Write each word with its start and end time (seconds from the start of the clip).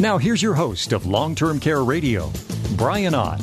Now, 0.00 0.18
here's 0.18 0.42
your 0.42 0.54
host 0.54 0.92
of 0.92 1.06
Long 1.06 1.36
Term 1.36 1.60
Care 1.60 1.84
Radio, 1.84 2.32
Brian 2.76 3.14
Ott. 3.14 3.40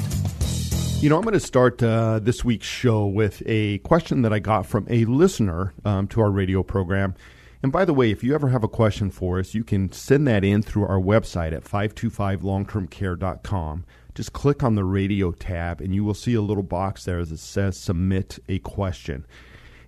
You 1.00 1.10
know, 1.10 1.16
I'm 1.16 1.22
going 1.22 1.34
to 1.34 1.40
start 1.40 1.82
uh, 1.82 2.20
this 2.20 2.44
week's 2.44 2.68
show 2.68 3.06
with 3.06 3.42
a 3.46 3.78
question 3.80 4.22
that 4.24 4.34
I 4.34 4.40
got 4.40 4.66
from 4.66 4.86
a 4.90 5.06
listener 5.06 5.74
um, 5.86 6.10
to 6.10 6.20
our 6.20 6.30
radio 6.30 6.62
program. 6.62 7.16
And 7.64 7.72
by 7.72 7.86
the 7.86 7.94
way, 7.94 8.12
if 8.12 8.22
you 8.22 8.36
ever 8.36 8.50
have 8.50 8.66
a 8.66 8.68
question 8.68 9.12
for 9.12 9.40
us, 9.40 9.54
you 9.54 9.64
can 9.64 9.94
send 9.94 10.28
that 10.28 10.44
in 10.44 10.62
through 10.62 10.88
our 10.88 11.00
website 11.00 11.54
at 11.54 11.64
525longtermcare.com. 11.64 13.86
Just 14.14 14.34
click 14.34 14.62
on 14.62 14.76
the 14.76 14.84
radio 14.84 15.32
tab, 15.32 15.80
and 15.80 15.96
you 15.96 16.04
will 16.04 16.14
see 16.14 16.34
a 16.34 16.42
little 16.42 16.64
box 16.64 17.06
there 17.06 17.24
that 17.24 17.40
says 17.40 17.78
submit 17.78 18.40
a 18.50 18.60
question. 18.60 19.26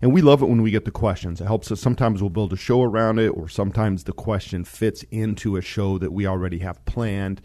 And 0.04 0.12
we 0.12 0.22
love 0.22 0.42
it 0.42 0.50
when 0.50 0.62
we 0.62 0.70
get 0.70 0.84
the 0.84 0.92
questions. 0.92 1.40
It 1.40 1.46
helps 1.46 1.72
us. 1.72 1.80
Sometimes 1.80 2.20
we'll 2.22 2.30
build 2.30 2.52
a 2.52 2.58
show 2.58 2.84
around 2.84 3.20
it, 3.20 3.30
or 3.30 3.48
sometimes 3.48 4.04
the 4.04 4.12
question 4.12 4.66
fits 4.66 5.04
into 5.12 5.56
a 5.56 5.62
show 5.62 5.98
that 5.98 6.12
we 6.12 6.28
already 6.28 6.60
have 6.60 6.84
planned. 6.84 7.42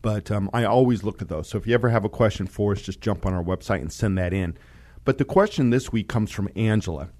But 0.00 0.30
um, 0.30 0.48
I 0.54 0.64
always 0.64 1.04
look 1.04 1.20
at 1.20 1.28
those. 1.28 1.50
So 1.50 1.58
if 1.58 1.66
you 1.66 1.74
ever 1.74 1.90
have 1.90 2.06
a 2.06 2.08
question 2.08 2.46
for 2.46 2.72
us, 2.72 2.80
just 2.80 3.02
jump 3.02 3.26
on 3.26 3.34
our 3.34 3.44
website 3.44 3.82
and 3.82 3.92
send 3.92 4.16
that 4.16 4.32
in. 4.32 4.56
But 5.04 5.18
the 5.18 5.26
question 5.26 5.68
this 5.68 5.92
week 5.92 6.08
comes 6.08 6.30
from 6.30 6.48
Angela. 6.56 7.10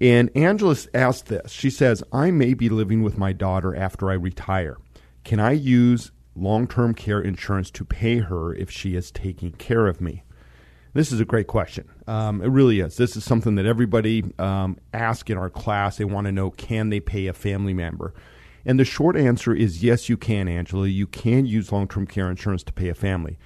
And 0.00 0.30
Angela 0.34 0.74
asked 0.94 1.26
this. 1.26 1.52
She 1.52 1.68
says, 1.68 2.02
I 2.10 2.30
may 2.30 2.54
be 2.54 2.70
living 2.70 3.02
with 3.02 3.18
my 3.18 3.34
daughter 3.34 3.76
after 3.76 4.10
I 4.10 4.14
retire. 4.14 4.78
Can 5.24 5.38
I 5.38 5.52
use 5.52 6.12
long 6.34 6.66
term 6.66 6.94
care 6.94 7.20
insurance 7.20 7.70
to 7.72 7.84
pay 7.84 8.20
her 8.20 8.54
if 8.54 8.70
she 8.70 8.96
is 8.96 9.10
taking 9.10 9.52
care 9.52 9.86
of 9.86 10.00
me? 10.00 10.24
This 10.94 11.12
is 11.12 11.20
a 11.20 11.26
great 11.26 11.46
question. 11.46 11.90
Um, 12.06 12.42
it 12.42 12.48
really 12.48 12.80
is. 12.80 12.96
This 12.96 13.16
is 13.16 13.24
something 13.24 13.54
that 13.54 13.66
everybody 13.66 14.24
um, 14.38 14.78
asks 14.92 15.30
in 15.30 15.38
our 15.38 15.48
class. 15.48 15.96
They 15.96 16.04
want 16.04 16.26
to 16.26 16.32
know 16.32 16.50
can 16.50 16.90
they 16.90 17.00
pay 17.00 17.26
a 17.26 17.32
family 17.32 17.72
member? 17.72 18.14
And 18.66 18.78
the 18.78 18.84
short 18.84 19.16
answer 19.16 19.54
is 19.54 19.82
yes, 19.82 20.08
you 20.08 20.16
can, 20.16 20.48
Angela. 20.48 20.86
You 20.86 21.06
can 21.06 21.46
use 21.46 21.72
long 21.72 21.88
term 21.88 22.06
care 22.06 22.30
insurance 22.30 22.62
to 22.64 22.72
pay 22.72 22.88
a 22.88 22.94
family. 22.94 23.38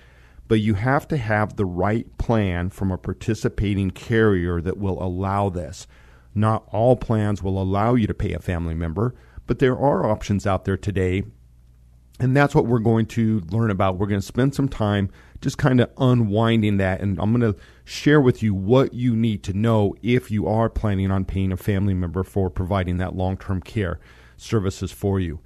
But 0.49 0.61
you 0.61 0.75
have 0.75 1.07
to 1.09 1.17
have 1.17 1.57
the 1.57 1.67
right 1.67 2.17
plan 2.19 2.71
from 2.71 2.91
a 2.91 2.99
participating 2.99 3.91
carrier 3.91 4.61
that 4.61 4.79
will 4.79 5.03
allow 5.03 5.51
this. 5.51 5.87
Not 6.35 6.67
all 6.73 6.97
plans 6.97 7.43
will 7.43 7.61
allow 7.61 7.95
you 7.95 8.07
to 8.07 8.15
pay 8.15 8.33
a 8.33 8.39
family 8.39 8.75
member, 8.75 9.15
but 9.47 9.59
there 9.59 9.77
are 9.77 10.09
options 10.09 10.47
out 10.47 10.65
there 10.65 10.77
today. 10.77 11.25
And 12.21 12.37
that's 12.37 12.55
what 12.55 12.67
we're 12.67 12.79
going 12.79 13.07
to 13.07 13.41
learn 13.51 13.71
about. 13.71 13.99
We're 13.99 14.07
going 14.07 14.21
to 14.21 14.27
spend 14.27 14.55
some 14.55 14.69
time 14.69 15.11
just 15.41 15.59
kind 15.59 15.81
of 15.81 15.91
unwinding 15.99 16.79
that. 16.79 17.01
And 17.01 17.19
I'm 17.21 17.33
going 17.33 17.53
to 17.53 17.59
share 17.85 18.21
with 18.21 18.43
you 18.43 18.55
what 18.55 18.95
you 18.95 19.15
need 19.15 19.43
to 19.45 19.53
know 19.53 19.95
if 20.03 20.31
you 20.31 20.47
are 20.47 20.69
planning 20.69 21.11
on 21.11 21.25
paying 21.25 21.53
a 21.53 21.57
family 21.57 21.95
member 21.95 22.25
for 22.25 22.51
providing 22.51 22.99
that 22.99 23.17
long 23.17 23.37
term 23.37 23.61
care 23.61 23.99
services 24.37 24.93
for 24.93 25.21
you. 25.21 25.41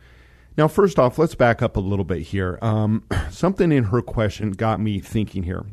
Now, 0.56 0.68
first 0.68 0.98
off, 0.98 1.18
let's 1.18 1.34
back 1.34 1.62
up 1.62 1.76
a 1.76 1.80
little 1.80 2.04
bit 2.04 2.22
here. 2.22 2.58
Um, 2.60 3.04
something 3.30 3.72
in 3.72 3.84
her 3.84 4.02
question 4.02 4.52
got 4.52 4.80
me 4.80 5.00
thinking 5.00 5.44
here. 5.44 5.64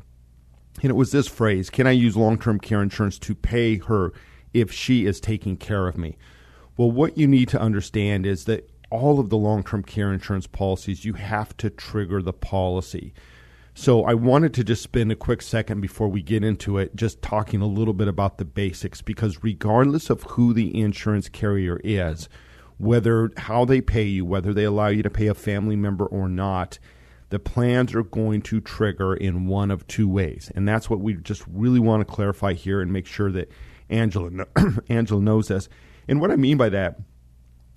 And 0.81 0.89
it 0.89 0.95
was 0.95 1.11
this 1.11 1.27
phrase 1.27 1.69
Can 1.69 1.87
I 1.87 1.91
use 1.91 2.15
long 2.15 2.37
term 2.37 2.59
care 2.59 2.81
insurance 2.81 3.19
to 3.19 3.35
pay 3.35 3.77
her 3.77 4.13
if 4.53 4.71
she 4.71 5.05
is 5.05 5.19
taking 5.19 5.57
care 5.57 5.87
of 5.87 5.97
me? 5.97 6.17
Well, 6.77 6.91
what 6.91 7.17
you 7.17 7.27
need 7.27 7.49
to 7.49 7.59
understand 7.59 8.25
is 8.25 8.45
that 8.45 8.69
all 8.89 9.19
of 9.19 9.29
the 9.29 9.37
long 9.37 9.63
term 9.63 9.83
care 9.83 10.13
insurance 10.13 10.47
policies, 10.47 11.05
you 11.05 11.13
have 11.13 11.55
to 11.57 11.69
trigger 11.69 12.21
the 12.21 12.33
policy. 12.33 13.13
So 13.73 14.03
I 14.03 14.13
wanted 14.13 14.53
to 14.55 14.63
just 14.63 14.83
spend 14.83 15.11
a 15.11 15.15
quick 15.15 15.41
second 15.41 15.81
before 15.81 16.07
we 16.09 16.21
get 16.21 16.43
into 16.43 16.77
it, 16.77 16.95
just 16.95 17.21
talking 17.21 17.61
a 17.61 17.67
little 17.67 17.93
bit 17.93 18.07
about 18.07 18.37
the 18.37 18.45
basics, 18.45 19.01
because 19.01 19.43
regardless 19.43 20.09
of 20.09 20.23
who 20.23 20.53
the 20.53 20.79
insurance 20.79 21.29
carrier 21.29 21.79
is, 21.83 22.27
whether 22.77 23.29
how 23.37 23.65
they 23.65 23.81
pay 23.81 24.03
you, 24.03 24.25
whether 24.25 24.53
they 24.53 24.63
allow 24.63 24.87
you 24.87 25.03
to 25.03 25.09
pay 25.09 25.27
a 25.27 25.33
family 25.33 25.75
member 25.75 26.05
or 26.05 26.27
not, 26.27 26.79
the 27.29 27.39
plans 27.39 27.93
are 27.93 28.03
going 28.03 28.41
to 28.41 28.59
trigger 28.59 29.13
in 29.13 29.45
one 29.47 29.69
of 29.69 29.85
two 29.87 30.09
ways. 30.09 30.51
And 30.55 30.67
that's 30.67 30.89
what 30.89 30.99
we 30.99 31.13
just 31.15 31.43
really 31.47 31.79
want 31.79 32.05
to 32.05 32.13
clarify 32.13 32.53
here 32.53 32.81
and 32.81 32.91
make 32.91 33.05
sure 33.05 33.31
that 33.31 33.51
Angela 33.89 34.45
Angela 34.89 35.21
knows 35.21 35.47
this. 35.47 35.69
And 36.07 36.19
what 36.19 36.31
I 36.31 36.35
mean 36.35 36.57
by 36.57 36.69
that, 36.69 36.99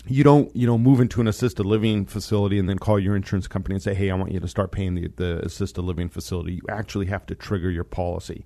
you 0.07 0.25
don't 0.25 0.55
you 0.57 0.67
know 0.67 0.79
move 0.79 1.01
into 1.01 1.21
an 1.21 1.29
assisted 1.29 1.65
living 1.65 2.05
facility 2.07 2.59
and 2.59 2.69
then 2.69 2.79
call 2.79 2.99
your 2.99 3.15
insurance 3.15 3.47
company 3.47 3.75
and 3.75 3.83
say, 3.83 3.95
"Hey, 3.95 4.11
I 4.11 4.15
want 4.15 4.33
you 4.33 4.41
to 4.41 4.49
start 4.49 4.73
paying 4.73 4.95
the 4.95 5.09
the 5.09 5.45
assisted 5.45 5.83
living 5.83 6.09
facility." 6.09 6.55
You 6.55 6.63
actually 6.69 7.07
have 7.07 7.27
to 7.27 7.35
trigger 7.35 7.71
your 7.71 7.85
policy. 7.85 8.45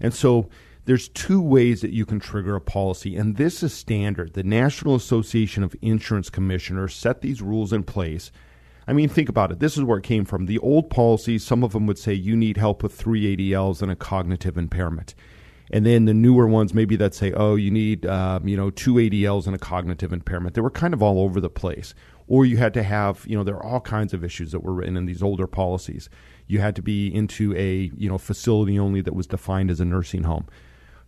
And 0.00 0.12
so 0.12 0.48
there's 0.86 1.08
two 1.08 1.40
ways 1.40 1.82
that 1.82 1.92
you 1.92 2.06
can 2.06 2.18
trigger 2.18 2.56
a 2.56 2.60
policy, 2.60 3.16
and 3.16 3.36
this 3.36 3.62
is 3.62 3.72
standard. 3.72 4.32
The 4.32 4.42
National 4.42 4.94
Association 4.94 5.62
of 5.62 5.76
Insurance 5.82 6.30
Commissioners 6.30 6.94
set 6.94 7.20
these 7.20 7.42
rules 7.42 7.72
in 7.72 7.84
place. 7.84 8.32
I 8.88 8.92
mean, 8.92 9.08
think 9.08 9.28
about 9.28 9.52
it. 9.52 9.60
This 9.60 9.76
is 9.76 9.84
where 9.84 9.98
it 9.98 10.04
came 10.04 10.24
from. 10.24 10.46
The 10.46 10.58
old 10.58 10.90
policies, 10.90 11.44
some 11.44 11.62
of 11.62 11.72
them 11.72 11.86
would 11.86 11.98
say 11.98 12.12
you 12.14 12.34
need 12.34 12.56
help 12.56 12.82
with 12.82 12.94
three 12.94 13.36
ADLs 13.36 13.82
and 13.82 13.92
a 13.92 13.96
cognitive 13.96 14.58
impairment. 14.58 15.14
And 15.72 15.86
then 15.86 16.04
the 16.04 16.14
newer 16.14 16.46
ones, 16.46 16.74
maybe 16.74 16.96
that 16.96 17.14
say, 17.14 17.32
oh, 17.32 17.54
you 17.54 17.70
need, 17.70 18.04
um, 18.06 18.48
you 18.48 18.56
know, 18.56 18.70
two 18.70 18.94
ADLs 18.94 19.46
and 19.46 19.54
a 19.54 19.58
cognitive 19.58 20.12
impairment. 20.12 20.54
They 20.54 20.60
were 20.60 20.70
kind 20.70 20.92
of 20.92 21.02
all 21.02 21.20
over 21.20 21.40
the 21.40 21.50
place. 21.50 21.94
Or 22.26 22.44
you 22.44 22.56
had 22.56 22.74
to 22.74 22.82
have, 22.82 23.24
you 23.26 23.36
know, 23.36 23.44
there 23.44 23.56
are 23.56 23.64
all 23.64 23.80
kinds 23.80 24.12
of 24.12 24.24
issues 24.24 24.52
that 24.52 24.60
were 24.60 24.72
written 24.72 24.96
in 24.96 25.06
these 25.06 25.22
older 25.22 25.46
policies. 25.46 26.08
You 26.46 26.60
had 26.60 26.76
to 26.76 26.82
be 26.82 27.12
into 27.12 27.54
a, 27.56 27.90
you 27.96 28.08
know, 28.08 28.18
facility 28.18 28.78
only 28.78 29.00
that 29.00 29.14
was 29.14 29.26
defined 29.26 29.70
as 29.70 29.80
a 29.80 29.84
nursing 29.84 30.24
home. 30.24 30.46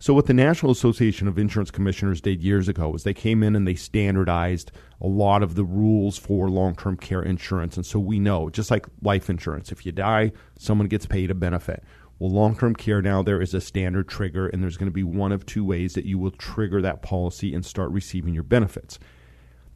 So, 0.03 0.13
what 0.13 0.25
the 0.25 0.33
National 0.33 0.69
Association 0.69 1.29
of 1.29 1.39
Insurance 1.39 1.71
Commissioners 1.71 2.19
did 2.19 2.43
years 2.43 2.67
ago 2.67 2.89
was 2.89 3.03
they 3.03 3.13
came 3.13 3.41
in 3.41 3.55
and 3.55 3.65
they 3.65 3.75
standardized 3.75 4.69
a 4.99 5.07
lot 5.07 5.41
of 5.41 5.55
the 5.55 5.63
rules 5.63 6.17
for 6.17 6.49
long 6.49 6.75
term 6.75 6.97
care 6.97 7.23
insurance. 7.23 7.77
And 7.77 7.85
so 7.85 7.99
we 7.99 8.19
know, 8.19 8.49
just 8.49 8.69
like 8.69 8.85
life 9.01 9.29
insurance, 9.29 9.71
if 9.71 9.85
you 9.85 9.93
die, 9.93 10.33
someone 10.59 10.89
gets 10.89 11.05
paid 11.05 11.31
a 11.31 11.33
benefit. 11.33 11.85
Well, 12.23 12.31
long 12.31 12.55
term 12.55 12.73
care 12.73 13.01
now, 13.01 13.21
there 13.21 13.41
is 13.41 13.53
a 13.53 13.59
standard 13.59 14.07
trigger, 14.07 14.47
and 14.47 14.63
there's 14.63 14.77
going 14.77 14.89
to 14.89 14.93
be 14.93 15.03
one 15.03 15.33
of 15.33 15.45
two 15.45 15.65
ways 15.65 15.93
that 15.95 16.05
you 16.05 16.17
will 16.17 16.31
trigger 16.31 16.81
that 16.81 17.01
policy 17.01 17.53
and 17.53 17.65
start 17.65 17.91
receiving 17.91 18.33
your 18.33 18.43
benefits. 18.43 18.97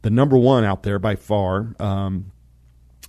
The 0.00 0.08
number 0.08 0.38
one 0.38 0.64
out 0.64 0.82
there 0.82 0.98
by 0.98 1.14
far, 1.14 1.74
um, 1.78 2.32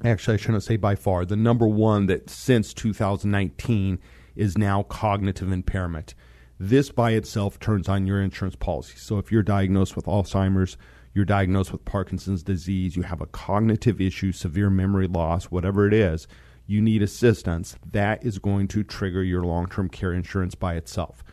actually, 0.04 0.34
I 0.34 0.38
shouldn't 0.38 0.64
say 0.64 0.76
by 0.76 0.96
far, 0.96 1.24
the 1.24 1.38
number 1.38 1.66
one 1.70 2.08
that 2.08 2.30
since 2.30 2.74
2019 2.74 4.00
is 4.36 4.58
now 4.58 4.84
cognitive 4.84 5.54
impairment. 5.54 6.16
This 6.60 6.92
by 6.92 7.12
itself 7.12 7.62
turns 7.62 7.88
on 7.88 8.06
your 8.06 8.22
insurance 8.22 8.58
policy. 8.58 8.98
So 8.98 9.20
if 9.20 9.32
you're 9.32 9.42
diagnosed 9.42 9.96
with 9.96 10.04
Alzheimer's, 10.04 10.76
you're 11.14 11.24
diagnosed 11.24 11.72
with 11.72 11.86
Parkinson's 11.86 12.44
disease, 12.44 12.98
you 12.98 13.04
have 13.04 13.22
a 13.22 13.26
cognitive 13.26 14.02
issue, 14.02 14.34
severe 14.34 14.70
memory 14.70 15.08
loss, 15.08 15.46
whatever 15.46 15.88
it 15.88 15.94
is, 15.94 16.28
you 16.70 16.82
need 16.82 17.02
assistance, 17.02 17.76
that 17.92 18.24
is 18.24 18.38
going 18.38 18.68
to 18.70 18.84
trigger 18.84 19.24
your 19.24 19.44
long 19.44 19.68
term 19.68 19.90
care 19.90 20.14
insurance 20.14 20.54
by 20.54 20.76
itself. 20.76 21.24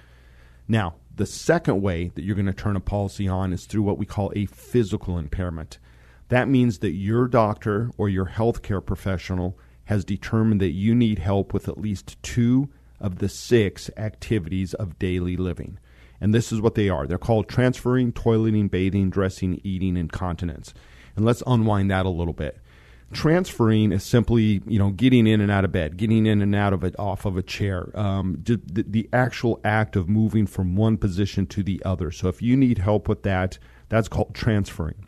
Now, 0.67 0.95
the 1.15 1.27
second 1.27 1.83
way 1.83 2.11
that 2.15 2.25
you're 2.25 2.35
going 2.35 2.47
to 2.47 2.53
turn 2.53 2.77
a 2.77 2.81
policy 2.81 3.29
on 3.29 3.53
is 3.53 3.67
through 3.67 3.83
what 3.83 3.99
we 3.99 4.07
call 4.07 4.33
a 4.35 4.47
physical 4.47 5.19
impairment. 5.19 5.79
That 6.29 6.49
means 6.49 6.79
that 6.79 6.93
your 6.93 7.29
doctor 7.29 7.91
or 7.97 8.09
your 8.09 8.27
healthcare 8.27 8.85
professional 8.85 9.59
has 9.85 10.05
determined 10.05 10.61
that 10.61 10.73
you 10.73 10.95
need 10.95 11.19
help 11.19 11.53
with 11.53 11.69
at 11.69 11.79
least 11.79 12.21
two 12.23 12.69
of 12.99 13.19
the 13.19 13.29
six 13.29 13.91
activities 13.97 14.75
of 14.75 14.99
daily 14.99 15.37
living. 15.37 15.79
And 16.21 16.35
this 16.35 16.51
is 16.51 16.61
what 16.61 16.75
they 16.75 16.89
are. 16.89 17.07
They're 17.07 17.19
called 17.19 17.49
transferring, 17.49 18.13
toileting, 18.13 18.71
bathing, 18.71 19.11
dressing, 19.11 19.61
eating, 19.63 19.97
and 19.97 20.11
continence. 20.11 20.73
And 21.15 21.25
let's 21.25 21.43
unwind 21.47 21.91
that 21.91 22.07
a 22.07 22.11
little 22.11 22.35
bit. 22.35 22.59
Transferring 23.13 23.93
is 23.93 24.03
simply, 24.03 24.63
you 24.67 24.79
know, 24.79 24.91
getting 24.91 25.27
in 25.27 25.41
and 25.41 25.51
out 25.51 25.65
of 25.65 25.71
bed, 25.71 25.97
getting 25.97 26.27
in 26.27 26.43
and 26.43 26.55
out 26.55 26.73
of 26.73 26.83
it 26.83 26.99
off 26.99 27.25
of 27.25 27.37
a 27.37 27.43
chair. 27.43 27.91
Um, 27.95 28.43
the, 28.43 28.61
the 28.67 29.09
actual 29.13 29.61
act 29.65 29.95
of 29.95 30.09
moving 30.09 30.47
from 30.47 30.75
one 30.75 30.97
position 30.97 31.47
to 31.49 31.63
the 31.63 31.81
other. 31.85 32.11
So 32.11 32.29
if 32.29 32.43
you 32.43 32.57
need 32.57 32.79
help 32.79 33.09
with 33.09 33.23
that, 33.23 33.59
that's 33.89 34.09
called 34.09 34.35
transferring. 34.35 35.07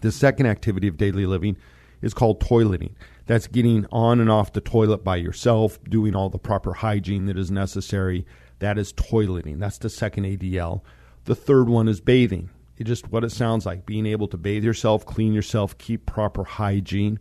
The 0.00 0.12
second 0.12 0.46
activity 0.46 0.88
of 0.88 0.98
daily 0.98 1.24
living 1.24 1.56
is 2.02 2.12
called 2.12 2.40
toileting. 2.40 2.92
That's 3.26 3.46
getting 3.46 3.86
on 3.90 4.20
and 4.20 4.30
off 4.30 4.52
the 4.52 4.60
toilet 4.60 5.02
by 5.02 5.16
yourself, 5.16 5.82
doing 5.84 6.14
all 6.14 6.28
the 6.28 6.38
proper 6.38 6.74
hygiene 6.74 7.26
that 7.26 7.38
is 7.38 7.50
necessary. 7.50 8.26
That 8.58 8.78
is 8.78 8.92
toileting. 8.92 9.58
That's 9.58 9.78
the 9.78 9.90
second 9.90 10.24
ADL. 10.24 10.82
The 11.24 11.34
third 11.34 11.68
one 11.68 11.88
is 11.88 12.00
bathing. 12.00 12.50
Just 12.84 13.10
what 13.10 13.24
it 13.24 13.32
sounds 13.32 13.64
like 13.66 13.86
being 13.86 14.06
able 14.06 14.28
to 14.28 14.36
bathe 14.36 14.64
yourself, 14.64 15.06
clean 15.06 15.32
yourself, 15.32 15.76
keep 15.78 16.06
proper 16.06 16.44
hygiene. 16.44 17.18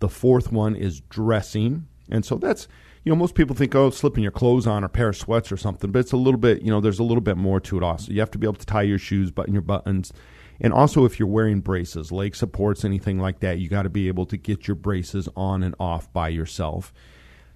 The 0.00 0.08
fourth 0.08 0.52
one 0.52 0.74
is 0.74 1.00
dressing. 1.02 1.86
And 2.10 2.24
so 2.24 2.36
that's, 2.36 2.68
you 3.04 3.10
know, 3.10 3.16
most 3.16 3.34
people 3.34 3.54
think, 3.54 3.74
oh, 3.74 3.90
slipping 3.90 4.22
your 4.22 4.32
clothes 4.32 4.66
on 4.66 4.84
or 4.84 4.88
pair 4.88 5.10
of 5.10 5.16
sweats 5.16 5.52
or 5.52 5.56
something, 5.56 5.90
but 5.92 6.00
it's 6.00 6.12
a 6.12 6.16
little 6.16 6.38
bit, 6.38 6.62
you 6.62 6.70
know, 6.70 6.80
there's 6.80 6.98
a 6.98 7.04
little 7.04 7.20
bit 7.20 7.36
more 7.36 7.60
to 7.60 7.76
it 7.76 7.82
also. 7.82 8.12
You 8.12 8.20
have 8.20 8.30
to 8.32 8.38
be 8.38 8.46
able 8.46 8.54
to 8.54 8.66
tie 8.66 8.82
your 8.82 8.98
shoes, 8.98 9.30
button 9.30 9.52
your 9.52 9.62
buttons. 9.62 10.12
And 10.60 10.72
also, 10.72 11.04
if 11.04 11.18
you're 11.18 11.28
wearing 11.28 11.60
braces, 11.60 12.10
leg 12.10 12.34
supports, 12.34 12.84
anything 12.84 13.20
like 13.20 13.40
that, 13.40 13.58
you 13.58 13.68
got 13.68 13.82
to 13.82 13.88
be 13.88 14.08
able 14.08 14.26
to 14.26 14.36
get 14.36 14.66
your 14.66 14.74
braces 14.74 15.28
on 15.36 15.62
and 15.62 15.74
off 15.78 16.12
by 16.12 16.28
yourself. 16.28 16.92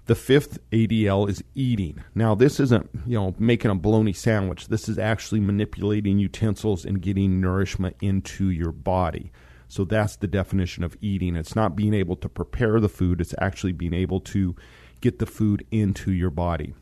The 0.05 0.15
fifth 0.15 0.59
ADL 0.71 1.29
is 1.29 1.43
eating. 1.55 2.03
Now, 2.13 2.35
this 2.35 2.59
isn't, 2.59 2.89
you 3.05 3.17
know, 3.17 3.35
making 3.39 3.71
a 3.71 3.75
bologna 3.75 4.11
sandwich. 4.11 4.67
This 4.67 4.89
is 4.89 4.99
actually 4.99 5.39
manipulating 5.39 6.19
utensils 6.19 6.83
and 6.83 7.01
getting 7.01 7.39
nourishment 7.39 7.95
into 8.01 8.49
your 8.49 8.73
body. 8.73 9.31
So 9.69 9.85
that's 9.85 10.17
the 10.17 10.27
definition 10.27 10.83
of 10.83 10.97
eating. 11.01 11.35
It's 11.35 11.55
not 11.55 11.75
being 11.75 11.93
able 11.93 12.17
to 12.17 12.29
prepare 12.29 12.79
the 12.79 12.89
food, 12.89 13.21
it's 13.21 13.33
actually 13.39 13.71
being 13.71 13.93
able 13.93 14.19
to 14.19 14.55
get 15.01 15.19
the 15.19 15.25
food 15.25 15.65
into 15.71 16.11
your 16.11 16.29
body 16.29 16.73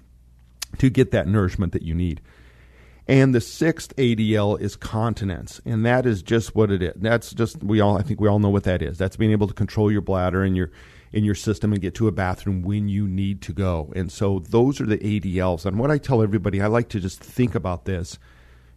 to 0.77 0.89
get 0.89 1.11
that 1.11 1.27
nourishment 1.27 1.73
that 1.73 1.83
you 1.83 1.93
need. 1.93 2.21
And 3.07 3.33
the 3.33 3.41
sixth 3.41 3.95
ADL 3.95 4.59
is 4.59 4.75
continence, 4.75 5.59
and 5.65 5.85
that 5.85 6.05
is 6.05 6.21
just 6.21 6.55
what 6.55 6.71
it 6.71 6.81
is. 6.81 6.93
That's 6.97 7.33
just 7.33 7.63
we 7.63 7.81
all 7.81 7.97
I 7.97 8.03
think 8.03 8.21
we 8.21 8.27
all 8.27 8.39
know 8.39 8.49
what 8.49 8.63
that 8.63 8.81
is. 8.81 8.97
That's 8.97 9.17
being 9.17 9.31
able 9.31 9.47
to 9.47 9.53
control 9.53 9.91
your 9.91 10.01
bladder 10.01 10.43
and 10.43 10.55
your 10.55 10.71
in 11.11 11.23
your 11.23 11.35
system 11.35 11.73
and 11.73 11.81
get 11.81 11.95
to 11.95 12.07
a 12.07 12.11
bathroom 12.11 12.61
when 12.61 12.87
you 12.87 13.07
need 13.07 13.41
to 13.41 13.53
go. 13.53 13.91
And 13.95 14.11
so 14.11 14.39
those 14.39 14.79
are 14.79 14.85
the 14.85 14.97
ADLs. 14.97 15.65
And 15.65 15.77
what 15.77 15.91
I 15.91 15.97
tell 15.97 16.21
everybody, 16.21 16.61
I 16.61 16.67
like 16.67 16.89
to 16.89 16.99
just 16.99 17.21
think 17.21 17.55
about 17.55 17.85
this 17.85 18.17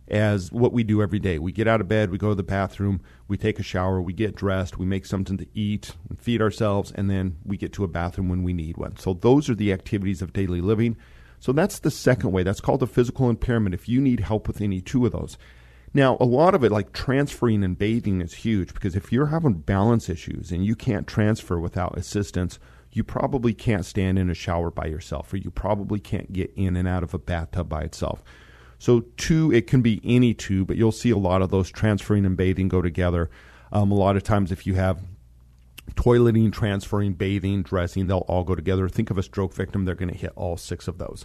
as 0.08 0.52
what 0.52 0.72
we 0.72 0.82
do 0.84 1.00
every 1.00 1.19
day. 1.19 1.38
We 1.38 1.52
get 1.52 1.69
out 1.69 1.81
of 1.81 1.88
bed, 1.88 2.10
we 2.10 2.19
go 2.19 2.28
to 2.28 2.34
the 2.34 2.42
bathroom, 2.42 3.00
we 3.26 3.38
take 3.38 3.58
a 3.58 3.62
shower, 3.62 4.02
we 4.02 4.12
get 4.12 4.34
dressed, 4.34 4.78
we 4.78 4.84
make 4.84 5.06
something 5.06 5.38
to 5.38 5.46
eat, 5.54 5.92
feed 6.19 6.42
ourselves, 6.42 6.92
and 6.92 7.08
then 7.08 7.38
we 7.44 7.56
get 7.56 7.72
to 7.75 7.84
a 7.84 7.88
bathroom 7.88 8.28
when 8.28 8.42
we 8.42 8.52
need 8.52 8.76
one. 8.76 8.96
So 8.96 9.14
those 9.14 9.48
are 9.48 9.54
the 9.54 9.72
activities 9.72 10.20
of 10.20 10.32
daily 10.32 10.60
living. 10.60 10.96
So 11.40 11.52
that's 11.52 11.78
the 11.78 11.90
second 11.90 12.32
way. 12.32 12.42
That's 12.42 12.60
called 12.60 12.82
a 12.82 12.86
physical 12.86 13.31
impairment 13.31 13.75
if 13.75 13.88
you 13.88 14.00
need 14.00 14.20
help 14.20 14.46
with 14.46 14.60
any 14.60 14.81
two 14.81 15.06
of 15.06 15.12
those. 15.12 15.38
Now, 15.96 16.17
a 16.19 16.25
lot 16.25 16.56
of 16.56 16.64
it, 16.64 16.73
like 16.73 16.93
transferring 16.93 17.62
and 17.62 17.79
bathing, 17.79 18.20
is 18.20 18.35
huge 18.35 18.75
because 18.75 18.96
if 18.96 19.12
you're 19.12 19.26
having 19.26 19.55
balance 19.55 20.08
issues 20.08 20.50
and 20.50 20.67
you 20.67 20.75
can't 20.75 21.06
transfer 21.06 21.61
without 21.61 21.96
assistance, 21.96 22.58
you 22.91 23.05
probably 23.05 23.55
can't 23.55 23.87
stand 23.87 24.19
in 24.19 24.29
a 24.29 24.35
shower 24.35 24.73
by 24.73 24.87
yourself, 24.87 25.32
or 25.32 25.37
you 25.37 25.52
probably 25.52 26.00
can't 26.00 26.32
get 26.32 26.52
in 26.56 26.76
and 26.76 26.88
out 26.88 27.05
of 27.05 27.14
a 27.14 27.19
bathtub 27.19 27.69
by 27.69 27.82
itself. 27.82 28.25
So, 28.79 29.05
two, 29.17 29.52
it 29.52 29.69
can 29.69 29.82
be 29.82 30.00
any 30.05 30.35
two, 30.35 30.64
but 30.64 30.76
you'll 30.76 30.93
see 30.93 31.11
a 31.11 31.17
lot 31.17 31.43
of 31.43 31.50
those 31.50 31.70
transferring 31.70 32.26
and 32.26 32.37
bathing 32.37 32.69
go 32.69 32.82
together. 32.82 33.31
Um, 33.73 33.93
a 33.93 33.94
lot 33.94 34.17
of 34.17 34.25
times, 34.25 34.50
if 34.50 34.67
you 34.67 34.75
have 34.75 35.00
toileting, 35.93 36.52
transferring, 36.52 37.14
bathing, 37.14 37.62
dressing, 37.62 38.08
they'll 38.08 38.19
all 38.29 38.43
go 38.43 38.55
together. 38.55 38.88
Think 38.88 39.11
of 39.11 39.19
a 39.19 39.23
stroke 39.23 39.55
victim, 39.55 39.85
they're 39.85 39.94
going 39.94 40.12
to 40.12 40.19
hit 40.19 40.32
all 40.35 40.56
six 40.56 40.88
of 40.88 40.99
those. 40.99 41.25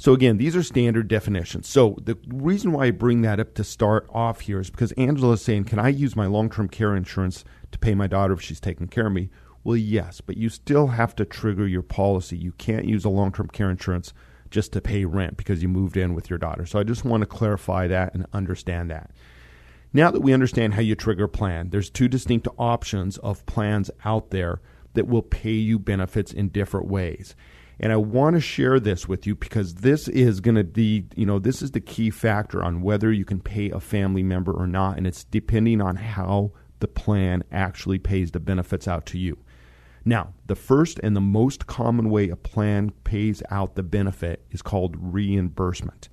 So 0.00 0.12
again, 0.12 0.38
these 0.38 0.54
are 0.54 0.62
standard 0.62 1.08
definitions. 1.08 1.68
So 1.68 1.96
the 2.00 2.16
reason 2.28 2.70
why 2.70 2.86
I 2.86 2.90
bring 2.92 3.22
that 3.22 3.40
up 3.40 3.54
to 3.54 3.64
start 3.64 4.06
off 4.10 4.40
here 4.42 4.60
is 4.60 4.70
because 4.70 4.92
Angela 4.92 5.32
is 5.32 5.42
saying, 5.42 5.64
"Can 5.64 5.80
I 5.80 5.88
use 5.88 6.14
my 6.14 6.26
long-term 6.26 6.68
care 6.68 6.94
insurance 6.94 7.44
to 7.72 7.78
pay 7.80 7.96
my 7.96 8.06
daughter 8.06 8.32
if 8.32 8.40
she's 8.40 8.60
taking 8.60 8.86
care 8.86 9.08
of 9.08 9.12
me?" 9.12 9.28
Well, 9.64 9.76
yes, 9.76 10.20
but 10.20 10.36
you 10.36 10.50
still 10.50 10.86
have 10.86 11.16
to 11.16 11.24
trigger 11.24 11.66
your 11.66 11.82
policy. 11.82 12.36
You 12.36 12.52
can't 12.52 12.86
use 12.86 13.04
a 13.04 13.10
long-term 13.10 13.48
care 13.48 13.70
insurance 13.70 14.14
just 14.50 14.72
to 14.72 14.80
pay 14.80 15.04
rent 15.04 15.36
because 15.36 15.62
you 15.62 15.68
moved 15.68 15.96
in 15.96 16.14
with 16.14 16.30
your 16.30 16.38
daughter. 16.38 16.64
So 16.64 16.78
I 16.78 16.84
just 16.84 17.04
want 17.04 17.22
to 17.22 17.26
clarify 17.26 17.88
that 17.88 18.14
and 18.14 18.24
understand 18.32 18.90
that. 18.90 19.10
Now 19.92 20.12
that 20.12 20.20
we 20.20 20.32
understand 20.32 20.74
how 20.74 20.80
you 20.80 20.94
trigger 20.94 21.24
a 21.24 21.28
plan, 21.28 21.70
there's 21.70 21.90
two 21.90 22.08
distinct 22.08 22.46
options 22.56 23.18
of 23.18 23.44
plans 23.46 23.90
out 24.04 24.30
there 24.30 24.60
that 24.94 25.08
will 25.08 25.22
pay 25.22 25.52
you 25.52 25.78
benefits 25.78 26.32
in 26.32 26.48
different 26.48 26.86
ways. 26.86 27.34
And 27.80 27.92
I 27.92 27.96
want 27.96 28.34
to 28.34 28.40
share 28.40 28.80
this 28.80 29.06
with 29.06 29.26
you 29.26 29.34
because 29.34 29.76
this 29.76 30.08
is 30.08 30.40
going 30.40 30.56
to 30.56 30.64
be, 30.64 31.04
you 31.14 31.24
know, 31.24 31.38
this 31.38 31.62
is 31.62 31.70
the 31.70 31.80
key 31.80 32.10
factor 32.10 32.62
on 32.62 32.82
whether 32.82 33.12
you 33.12 33.24
can 33.24 33.40
pay 33.40 33.70
a 33.70 33.78
family 33.78 34.22
member 34.22 34.52
or 34.52 34.66
not. 34.66 34.96
And 34.96 35.06
it's 35.06 35.24
depending 35.24 35.80
on 35.80 35.96
how 35.96 36.52
the 36.80 36.88
plan 36.88 37.44
actually 37.52 37.98
pays 37.98 38.32
the 38.32 38.40
benefits 38.40 38.88
out 38.88 39.06
to 39.06 39.18
you. 39.18 39.38
Now, 40.04 40.34
the 40.46 40.56
first 40.56 40.98
and 41.02 41.14
the 41.14 41.20
most 41.20 41.66
common 41.66 42.10
way 42.10 42.30
a 42.30 42.36
plan 42.36 42.90
pays 43.04 43.42
out 43.50 43.74
the 43.74 43.82
benefit 43.82 44.44
is 44.50 44.62
called 44.62 44.96
reimbursement. 44.98 46.08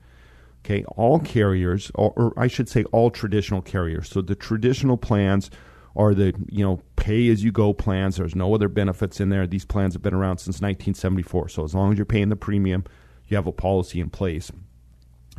Okay, 0.63 0.83
all 0.97 1.19
carriers, 1.19 1.91
or, 1.93 2.11
or 2.15 2.33
I 2.37 2.47
should 2.47 2.67
say 2.67 2.83
all 2.85 3.11
traditional 3.11 3.61
carriers. 3.61 4.09
So 4.09 4.21
the 4.21 4.35
traditional 4.35 4.97
plans 4.97 5.51
are 5.95 6.13
the 6.13 6.33
you 6.49 6.63
know 6.63 6.81
pay 6.95 7.29
as 7.29 7.43
you 7.43 7.51
go 7.51 7.73
plans. 7.73 8.17
There's 8.17 8.35
no 8.35 8.53
other 8.53 8.67
benefits 8.67 9.19
in 9.19 9.29
there. 9.29 9.47
These 9.47 9.65
plans 9.65 9.93
have 9.93 10.01
been 10.01 10.13
around 10.13 10.39
since 10.39 10.55
1974. 10.55 11.49
So 11.49 11.63
as 11.63 11.73
long 11.73 11.91
as 11.91 11.97
you're 11.97 12.05
paying 12.05 12.29
the 12.29 12.35
premium, 12.35 12.83
you 13.27 13.37
have 13.37 13.47
a 13.47 13.51
policy 13.51 13.99
in 13.99 14.09
place. 14.09 14.51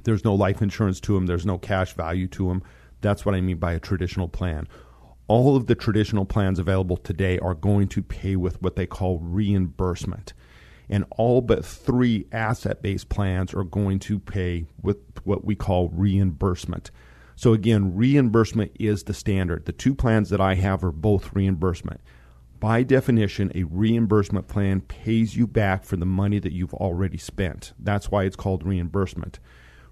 There's 0.04 0.24
no 0.24 0.34
life 0.34 0.62
insurance 0.62 1.00
to 1.00 1.14
them. 1.14 1.26
There's 1.26 1.46
no 1.46 1.58
cash 1.58 1.94
value 1.94 2.28
to 2.28 2.48
them. 2.48 2.62
That's 3.00 3.26
what 3.26 3.34
I 3.34 3.40
mean 3.40 3.58
by 3.58 3.72
a 3.72 3.80
traditional 3.80 4.28
plan. 4.28 4.68
All 5.28 5.56
of 5.56 5.66
the 5.66 5.74
traditional 5.74 6.24
plans 6.24 6.58
available 6.58 6.96
today 6.96 7.38
are 7.40 7.54
going 7.54 7.88
to 7.88 8.02
pay 8.02 8.36
with 8.36 8.62
what 8.62 8.76
they 8.76 8.86
call 8.86 9.18
reimbursement. 9.18 10.32
And 10.88 11.04
all 11.10 11.40
but 11.40 11.64
three 11.64 12.26
asset 12.30 12.80
based 12.80 13.08
plans 13.08 13.52
are 13.52 13.64
going 13.64 13.98
to 14.00 14.20
pay 14.20 14.66
with 14.80 14.98
what 15.24 15.44
we 15.44 15.56
call 15.56 15.88
reimbursement. 15.88 16.92
So 17.36 17.52
again, 17.52 17.94
reimbursement 17.94 18.72
is 18.80 19.04
the 19.04 19.14
standard. 19.14 19.66
The 19.66 19.72
two 19.72 19.94
plans 19.94 20.30
that 20.30 20.40
I 20.40 20.54
have 20.54 20.82
are 20.82 20.90
both 20.90 21.34
reimbursement. 21.34 22.00
By 22.58 22.82
definition, 22.82 23.52
a 23.54 23.64
reimbursement 23.64 24.48
plan 24.48 24.80
pays 24.80 25.36
you 25.36 25.46
back 25.46 25.84
for 25.84 25.96
the 25.96 26.06
money 26.06 26.38
that 26.38 26.52
you've 26.52 26.72
already 26.72 27.18
spent. 27.18 27.74
That's 27.78 28.10
why 28.10 28.24
it's 28.24 28.36
called 28.36 28.66
reimbursement. 28.66 29.38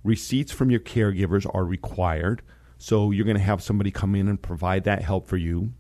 Receipts 0.03 0.53
from 0.53 0.71
your 0.71 0.81
caregivers 0.81 1.47
are 1.55 1.65
required. 1.65 2.41
So 2.79 3.11
you're 3.11 3.27
going 3.27 3.37
to 3.37 3.43
have 3.43 3.63
somebody 3.63 3.91
come 3.91 4.15
in 4.15 4.29
and 4.29 4.41
provide 4.41 4.85
that 4.85 5.03
help 5.03 5.27
for 5.27 5.37
you. 5.37 5.73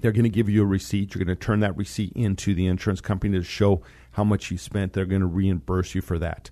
They're 0.00 0.12
going 0.12 0.24
to 0.24 0.28
give 0.28 0.48
you 0.48 0.62
a 0.62 0.66
receipt. 0.66 1.14
You're 1.14 1.24
going 1.24 1.36
to 1.36 1.44
turn 1.44 1.60
that 1.60 1.76
receipt 1.76 2.12
into 2.14 2.52
the 2.52 2.66
insurance 2.66 3.00
company 3.00 3.38
to 3.38 3.44
show 3.44 3.82
how 4.10 4.24
much 4.24 4.50
you 4.50 4.58
spent. 4.58 4.92
They're 4.92 5.06
going 5.06 5.20
to 5.20 5.26
reimburse 5.26 5.94
you 5.94 6.02
for 6.02 6.18
that. 6.18 6.50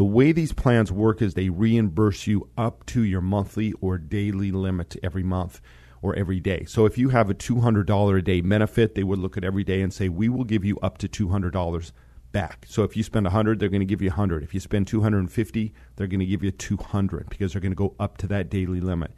The 0.00 0.06
way 0.06 0.32
these 0.32 0.54
plans 0.54 0.90
work 0.90 1.20
is 1.20 1.34
they 1.34 1.50
reimburse 1.50 2.26
you 2.26 2.48
up 2.56 2.86
to 2.86 3.02
your 3.02 3.20
monthly 3.20 3.74
or 3.82 3.98
daily 3.98 4.50
limit 4.50 4.96
every 5.02 5.22
month 5.22 5.60
or 6.00 6.16
every 6.16 6.40
day. 6.40 6.64
So 6.64 6.86
if 6.86 6.96
you 6.96 7.10
have 7.10 7.28
a 7.28 7.34
$200 7.34 8.16
a 8.16 8.22
day 8.22 8.40
benefit, 8.40 8.94
they 8.94 9.04
would 9.04 9.18
look 9.18 9.36
at 9.36 9.44
every 9.44 9.62
day 9.62 9.82
and 9.82 9.92
say, 9.92 10.08
"We 10.08 10.30
will 10.30 10.44
give 10.44 10.64
you 10.64 10.78
up 10.78 10.96
to 10.96 11.06
$200 11.06 11.92
back." 12.32 12.64
So 12.66 12.82
if 12.82 12.96
you 12.96 13.02
spend 13.02 13.26
100, 13.26 13.58
they're 13.58 13.68
going 13.68 13.80
to 13.80 13.84
give 13.84 14.00
you 14.00 14.08
100. 14.08 14.42
If 14.42 14.54
you 14.54 14.60
spend 14.60 14.86
250, 14.86 15.74
they're 15.96 16.06
going 16.06 16.20
to 16.20 16.24
give 16.24 16.42
you 16.42 16.50
200 16.50 17.28
because 17.28 17.52
they're 17.52 17.60
going 17.60 17.72
to 17.72 17.76
go 17.76 17.94
up 18.00 18.16
to 18.18 18.26
that 18.28 18.48
daily 18.48 18.80
limit. 18.80 19.12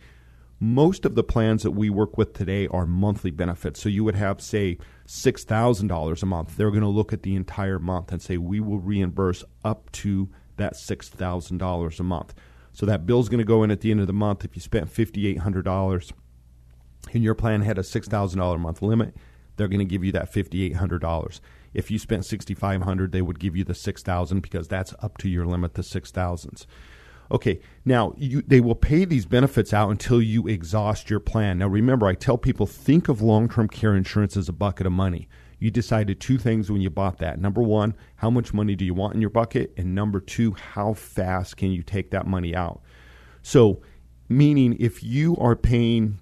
Most 0.58 1.04
of 1.04 1.14
the 1.14 1.22
plans 1.22 1.62
that 1.62 1.70
we 1.70 1.90
work 1.90 2.18
with 2.18 2.32
today 2.32 2.66
are 2.66 2.86
monthly 2.86 3.30
benefits. 3.30 3.80
So 3.80 3.88
you 3.88 4.02
would 4.02 4.16
have 4.16 4.40
say 4.40 4.78
$6,000 5.06 6.24
a 6.24 6.26
month. 6.26 6.56
They're 6.56 6.70
going 6.70 6.82
to 6.82 6.88
look 6.88 7.12
at 7.12 7.22
the 7.22 7.36
entire 7.36 7.78
month 7.78 8.10
and 8.10 8.20
say, 8.20 8.36
"We 8.36 8.58
will 8.58 8.80
reimburse 8.80 9.44
up 9.64 9.92
to 9.92 10.28
that 10.56 10.74
$6,000 10.74 12.00
a 12.00 12.02
month. 12.02 12.34
So 12.72 12.86
that 12.86 13.06
bill's 13.06 13.28
going 13.28 13.38
to 13.38 13.44
go 13.44 13.62
in 13.62 13.70
at 13.70 13.80
the 13.80 13.90
end 13.90 14.00
of 14.00 14.06
the 14.06 14.12
month. 14.12 14.44
If 14.44 14.56
you 14.56 14.62
spent 14.62 14.92
$5,800 14.92 16.12
and 17.12 17.22
your 17.22 17.34
plan 17.34 17.62
had 17.62 17.78
a 17.78 17.82
$6,000 17.82 18.54
a 18.54 18.58
month 18.58 18.82
limit, 18.82 19.14
they're 19.56 19.68
going 19.68 19.78
to 19.78 19.84
give 19.84 20.04
you 20.04 20.12
that 20.12 20.32
$5,800. 20.32 21.40
If 21.74 21.90
you 21.90 21.98
spent 21.98 22.24
6500 22.24 23.12
they 23.12 23.22
would 23.22 23.38
give 23.38 23.56
you 23.56 23.64
the 23.64 23.74
6000 23.74 24.40
because 24.40 24.68
that's 24.68 24.94
up 25.00 25.18
to 25.18 25.28
your 25.28 25.46
limit, 25.46 25.74
the 25.74 25.82
6000s. 25.82 26.66
Okay, 27.30 27.60
now 27.84 28.12
you, 28.18 28.42
they 28.42 28.60
will 28.60 28.74
pay 28.74 29.06
these 29.06 29.24
benefits 29.24 29.72
out 29.72 29.90
until 29.90 30.20
you 30.20 30.46
exhaust 30.46 31.08
your 31.08 31.20
plan. 31.20 31.58
Now 31.58 31.68
remember, 31.68 32.06
I 32.06 32.14
tell 32.14 32.36
people 32.36 32.66
think 32.66 33.08
of 33.08 33.22
long 33.22 33.48
term 33.48 33.68
care 33.68 33.94
insurance 33.94 34.36
as 34.36 34.48
a 34.48 34.52
bucket 34.52 34.86
of 34.86 34.92
money 34.92 35.28
you 35.62 35.70
decided 35.70 36.18
two 36.18 36.38
things 36.38 36.72
when 36.72 36.80
you 36.80 36.90
bought 36.90 37.18
that. 37.18 37.40
Number 37.40 37.62
one, 37.62 37.94
how 38.16 38.30
much 38.30 38.52
money 38.52 38.74
do 38.74 38.84
you 38.84 38.94
want 38.94 39.14
in 39.14 39.20
your 39.20 39.30
bucket? 39.30 39.72
And 39.76 39.94
number 39.94 40.18
two, 40.18 40.54
how 40.54 40.92
fast 40.92 41.56
can 41.56 41.70
you 41.70 41.84
take 41.84 42.10
that 42.10 42.26
money 42.26 42.52
out? 42.52 42.82
So, 43.42 43.80
meaning 44.28 44.76
if 44.80 45.04
you 45.04 45.36
are 45.36 45.54
paying 45.54 46.18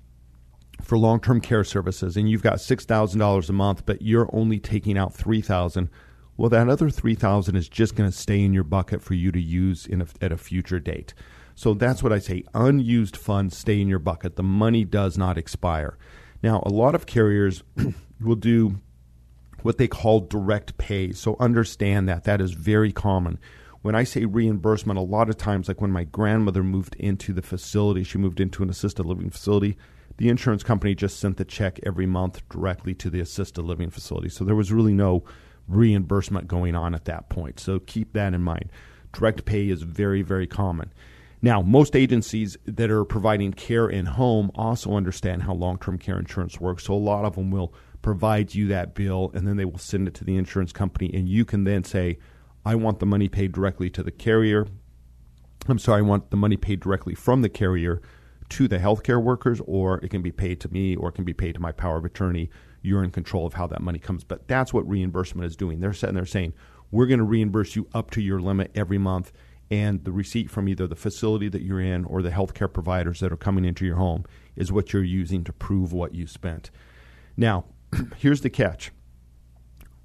for 0.82 0.98
long-term 0.98 1.40
care 1.40 1.64
services 1.64 2.18
and 2.18 2.28
you've 2.28 2.42
got 2.42 2.56
$6,000 2.56 3.48
a 3.48 3.52
month 3.52 3.86
but 3.86 4.02
you're 4.02 4.28
only 4.32 4.58
taking 4.58 4.98
out 4.98 5.14
3000 5.14 5.90
well 6.36 6.48
that 6.48 6.68
other 6.68 6.88
3000 6.88 7.54
is 7.54 7.68
just 7.68 7.94
going 7.94 8.10
to 8.10 8.16
stay 8.16 8.42
in 8.42 8.54
your 8.54 8.64
bucket 8.64 9.02
for 9.02 9.12
you 9.14 9.30
to 9.30 9.40
use 9.40 9.86
a, 9.86 10.24
at 10.24 10.32
a 10.32 10.36
future 10.36 10.80
date. 10.80 11.14
So 11.54 11.72
that's 11.72 12.02
what 12.02 12.12
I 12.12 12.18
say 12.18 12.44
unused 12.52 13.16
funds 13.16 13.56
stay 13.56 13.80
in 13.80 13.88
your 13.88 13.98
bucket. 13.98 14.36
The 14.36 14.42
money 14.42 14.84
does 14.84 15.16
not 15.16 15.38
expire. 15.38 15.96
Now, 16.42 16.62
a 16.66 16.70
lot 16.70 16.94
of 16.94 17.06
carriers 17.06 17.62
will 18.20 18.36
do 18.36 18.80
what 19.62 19.78
they 19.78 19.88
call 19.88 20.20
direct 20.20 20.76
pay. 20.78 21.12
So 21.12 21.36
understand 21.38 22.08
that. 22.08 22.24
That 22.24 22.40
is 22.40 22.52
very 22.52 22.92
common. 22.92 23.38
When 23.82 23.94
I 23.94 24.04
say 24.04 24.26
reimbursement, 24.26 24.98
a 24.98 25.02
lot 25.02 25.30
of 25.30 25.36
times, 25.38 25.68
like 25.68 25.80
when 25.80 25.90
my 25.90 26.04
grandmother 26.04 26.62
moved 26.62 26.96
into 26.96 27.32
the 27.32 27.42
facility, 27.42 28.04
she 28.04 28.18
moved 28.18 28.40
into 28.40 28.62
an 28.62 28.68
assisted 28.70 29.06
living 29.06 29.30
facility. 29.30 29.76
The 30.18 30.28
insurance 30.28 30.62
company 30.62 30.94
just 30.94 31.18
sent 31.18 31.38
the 31.38 31.46
check 31.46 31.80
every 31.84 32.06
month 32.06 32.46
directly 32.50 32.94
to 32.94 33.08
the 33.08 33.20
assisted 33.20 33.62
living 33.62 33.88
facility. 33.88 34.28
So 34.28 34.44
there 34.44 34.54
was 34.54 34.70
really 34.70 34.92
no 34.92 35.24
reimbursement 35.66 36.46
going 36.46 36.74
on 36.74 36.94
at 36.94 37.06
that 37.06 37.30
point. 37.30 37.58
So 37.58 37.78
keep 37.78 38.12
that 38.12 38.34
in 38.34 38.42
mind. 38.42 38.70
Direct 39.12 39.46
pay 39.46 39.70
is 39.70 39.82
very, 39.82 40.20
very 40.20 40.46
common. 40.46 40.92
Now, 41.42 41.62
most 41.62 41.96
agencies 41.96 42.58
that 42.66 42.90
are 42.90 43.04
providing 43.04 43.52
care 43.54 43.88
in 43.88 44.04
home 44.04 44.50
also 44.54 44.92
understand 44.92 45.44
how 45.44 45.54
long 45.54 45.78
term 45.78 45.96
care 45.96 46.18
insurance 46.18 46.60
works. 46.60 46.84
So 46.84 46.92
a 46.92 46.96
lot 46.96 47.24
of 47.24 47.34
them 47.36 47.50
will 47.50 47.72
provide 48.02 48.54
you 48.54 48.68
that 48.68 48.94
bill 48.94 49.30
and 49.34 49.46
then 49.46 49.56
they 49.56 49.64
will 49.64 49.78
send 49.78 50.08
it 50.08 50.14
to 50.14 50.24
the 50.24 50.36
insurance 50.36 50.72
company, 50.72 51.10
and 51.12 51.28
you 51.28 51.44
can 51.44 51.64
then 51.64 51.84
say, 51.84 52.18
I 52.64 52.74
want 52.74 52.98
the 52.98 53.06
money 53.06 53.28
paid 53.28 53.52
directly 53.52 53.90
to 53.90 54.02
the 54.02 54.10
carrier. 54.10 54.66
I'm 55.68 55.78
sorry, 55.78 55.98
I 55.98 56.02
want 56.02 56.30
the 56.30 56.36
money 56.36 56.56
paid 56.56 56.80
directly 56.80 57.14
from 57.14 57.42
the 57.42 57.48
carrier 57.48 58.00
to 58.50 58.66
the 58.68 58.78
healthcare 58.78 59.22
workers, 59.22 59.60
or 59.66 59.98
it 59.98 60.10
can 60.10 60.22
be 60.22 60.32
paid 60.32 60.60
to 60.60 60.72
me, 60.72 60.96
or 60.96 61.10
it 61.10 61.12
can 61.12 61.24
be 61.24 61.32
paid 61.32 61.54
to 61.54 61.60
my 61.60 61.72
power 61.72 61.96
of 61.96 62.04
attorney. 62.04 62.50
You're 62.82 63.04
in 63.04 63.10
control 63.10 63.46
of 63.46 63.54
how 63.54 63.66
that 63.68 63.80
money 63.80 63.98
comes. 63.98 64.24
But 64.24 64.48
that's 64.48 64.72
what 64.72 64.88
reimbursement 64.88 65.46
is 65.46 65.56
doing. 65.56 65.80
They're 65.80 65.92
sitting 65.92 66.16
there 66.16 66.26
saying, 66.26 66.54
we're 66.90 67.06
going 67.06 67.18
to 67.18 67.24
reimburse 67.24 67.76
you 67.76 67.86
up 67.94 68.10
to 68.12 68.20
your 68.20 68.40
limit 68.40 68.72
every 68.74 68.98
month, 68.98 69.32
and 69.70 70.04
the 70.04 70.10
receipt 70.10 70.50
from 70.50 70.68
either 70.68 70.86
the 70.86 70.96
facility 70.96 71.48
that 71.48 71.62
you're 71.62 71.80
in 71.80 72.04
or 72.04 72.22
the 72.22 72.30
healthcare 72.30 72.72
providers 72.72 73.20
that 73.20 73.32
are 73.32 73.36
coming 73.36 73.64
into 73.64 73.86
your 73.86 73.96
home 73.96 74.24
is 74.56 74.72
what 74.72 74.92
you're 74.92 75.04
using 75.04 75.44
to 75.44 75.52
prove 75.52 75.92
what 75.92 76.14
you 76.14 76.26
spent. 76.26 76.70
Now, 77.36 77.66
here's 78.16 78.40
the 78.40 78.50
catch 78.50 78.92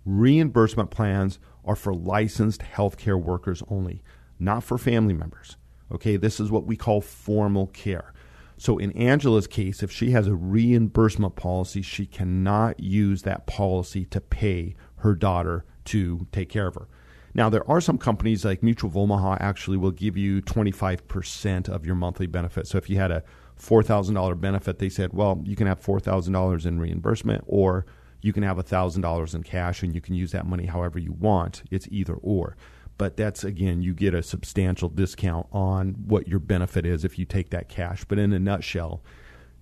reimbursement 0.06 0.92
plans 0.92 1.39
are 1.63 1.75
for 1.75 1.94
licensed 1.94 2.62
healthcare 2.62 3.20
workers 3.20 3.63
only, 3.68 4.04
not 4.39 4.63
for 4.63 4.77
family 4.77 5.13
members. 5.13 5.58
Okay, 5.92 6.15
this 6.15 6.39
is 6.39 6.51
what 6.51 6.65
we 6.65 6.75
call 6.75 7.01
formal 7.01 7.68
care. 7.68 8.13
So 8.58 8.77
in 8.77 8.92
Angela's 8.94 9.48
case, 9.48 9.84
if 9.84 9.92
she 9.92 10.12
has 10.12 10.27
a 10.27 10.36
reimbursement 10.36 11.36
policy, 11.36 11.82
she 11.82 12.06
cannot 12.06 12.80
use 12.80 13.24
that 13.24 13.48
policy 13.48 14.06
to 14.06 14.22
pay 14.22 14.75
her 14.98 15.15
daughter 15.15 15.65
to 15.86 16.27
take 16.32 16.50
care 16.50 16.68
of 16.68 16.75
her. 16.75 16.88
Now, 17.34 17.50
there 17.50 17.70
are 17.70 17.82
some 17.82 17.98
companies 17.98 18.46
like 18.46 18.63
Mutual 18.63 18.89
of 18.89 18.96
Omaha 18.96 19.38
actually 19.42 19.75
will 19.75 19.92
give 19.92 20.15
you 20.15 20.42
25% 20.42 21.68
of 21.68 21.86
your 21.86 21.96
monthly 21.96 22.27
benefit. 22.27 22.65
So 22.65 22.77
if 22.77 22.89
you 22.89 22.98
had 22.98 23.12
a 23.12 23.24
$4,000 23.59 24.39
benefit, 24.39 24.79
they 24.79 24.89
said, 24.89 25.13
well, 25.13 25.41
you 25.45 25.55
can 25.55 25.67
have 25.67 25.81
$4,000 25.81 26.65
in 26.65 26.79
reimbursement 26.79 27.43
or 27.47 27.85
you 28.21 28.33
can 28.33 28.43
have 28.43 28.57
$1,000 28.57 29.35
in 29.35 29.43
cash 29.43 29.83
and 29.83 29.93
you 29.93 30.01
can 30.01 30.15
use 30.15 30.31
that 30.31 30.45
money 30.45 30.65
however 30.65 31.00
you 31.00 31.13
want. 31.13 31.63
It's 31.71 31.88
either 31.89 32.15
or. 32.15 32.57
But 32.97 33.17
that's 33.17 33.43
again 33.43 33.81
you 33.81 33.93
get 33.93 34.13
a 34.13 34.24
substantial 34.24 34.89
discount 34.89 35.47
on 35.51 35.95
what 36.07 36.27
your 36.27 36.39
benefit 36.39 36.85
is 36.85 37.03
if 37.03 37.19
you 37.19 37.25
take 37.25 37.50
that 37.50 37.67
cash. 37.67 38.05
But 38.05 38.19
in 38.19 38.33
a 38.33 38.39
nutshell 38.39 39.01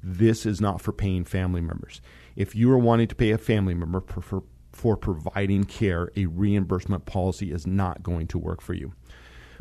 this 0.03 0.45
is 0.45 0.59
not 0.59 0.81
for 0.81 0.91
paying 0.91 1.23
family 1.23 1.62
members. 1.62 2.01
If 2.35 2.55
you 2.55 2.69
are 2.71 2.77
wanting 2.77 3.07
to 3.07 3.15
pay 3.15 3.31
a 3.31 3.38
family 3.38 3.73
member 3.73 4.01
for, 4.01 4.43
for 4.71 4.97
providing 4.97 5.63
care 5.63 6.12
a 6.17 6.25
reimbursement 6.25 7.05
policy 7.05 7.51
is 7.51 7.65
not 7.65 8.03
going 8.03 8.27
to 8.27 8.38
work 8.38 8.59
for 8.59 8.73
you 8.73 8.93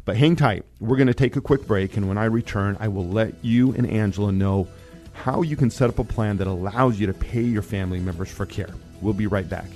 but 0.04 0.16
hang 0.16 0.36
tight 0.36 0.64
we're 0.80 0.96
going 0.96 1.06
to 1.06 1.14
take 1.14 1.36
a 1.36 1.40
quick 1.40 1.66
break 1.66 1.96
and 1.96 2.08
when 2.08 2.18
i 2.18 2.24
return 2.24 2.76
i 2.80 2.88
will 2.88 3.08
let 3.08 3.32
you 3.42 3.72
and 3.74 3.86
angela 3.88 4.32
know 4.32 4.66
how 5.12 5.42
you 5.42 5.56
can 5.56 5.70
set 5.70 5.90
up 5.90 5.98
a 5.98 6.04
plan 6.04 6.36
that 6.38 6.46
allows 6.46 6.98
you 6.98 7.06
to 7.06 7.14
pay 7.14 7.42
your 7.42 7.62
family 7.62 8.00
members 8.00 8.30
for 8.30 8.46
care 8.46 8.70
we'll 9.00 9.14
be 9.14 9.26
right 9.26 9.48
back 9.48 9.66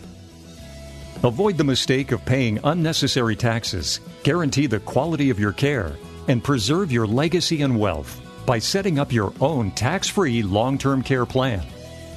Avoid 1.25 1.57
the 1.57 1.65
mistake 1.65 2.13
of 2.13 2.23
paying 2.27 2.61
unnecessary 2.63 3.37
taxes, 3.37 4.01
guarantee 4.23 4.67
the 4.67 4.81
quality 4.81 5.31
of 5.31 5.41
your 5.41 5.53
care, 5.53 5.97
and 6.29 6.45
preserve 6.45 6.93
your 6.93 7.07
legacy 7.07 7.63
and 7.63 7.81
wealth 7.81 8.21
by 8.45 8.59
setting 8.59 8.99
up 8.99 9.11
your 9.13 9.33
own 9.41 9.71
tax 9.71 10.09
free 10.09 10.43
long 10.43 10.77
term 10.77 11.03
care 11.03 11.25
plan. 11.25 11.63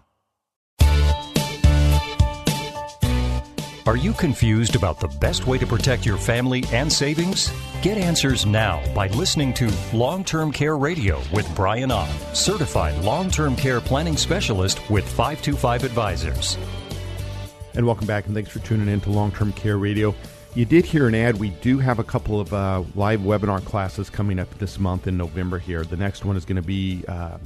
Are 3.88 3.98
you 3.98 4.14
confused 4.14 4.76
about 4.76 5.00
the 5.00 5.08
best 5.08 5.48
way 5.48 5.58
to 5.58 5.66
protect 5.66 6.06
your 6.06 6.18
family 6.18 6.64
and 6.72 6.94
savings? 6.94 7.52
Get 7.82 7.98
answers 7.98 8.46
now 8.46 8.80
by 8.94 9.08
listening 9.08 9.56
to 9.56 9.74
Long 9.92 10.24
Term 10.24 10.52
Care 10.52 10.78
Radio 10.78 11.20
with 11.34 11.52
Brian 11.56 11.90
Ott, 11.90 12.08
certified 12.34 12.96
long 13.04 13.32
term 13.32 13.56
care 13.56 13.82
planning 13.82 14.18
specialist 14.18 14.88
with 14.92 15.04
525 15.04 15.84
Advisors. 15.84 16.60
And 17.74 17.88
welcome 17.88 18.06
back, 18.06 18.28
and 18.28 18.36
thanks 18.36 18.52
for 18.52 18.60
tuning 18.60 18.88
in 18.88 19.02
to 19.02 19.10
Long 19.10 19.32
Term 19.32 19.52
Care 19.54 19.80
Radio. 19.80 20.14
You 20.54 20.66
did 20.66 20.86
hear 20.86 21.08
an 21.08 21.16
ad. 21.16 21.40
We 21.40 21.50
do 21.50 21.80
have 21.80 21.98
a 21.98 22.04
couple 22.04 22.40
of 22.40 22.54
uh, 22.54 22.84
live 22.94 23.22
webinar 23.22 23.66
classes 23.66 24.12
coming 24.12 24.38
up 24.38 24.60
this 24.60 24.78
month 24.78 25.08
in 25.08 25.18
November 25.18 25.58
here. 25.58 25.84
The 25.84 25.98
next 25.98 26.24
one 26.24 26.38
is 26.38 26.46
going 26.46 26.58
to 26.58 26.62
be 26.62 27.04
uh, 27.08 27.40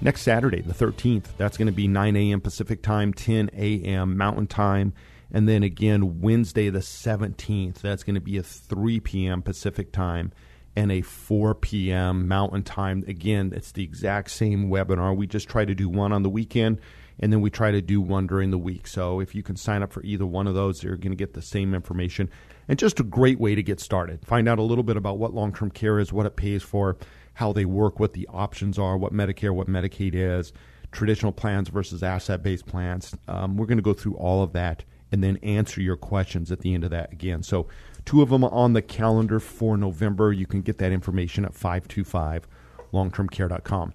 next 0.00 0.22
Saturday, 0.22 0.60
the 0.60 0.74
13th. 0.74 1.24
That's 1.38 1.56
going 1.56 1.66
to 1.66 1.72
be 1.72 1.88
9 1.88 2.14
a.m. 2.14 2.40
Pacific 2.40 2.82
Time, 2.82 3.12
10 3.12 3.50
a.m. 3.52 4.16
Mountain 4.16 4.46
Time. 4.46 4.92
And 5.32 5.48
then 5.48 5.62
again, 5.62 6.20
Wednesday 6.20 6.68
the 6.70 6.80
17th, 6.80 7.80
that's 7.80 8.02
going 8.02 8.14
to 8.14 8.20
be 8.20 8.36
a 8.38 8.42
3 8.42 9.00
p.m. 9.00 9.42
Pacific 9.42 9.92
time 9.92 10.32
and 10.76 10.92
a 10.92 11.00
4 11.00 11.54
p.m. 11.54 12.28
Mountain 12.28 12.62
time. 12.62 13.02
Again, 13.08 13.52
it's 13.54 13.72
the 13.72 13.82
exact 13.82 14.30
same 14.30 14.68
webinar. 14.68 15.16
We 15.16 15.26
just 15.26 15.48
try 15.48 15.64
to 15.64 15.74
do 15.74 15.88
one 15.88 16.12
on 16.12 16.22
the 16.22 16.30
weekend 16.30 16.80
and 17.18 17.32
then 17.32 17.40
we 17.40 17.50
try 17.50 17.70
to 17.70 17.80
do 17.80 18.00
one 18.00 18.26
during 18.26 18.50
the 18.50 18.58
week. 18.58 18.86
So 18.86 19.20
if 19.20 19.34
you 19.34 19.42
can 19.42 19.56
sign 19.56 19.82
up 19.82 19.92
for 19.92 20.02
either 20.02 20.26
one 20.26 20.46
of 20.46 20.54
those, 20.54 20.82
you're 20.82 20.96
going 20.96 21.12
to 21.12 21.16
get 21.16 21.32
the 21.32 21.42
same 21.42 21.74
information. 21.74 22.28
And 22.68 22.78
just 22.78 23.00
a 23.00 23.04
great 23.04 23.40
way 23.40 23.54
to 23.54 23.62
get 23.62 23.80
started. 23.80 24.24
Find 24.26 24.48
out 24.48 24.58
a 24.58 24.62
little 24.62 24.84
bit 24.84 24.96
about 24.96 25.18
what 25.18 25.32
long 25.32 25.52
term 25.52 25.70
care 25.70 25.98
is, 25.98 26.12
what 26.12 26.26
it 26.26 26.36
pays 26.36 26.62
for, 26.62 26.96
how 27.34 27.52
they 27.52 27.64
work, 27.64 27.98
what 27.98 28.12
the 28.12 28.28
options 28.30 28.78
are, 28.78 28.96
what 28.96 29.12
Medicare, 29.12 29.54
what 29.54 29.68
Medicaid 29.68 30.14
is, 30.14 30.52
traditional 30.92 31.32
plans 31.32 31.68
versus 31.68 32.02
asset 32.02 32.42
based 32.42 32.66
plans. 32.66 33.14
Um, 33.28 33.56
we're 33.56 33.66
going 33.66 33.78
to 33.78 33.82
go 33.82 33.94
through 33.94 34.16
all 34.16 34.42
of 34.42 34.52
that 34.52 34.84
and 35.16 35.24
then 35.24 35.38
answer 35.38 35.80
your 35.80 35.96
questions 35.96 36.52
at 36.52 36.60
the 36.60 36.74
end 36.74 36.84
of 36.84 36.90
that 36.90 37.10
again. 37.10 37.42
So, 37.42 37.68
two 38.04 38.20
of 38.20 38.28
them 38.28 38.44
on 38.44 38.74
the 38.74 38.82
calendar 38.82 39.40
for 39.40 39.78
November. 39.78 40.30
You 40.30 40.46
can 40.46 40.60
get 40.60 40.76
that 40.76 40.92
information 40.92 41.46
at 41.46 41.54
525 41.54 42.46
longtermcare.com. 42.92 43.94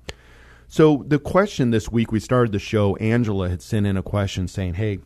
So, 0.68 1.06
the 1.06 1.20
question 1.20 1.70
this 1.70 1.92
week, 1.92 2.12
we 2.12 2.20
started 2.20 2.54
the 2.54 2.60
show. 2.60 2.96
Angela 2.96 3.50
had 3.50 3.62
sent 3.62 3.86
in 3.86 3.98
a 3.98 4.02
question 4.02 4.48
saying, 4.48 4.74
Hey, 4.74 4.98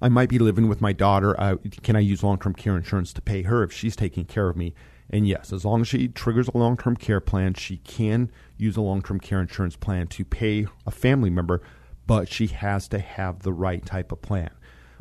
I 0.00 0.08
might 0.08 0.30
be 0.30 0.38
living 0.38 0.68
with 0.68 0.80
my 0.80 0.94
daughter. 0.94 1.38
Uh, 1.38 1.56
can 1.82 1.96
I 1.96 2.00
use 2.00 2.22
long 2.22 2.38
term 2.38 2.54
care 2.54 2.74
insurance 2.74 3.12
to 3.12 3.20
pay 3.20 3.42
her 3.42 3.62
if 3.62 3.72
she's 3.72 3.94
taking 3.94 4.24
care 4.24 4.48
of 4.48 4.56
me? 4.56 4.72
And 5.10 5.28
yes, 5.28 5.52
as 5.52 5.66
long 5.66 5.82
as 5.82 5.88
she 5.88 6.08
triggers 6.08 6.48
a 6.48 6.56
long 6.56 6.78
term 6.78 6.96
care 6.96 7.20
plan, 7.20 7.52
she 7.52 7.76
can 7.76 8.30
use 8.56 8.78
a 8.78 8.80
long 8.80 9.02
term 9.02 9.20
care 9.20 9.42
insurance 9.42 9.76
plan 9.76 10.06
to 10.06 10.24
pay 10.24 10.66
a 10.86 10.90
family 10.90 11.28
member, 11.28 11.60
but 12.06 12.26
she 12.26 12.46
has 12.46 12.88
to 12.88 12.98
have 13.00 13.42
the 13.42 13.52
right 13.52 13.84
type 13.84 14.10
of 14.10 14.22
plan. 14.22 14.48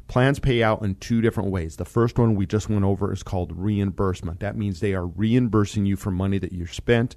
Plans 0.08 0.40
pay 0.40 0.62
out 0.62 0.82
in 0.82 0.96
two 0.96 1.22
different 1.22 1.50
ways. 1.50 1.78
The 1.78 1.86
first 1.86 2.20
one 2.20 2.36
we 2.36 2.46
just 2.46 2.70
went 2.70 2.84
over 2.84 3.12
is 3.12 3.24
called 3.24 3.52
reimbursement. 3.56 4.42
That 4.42 4.58
means 4.58 4.80
they 4.80 4.94
are 4.94 5.08
reimbursing 5.08 5.86
you 5.86 5.96
for 5.96 6.12
money 6.12 6.38
that 6.40 6.52
you 6.52 6.68
spent. 6.68 7.16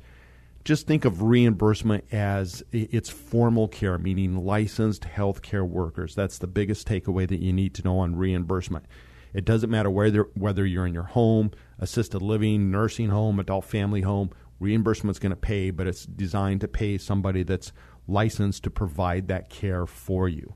Just 0.64 0.87
think 0.87 1.05
of 1.05 1.23
reimbursement 1.23 2.05
as 2.11 2.64
it's 2.73 3.09
formal 3.09 3.69
care, 3.69 3.99
meaning 3.99 4.45
licensed 4.45 5.02
healthcare 5.02 5.66
workers. 5.69 6.14
That's 6.14 6.38
the 6.38 6.47
biggest 6.47 6.88
takeaway 6.88 7.28
that 7.28 7.40
you 7.40 7.52
need 7.52 7.75
to 7.75 7.83
know 7.83 7.99
on 7.99 8.16
reimbursement. 8.16 8.87
It 9.33 9.45
doesn't 9.45 9.71
matter 9.71 9.90
whether 9.90 10.28
whether 10.35 10.64
you're 10.64 10.87
in 10.87 10.95
your 10.95 11.05
home, 11.05 11.50
assisted 11.78 12.23
living, 12.23 12.71
nursing 12.71 13.11
home, 13.11 13.38
adult 13.38 13.64
family 13.64 14.00
home, 14.00 14.31
reimbursement's 14.59 15.19
going 15.19 15.31
to 15.31 15.37
pay, 15.37 15.71
but 15.71 15.87
it's 15.87 16.07
designed 16.07 16.62
to 16.62 16.69
pay 16.69 16.99
somebody 16.99 17.43
that's 17.43 17.73
licensed 18.09 18.64
to 18.64 18.71
provide 18.71 19.28
that 19.28 19.50
care 19.50 19.87
for 19.87 20.28
you. 20.28 20.55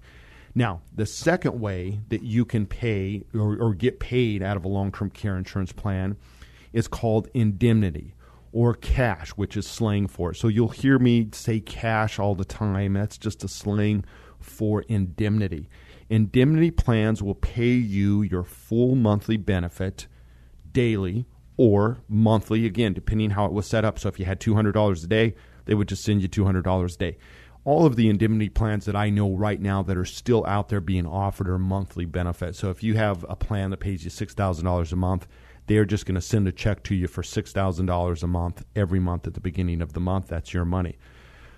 Now, 0.55 0.83
the 0.93 1.07
second 1.07 1.61
way 1.61 2.01
that 2.09 2.23
you 2.23 2.45
can 2.45 2.67
pay 2.67 3.25
or, 3.35 3.57
or 3.57 3.75
get 3.75 4.01
paid 4.01 4.43
out 4.43 4.57
of 4.57 4.65
a 4.65 4.69
long 4.69 4.93
term 4.93 5.11
care 5.11 5.37
insurance 5.37 5.73
plan 5.73 6.17
is 6.73 6.89
called 6.89 7.29
indemnity 7.35 8.15
or 8.53 8.75
cash, 8.75 9.31
which 9.31 9.57
is 9.57 9.67
slang 9.67 10.09
for 10.09 10.33
it. 10.33 10.37
So 10.37 10.49
you'll 10.49 10.69
hear 10.69 10.99
me 10.99 11.29
say 11.33 11.61
cash 11.61 12.19
all 12.19 12.35
the 12.35 12.45
time. 12.45 12.95
That's 12.95 13.17
just 13.17 13.45
a 13.45 13.49
slang 13.49 14.05
for 14.41 14.83
indemnity. 14.83 15.69
Indemnity 16.09 16.73
plans 16.73 17.23
will 17.23 17.37
pay 17.37 17.73
you 17.73 18.23
your 18.23 18.43
full 18.43 18.97
monthly 18.97 19.37
benefit 19.37 20.09
daily 20.73 21.27
or 21.57 21.99
monthly, 22.09 22.67
again, 22.67 22.93
depending 22.93 23.31
how 23.31 23.45
it 23.45 23.53
was 23.53 23.67
set 23.67 23.85
up. 23.85 23.99
So 23.99 24.09
if 24.09 24.19
you 24.19 24.25
had 24.25 24.41
$200 24.41 25.05
a 25.05 25.07
day, 25.07 25.35
they 25.67 25.75
would 25.75 25.89
just 25.89 26.03
send 26.03 26.23
you 26.23 26.29
$200 26.29 26.95
a 26.95 26.99
day. 26.99 27.19
All 27.65 27.85
of 27.85 27.97
the 27.97 28.09
indemnity 28.09 28.49
plans 28.49 28.87
that 28.87 28.97
I 28.97 29.11
know 29.11 29.33
right 29.33 29.61
now 29.61 29.83
that 29.83 29.97
are 29.97 30.07
still 30.07 30.47
out 30.47 30.71
there 30.71 30.81
being 30.81 31.07
offered 31.07 31.49
are 31.49 31.59
monthly 31.59 32.07
benefits. 32.07 32.59
So 32.59 32.71
if 32.71 32.83
you 32.83 32.95
have 32.95 33.25
a 33.29 33.37
plan 33.37 33.71
that 33.71 33.79
pays 33.79 34.03
you 34.03 34.11
$6,000 34.11 34.93
a 34.93 34.97
month, 34.97 35.27
they're 35.67 35.85
just 35.85 36.07
going 36.07 36.15
to 36.15 36.21
send 36.23 36.49
a 36.49 36.53
check 36.53 36.83
to 36.85 36.95
you 36.95 37.07
for 37.07 37.23
$6,000 37.23 38.23
a 38.23 38.27
month 38.27 38.65
every 38.75 38.99
month 38.99 39.27
at 39.27 39.35
the 39.35 39.41
beginning 39.41 39.83
of 39.83 39.93
the 39.93 40.01
month. 40.01 40.29
That's 40.29 40.55
your 40.55 40.65
money. 40.65 40.99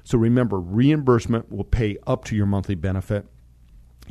So 0.04 0.18
remember, 0.18 0.58
reimbursement 0.58 1.50
will 1.52 1.64
pay 1.64 1.96
up 2.06 2.24
to 2.24 2.36
your 2.36 2.46
monthly 2.46 2.74
benefit. 2.74 3.26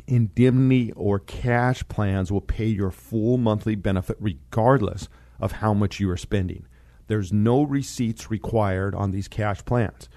Indemnity 0.06 0.92
or 0.92 1.18
cash 1.18 1.86
plans 1.88 2.32
will 2.32 2.40
pay 2.40 2.66
your 2.66 2.90
full 2.90 3.36
monthly 3.36 3.74
benefit 3.74 4.16
regardless 4.18 5.08
of 5.38 5.52
how 5.52 5.74
much 5.74 6.00
you 6.00 6.08
are 6.10 6.16
spending. 6.16 6.66
There's 7.08 7.32
no 7.32 7.62
receipts 7.62 8.30
required 8.30 8.94
on 8.94 9.10
these 9.10 9.28
cash 9.28 9.64
plans. 9.64 10.08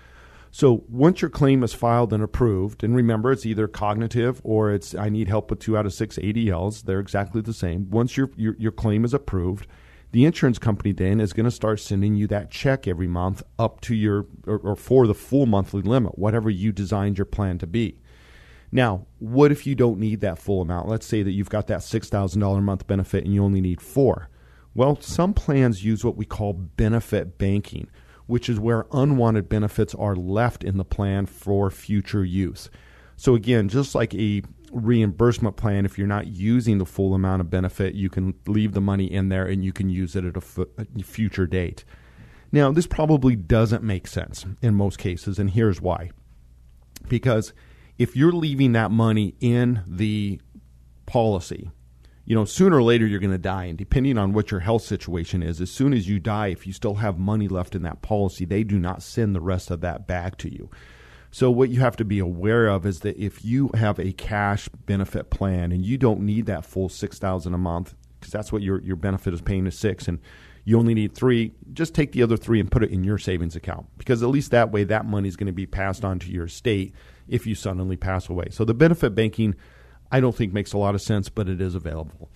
So 0.55 0.85
once 0.87 1.21
your 1.21 1.29
claim 1.29 1.63
is 1.63 1.73
filed 1.73 2.13
and 2.13 2.23
approved, 2.23 2.81
and 2.81 2.95
remember 2.95 3.29
it's 3.33 3.45
either 3.45 3.67
cognitive 3.67 4.39
or 4.45 4.71
it's 4.71 4.95
I 4.95 5.09
need 5.09 5.27
help 5.27 5.49
with 5.49 5.59
two 5.59 5.77
out 5.77 5.85
of 5.85 5.93
six 5.93 6.15
ADLs, 6.15 6.83
they're 6.83 7.01
exactly 7.01 7.41
the 7.41 7.51
same. 7.51 7.89
Once 7.89 8.15
your 8.15 8.29
your, 8.37 8.55
your 8.57 8.71
claim 8.71 9.03
is 9.03 9.13
approved, 9.13 9.67
the 10.13 10.23
insurance 10.23 10.57
company 10.57 10.93
then 10.93 11.19
is 11.19 11.33
going 11.33 11.43
to 11.43 11.51
start 11.51 11.81
sending 11.81 12.15
you 12.15 12.25
that 12.27 12.51
check 12.51 12.87
every 12.87 13.05
month 13.05 13.43
up 13.59 13.81
to 13.81 13.93
your 13.93 14.27
or, 14.47 14.59
or 14.59 14.75
for 14.77 15.07
the 15.07 15.13
full 15.13 15.45
monthly 15.45 15.81
limit, 15.81 16.17
whatever 16.17 16.49
you 16.49 16.71
designed 16.71 17.17
your 17.17 17.25
plan 17.25 17.57
to 17.57 17.67
be. 17.67 17.99
Now, 18.71 19.07
what 19.19 19.51
if 19.51 19.67
you 19.67 19.75
don't 19.75 19.99
need 19.99 20.21
that 20.21 20.39
full 20.39 20.61
amount? 20.61 20.87
Let's 20.87 21.05
say 21.05 21.21
that 21.21 21.31
you've 21.31 21.49
got 21.49 21.67
that 21.67 21.79
$6,000 21.79 22.57
a 22.57 22.61
month 22.61 22.87
benefit 22.87 23.25
and 23.25 23.33
you 23.33 23.43
only 23.43 23.59
need 23.59 23.81
four. 23.81 24.29
Well, 24.73 25.01
some 25.01 25.33
plans 25.33 25.83
use 25.83 26.05
what 26.05 26.15
we 26.15 26.23
call 26.23 26.53
benefit 26.53 27.37
banking, 27.37 27.89
which 28.27 28.49
is 28.49 28.59
where 28.59 28.85
unwanted 28.91 29.47
benefits 29.49 29.93
are 29.95 30.15
left 30.15 30.63
in 30.63 30.77
the 30.77 30.85
plan 30.85 31.25
for 31.25 31.69
future 31.69 32.25
use. 32.25 32.69
So, 33.17 33.35
again, 33.35 33.69
just 33.69 33.95
like 33.95 34.13
a 34.13 34.41
reimbursement 34.71 35.55
plan, 35.55 35.85
if 35.85 35.97
you're 35.97 36.07
not 36.07 36.27
using 36.27 36.77
the 36.77 36.85
full 36.85 37.13
amount 37.13 37.41
of 37.41 37.49
benefit, 37.49 37.95
you 37.95 38.09
can 38.09 38.33
leave 38.45 38.73
the 38.73 38.81
money 38.81 39.05
in 39.11 39.29
there 39.29 39.45
and 39.45 39.63
you 39.63 39.71
can 39.71 39.89
use 39.89 40.15
it 40.15 40.25
at 40.25 40.35
a, 40.35 40.37
f- 40.37 40.59
a 40.77 41.03
future 41.03 41.47
date. 41.47 41.85
Now, 42.51 42.71
this 42.71 42.87
probably 42.87 43.35
doesn't 43.35 43.83
make 43.83 44.07
sense 44.07 44.45
in 44.61 44.75
most 44.75 44.97
cases, 44.97 45.39
and 45.39 45.49
here's 45.49 45.81
why. 45.81 46.11
Because 47.07 47.53
if 47.97 48.15
you're 48.15 48.31
leaving 48.31 48.73
that 48.73 48.91
money 48.91 49.35
in 49.39 49.83
the 49.87 50.41
policy, 51.05 51.71
you 52.25 52.35
know, 52.35 52.43
sooner 52.43 52.77
or 52.77 52.83
later 52.83 53.05
you're 53.05 53.19
going 53.19 53.31
to 53.31 53.37
die. 53.37 53.65
And 53.65 53.77
depending 53.77 54.17
on 54.17 54.33
what 54.33 54.51
your 54.51 54.59
health 54.59 54.81
situation 54.81 55.43
is, 55.43 55.61
as 55.61 55.71
soon 55.71 55.93
as 55.93 56.09
you 56.09 56.19
die, 56.19 56.47
if 56.47 56.65
you 56.65 56.73
still 56.73 56.95
have 56.95 57.19
money 57.19 57.47
left 57.47 57.75
in 57.75 57.83
that 57.83 58.01
policy, 58.01 58.45
they 58.45 58.63
do 58.63 58.79
not 58.79 59.03
send 59.03 59.35
the 59.35 59.41
rest 59.41 59.69
of 59.69 59.81
that 59.81 60.07
back 60.07 60.37
to 60.39 60.51
you. 60.51 60.69
So, 61.31 61.51
what 61.51 61.69
you 61.69 61.81
have 61.81 61.97
to 61.97 62.05
be 62.05 62.19
aware 62.19 62.67
of 62.67 62.85
is 62.85 63.01
that 63.01 63.17
if 63.17 63.43
you 63.43 63.69
have 63.75 63.99
a 63.99 64.13
cash 64.13 64.69
benefit 64.85 65.29
plan 65.29 65.71
and 65.71 65.85
you 65.85 65.97
don't 65.97 66.21
need 66.21 66.45
that 66.45 66.65
full 66.65 66.87
6000 66.87 67.53
a 67.53 67.57
month, 67.57 67.93
because 68.19 68.31
that's 68.31 68.53
what 68.53 68.61
your, 68.61 68.81
your 68.81 68.95
benefit 68.95 69.33
is 69.33 69.41
paying 69.41 69.67
is 69.67 69.77
six, 69.77 70.07
and 70.07 70.19
you 70.63 70.79
only 70.79 70.93
need 70.93 71.13
three, 71.13 71.51
just 71.73 71.93
take 71.93 72.13
the 72.13 72.23
other 72.23 72.37
three 72.37 72.61
and 72.61 72.71
put 72.71 72.83
it 72.83 72.89
in 72.89 73.03
your 73.03 73.17
savings 73.17 73.55
account. 73.55 73.85
Because 73.97 74.23
at 74.23 74.29
least 74.29 74.51
that 74.51 74.71
way, 74.71 74.85
that 74.85 75.05
money 75.05 75.27
is 75.27 75.35
going 75.35 75.47
to 75.47 75.53
be 75.53 75.65
passed 75.65 76.05
on 76.05 76.19
to 76.19 76.31
your 76.31 76.45
estate 76.45 76.93
if 77.27 77.45
you 77.45 77.53
suddenly 77.53 77.97
pass 77.97 78.29
away. 78.29 78.47
So, 78.51 78.63
the 78.63 78.73
benefit 78.73 79.13
banking 79.13 79.55
I 80.11 80.19
don't 80.19 80.35
think 80.35 80.53
makes 80.53 80.73
a 80.73 80.77
lot 80.77 80.95
of 80.95 81.01
sense, 81.01 81.29
but 81.29 81.49
it 81.49 81.61
is 81.61 81.75
available. 81.75 82.29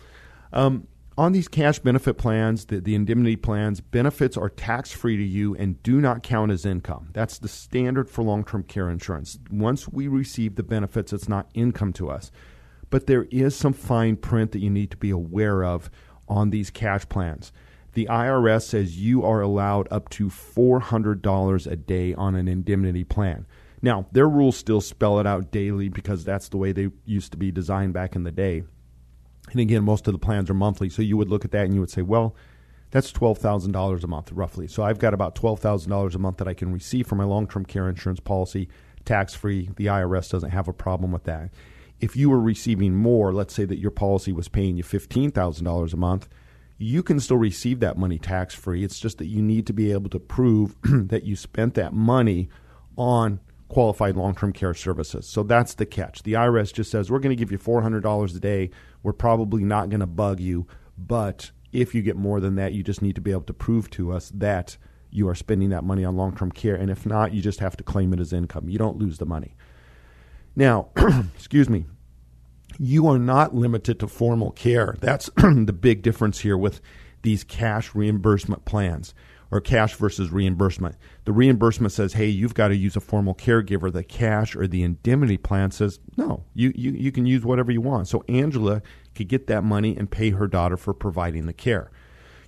Um, 0.51 0.87
on 1.17 1.33
these 1.33 1.49
cash 1.49 1.79
benefit 1.79 2.17
plans, 2.17 2.65
the, 2.65 2.79
the 2.79 2.95
indemnity 2.95 3.35
plans, 3.35 3.81
benefits 3.81 4.37
are 4.37 4.49
tax 4.49 4.93
free 4.93 5.17
to 5.17 5.23
you 5.23 5.53
and 5.55 5.83
do 5.83 5.99
not 5.99 6.23
count 6.23 6.49
as 6.49 6.65
income. 6.65 7.09
That's 7.11 7.39
the 7.39 7.49
standard 7.49 8.09
for 8.09 8.23
long 8.23 8.45
term 8.45 8.63
care 8.63 8.89
insurance. 8.89 9.37
Once 9.51 9.87
we 9.89 10.07
receive 10.07 10.55
the 10.55 10.63
benefits, 10.63 11.11
it's 11.11 11.27
not 11.27 11.49
income 11.53 11.91
to 11.93 12.09
us. 12.09 12.31
But 12.89 13.05
there 13.05 13.27
is 13.31 13.53
some 13.53 13.73
fine 13.73 14.15
print 14.15 14.53
that 14.53 14.59
you 14.59 14.69
need 14.69 14.91
to 14.91 14.97
be 14.97 15.09
aware 15.09 15.63
of 15.63 15.91
on 16.29 16.51
these 16.51 16.69
cash 16.69 17.07
plans. 17.09 17.51
The 17.93 18.05
IRS 18.05 18.61
says 18.61 18.97
you 18.97 19.25
are 19.25 19.41
allowed 19.41 19.89
up 19.91 20.09
to 20.11 20.29
$400 20.29 21.67
a 21.69 21.75
day 21.75 22.13
on 22.13 22.35
an 22.35 22.47
indemnity 22.47 23.03
plan. 23.03 23.45
Now, 23.81 24.07
their 24.11 24.27
rules 24.27 24.57
still 24.57 24.81
spell 24.81 25.19
it 25.19 25.27
out 25.27 25.51
daily 25.51 25.89
because 25.89 26.23
that's 26.23 26.49
the 26.49 26.57
way 26.57 26.71
they 26.71 26.89
used 27.05 27.31
to 27.31 27.37
be 27.37 27.51
designed 27.51 27.93
back 27.93 28.15
in 28.15 28.23
the 28.23 28.31
day. 28.31 28.63
And 29.51 29.59
again, 29.59 29.83
most 29.83 30.07
of 30.07 30.13
the 30.13 30.19
plans 30.19 30.49
are 30.49 30.55
monthly. 30.55 30.89
So 30.89 31.01
you 31.01 31.17
would 31.17 31.29
look 31.29 31.45
at 31.45 31.51
that 31.51 31.65
and 31.65 31.73
you 31.73 31.79
would 31.79 31.89
say, 31.89 32.01
well, 32.01 32.35
that's 32.91 33.11
$12,000 33.11 34.03
a 34.03 34.07
month 34.07 34.31
roughly. 34.31 34.67
So 34.67 34.83
I've 34.83 34.99
got 34.99 35.13
about 35.13 35.35
$12,000 35.35 36.15
a 36.15 36.19
month 36.19 36.37
that 36.37 36.47
I 36.47 36.53
can 36.53 36.73
receive 36.73 37.07
for 37.07 37.15
my 37.15 37.23
long 37.23 37.47
term 37.47 37.65
care 37.65 37.87
insurance 37.87 38.19
policy, 38.19 38.67
tax 39.05 39.33
free. 39.33 39.69
The 39.75 39.85
IRS 39.85 40.29
doesn't 40.29 40.51
have 40.51 40.67
a 40.67 40.73
problem 40.73 41.11
with 41.11 41.23
that. 41.23 41.51
If 41.99 42.15
you 42.15 42.29
were 42.29 42.39
receiving 42.39 42.95
more, 42.95 43.33
let's 43.33 43.53
say 43.53 43.65
that 43.65 43.79
your 43.79 43.91
policy 43.91 44.31
was 44.31 44.47
paying 44.47 44.77
you 44.77 44.83
$15,000 44.83 45.93
a 45.93 45.97
month, 45.97 46.29
you 46.77 47.03
can 47.03 47.19
still 47.19 47.37
receive 47.37 47.81
that 47.81 47.97
money 47.97 48.17
tax 48.17 48.55
free. 48.55 48.83
It's 48.83 48.99
just 48.99 49.17
that 49.17 49.27
you 49.27 49.41
need 49.41 49.67
to 49.67 49.73
be 49.73 49.91
able 49.91 50.09
to 50.11 50.19
prove 50.19 50.75
that 50.83 51.23
you 51.23 51.35
spent 51.35 51.73
that 51.73 51.93
money 51.93 52.49
on 52.95 53.41
qualified 53.69 54.17
long 54.17 54.35
term 54.35 54.51
care 54.51 54.73
services. 54.73 55.27
So 55.27 55.43
that's 55.43 55.75
the 55.75 55.85
catch. 55.85 56.23
The 56.23 56.33
IRS 56.33 56.73
just 56.73 56.91
says, 56.91 57.09
we're 57.09 57.19
going 57.19 57.35
to 57.35 57.39
give 57.39 57.51
you 57.51 57.57
$400 57.57 58.35
a 58.35 58.39
day. 58.39 58.71
We're 59.01 59.13
probably 59.13 59.63
not 59.63 59.89
going 59.89 60.01
to 60.01 60.07
bug 60.07 60.41
you, 60.41 60.67
but 60.97 61.51
if 61.71 61.95
you 61.95 62.01
get 62.01 62.17
more 62.17 62.39
than 62.41 62.55
that, 62.55 62.73
you 62.73 62.83
just 62.83 63.01
need 63.01 63.15
to 63.15 63.21
be 63.21 63.31
able 63.31 63.43
to 63.43 63.53
prove 63.53 63.89
to 63.91 64.11
us 64.11 64.31
that 64.35 64.75
you 65.11 65.27
are 65.29 65.35
spending 65.35 65.69
that 65.69 65.83
money 65.83 66.03
on 66.03 66.17
long 66.17 66.35
term 66.35 66.51
care. 66.51 66.75
And 66.75 66.89
if 66.89 67.05
not, 67.05 67.33
you 67.33 67.41
just 67.41 67.59
have 67.59 67.77
to 67.77 67.83
claim 67.83 68.11
it 68.13 68.19
as 68.19 68.33
income. 68.33 68.69
You 68.69 68.77
don't 68.77 68.97
lose 68.97 69.19
the 69.19 69.25
money. 69.25 69.55
Now, 70.55 70.89
excuse 71.35 71.69
me, 71.69 71.85
you 72.77 73.07
are 73.07 73.19
not 73.19 73.55
limited 73.55 73.99
to 73.99 74.07
formal 74.07 74.51
care. 74.51 74.95
That's 74.99 75.29
the 75.37 75.77
big 75.79 76.01
difference 76.01 76.39
here 76.39 76.57
with 76.57 76.81
these 77.21 77.43
cash 77.43 77.93
reimbursement 77.93 78.65
plans 78.65 79.13
or 79.51 79.59
cash 79.59 79.95
versus 79.95 80.29
reimbursement. 80.29 80.95
The 81.25 81.31
reimbursement 81.31 81.91
says, 81.91 82.13
hey, 82.13 82.27
you've 82.27 82.53
got 82.53 82.67
to 82.67 82.75
use 82.75 82.95
a 82.95 83.01
formal 83.01 83.33
caregiver. 83.33 83.91
The 83.91 84.03
cash 84.03 84.55
or 84.55 84.67
the 84.67 84.83
indemnity 84.83 85.37
plan 85.37 85.71
says, 85.71 85.99
no, 86.17 86.43
you, 86.53 86.71
you, 86.75 86.91
you 86.91 87.11
can 87.11 87.25
use 87.25 87.43
whatever 87.43 87.71
you 87.71 87.81
want. 87.81 88.07
So 88.07 88.23
Angela 88.29 88.81
could 89.15 89.27
get 89.27 89.47
that 89.47 89.63
money 89.63 89.97
and 89.97 90.09
pay 90.09 90.31
her 90.31 90.47
daughter 90.47 90.77
for 90.77 90.93
providing 90.93 91.45
the 91.45 91.53
care. 91.53 91.91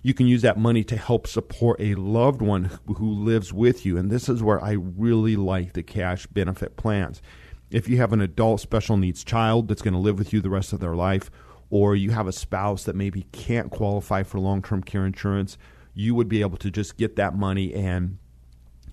You 0.03 0.13
can 0.13 0.27
use 0.27 0.41
that 0.41 0.57
money 0.57 0.83
to 0.85 0.97
help 0.97 1.27
support 1.27 1.79
a 1.79 1.95
loved 1.95 2.41
one 2.41 2.71
who 2.97 3.11
lives 3.11 3.53
with 3.53 3.85
you. 3.85 3.97
And 3.97 4.09
this 4.09 4.29
is 4.29 4.41
where 4.41 4.63
I 4.63 4.71
really 4.71 5.35
like 5.35 5.73
the 5.73 5.83
cash 5.83 6.25
benefit 6.27 6.75
plans. 6.75 7.21
If 7.69 7.87
you 7.87 7.97
have 7.97 8.11
an 8.11 8.21
adult 8.21 8.61
special 8.61 8.97
needs 8.97 9.23
child 9.23 9.67
that's 9.67 9.81
going 9.81 9.93
to 9.93 9.99
live 9.99 10.17
with 10.17 10.33
you 10.33 10.41
the 10.41 10.49
rest 10.49 10.73
of 10.73 10.79
their 10.79 10.95
life, 10.95 11.31
or 11.69 11.95
you 11.95 12.11
have 12.11 12.27
a 12.27 12.33
spouse 12.33 12.83
that 12.83 12.95
maybe 12.95 13.27
can't 13.31 13.71
qualify 13.71 14.23
for 14.23 14.39
long 14.39 14.61
term 14.61 14.83
care 14.83 15.05
insurance, 15.05 15.57
you 15.93 16.15
would 16.15 16.29
be 16.29 16.41
able 16.41 16.57
to 16.57 16.71
just 16.71 16.97
get 16.97 17.15
that 17.15 17.35
money 17.35 17.73
and 17.73 18.17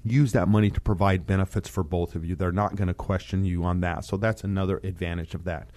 use 0.04 0.32
that 0.32 0.48
money 0.48 0.70
to 0.70 0.80
provide 0.80 1.26
benefits 1.26 1.68
for 1.68 1.82
both 1.82 2.14
of 2.14 2.24
you. 2.24 2.34
They're 2.34 2.52
not 2.52 2.76
going 2.76 2.88
to 2.88 2.94
question 2.94 3.44
you 3.44 3.64
on 3.64 3.80
that. 3.80 4.04
So 4.04 4.16
that's 4.16 4.44
another 4.44 4.80
advantage 4.82 5.34
of 5.34 5.44
that. 5.44 5.68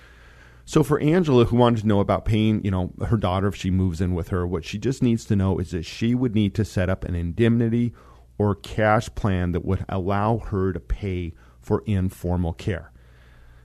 So 0.65 0.83
for 0.83 0.99
Angela, 0.99 1.45
who 1.45 1.57
wanted 1.57 1.81
to 1.81 1.87
know 1.87 1.99
about 1.99 2.25
paying, 2.25 2.63
you 2.63 2.71
know, 2.71 2.93
her 3.07 3.17
daughter 3.17 3.47
if 3.47 3.55
she 3.55 3.71
moves 3.71 3.99
in 3.99 4.13
with 4.13 4.29
her, 4.29 4.45
what 4.47 4.63
she 4.63 4.77
just 4.77 5.03
needs 5.03 5.25
to 5.25 5.35
know 5.35 5.57
is 5.57 5.71
that 5.71 5.83
she 5.83 6.15
would 6.15 6.35
need 6.35 6.53
to 6.55 6.65
set 6.65 6.89
up 6.89 7.03
an 7.03 7.15
indemnity 7.15 7.93
or 8.37 8.55
cash 8.55 9.09
plan 9.15 9.51
that 9.51 9.65
would 9.65 9.85
allow 9.89 10.37
her 10.37 10.71
to 10.71 10.79
pay 10.79 11.33
for 11.59 11.83
informal 11.85 12.53
care. 12.53 12.91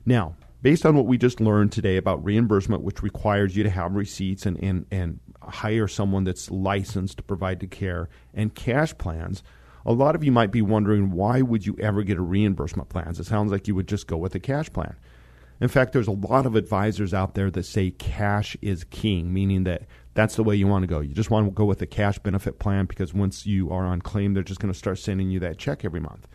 Now, 0.05 0.37
based 0.63 0.85
on 0.85 0.97
what 0.97 1.07
we 1.07 1.19
just 1.19 1.41
learned 1.41 1.73
today 1.73 1.97
about 1.97 2.25
reimbursement, 2.25 2.83
which 2.83 3.03
requires 3.03 3.57
you 3.57 3.63
to 3.63 3.71
have 3.71 3.95
receipts 3.95 4.47
and, 4.47 4.63
and, 4.63 4.87
and 4.91 5.21
hire 5.47 5.89
someone 5.89 6.25
that's 6.25 6.51
licensed 6.51 7.19
to 7.19 7.23
provide 7.23 7.61
the 7.61 7.67
care, 7.67 8.09
and 8.35 8.55
cash 8.55 8.97
plans, 8.99 9.43
a 9.85 9.93
lot 9.93 10.15
of 10.15 10.25
you 10.25 10.33
might 10.33 10.51
be 10.51 10.63
wondering 10.63 11.13
why 11.13 11.43
would 11.43 11.65
you 11.65 11.77
ever 11.81 12.03
get 12.03 12.19
a 12.19 12.23
reimbursement 12.23 12.89
plan? 12.89 13.09
It 13.09 13.27
sounds 13.27 13.53
like 13.53 13.69
you 13.69 13.75
would 13.75 13.89
just 13.89 14.07
go 14.07 14.17
with 14.17 14.35
a 14.35 14.41
cash 14.41 14.73
plan. 14.73 14.97
In 15.61 15.69
fact, 15.69 15.93
there's 15.93 16.09
a 16.09 16.13
lot 16.13 16.45
of 16.45 16.55
advisors 16.55 17.15
out 17.15 17.35
there 17.35 17.51
that 17.51 17.65
say 17.65 17.91
cash 17.93 18.57
is 18.61 18.85
king, 18.85 19.33
meaning 19.33 19.65
that 19.65 19.83
that's 20.13 20.37
the 20.37 20.45
way 20.45 20.55
you 20.55 20.67
want 20.67 20.83
to 20.83 20.87
go. 20.87 21.01
You 21.01 21.15
just 21.15 21.31
want 21.31 21.47
to 21.47 21.51
go 21.53 21.65
with 21.65 21.81
a 21.81 21.87
cash 21.87 22.19
benefit 22.19 22.59
plan 22.59 22.87
because 22.87 23.15
once 23.15 23.47
you 23.47 23.71
are 23.71 23.87
on 23.87 24.03
claim, 24.03 24.35
they're 24.35 24.43
just 24.43 24.61
going 24.61 24.73
to 24.73 24.79
start 24.79 24.99
sending 24.99 25.31
you 25.31 25.41
that 25.41 25.57
check 25.57 25.85
every 25.85 26.01
month. 26.01 26.29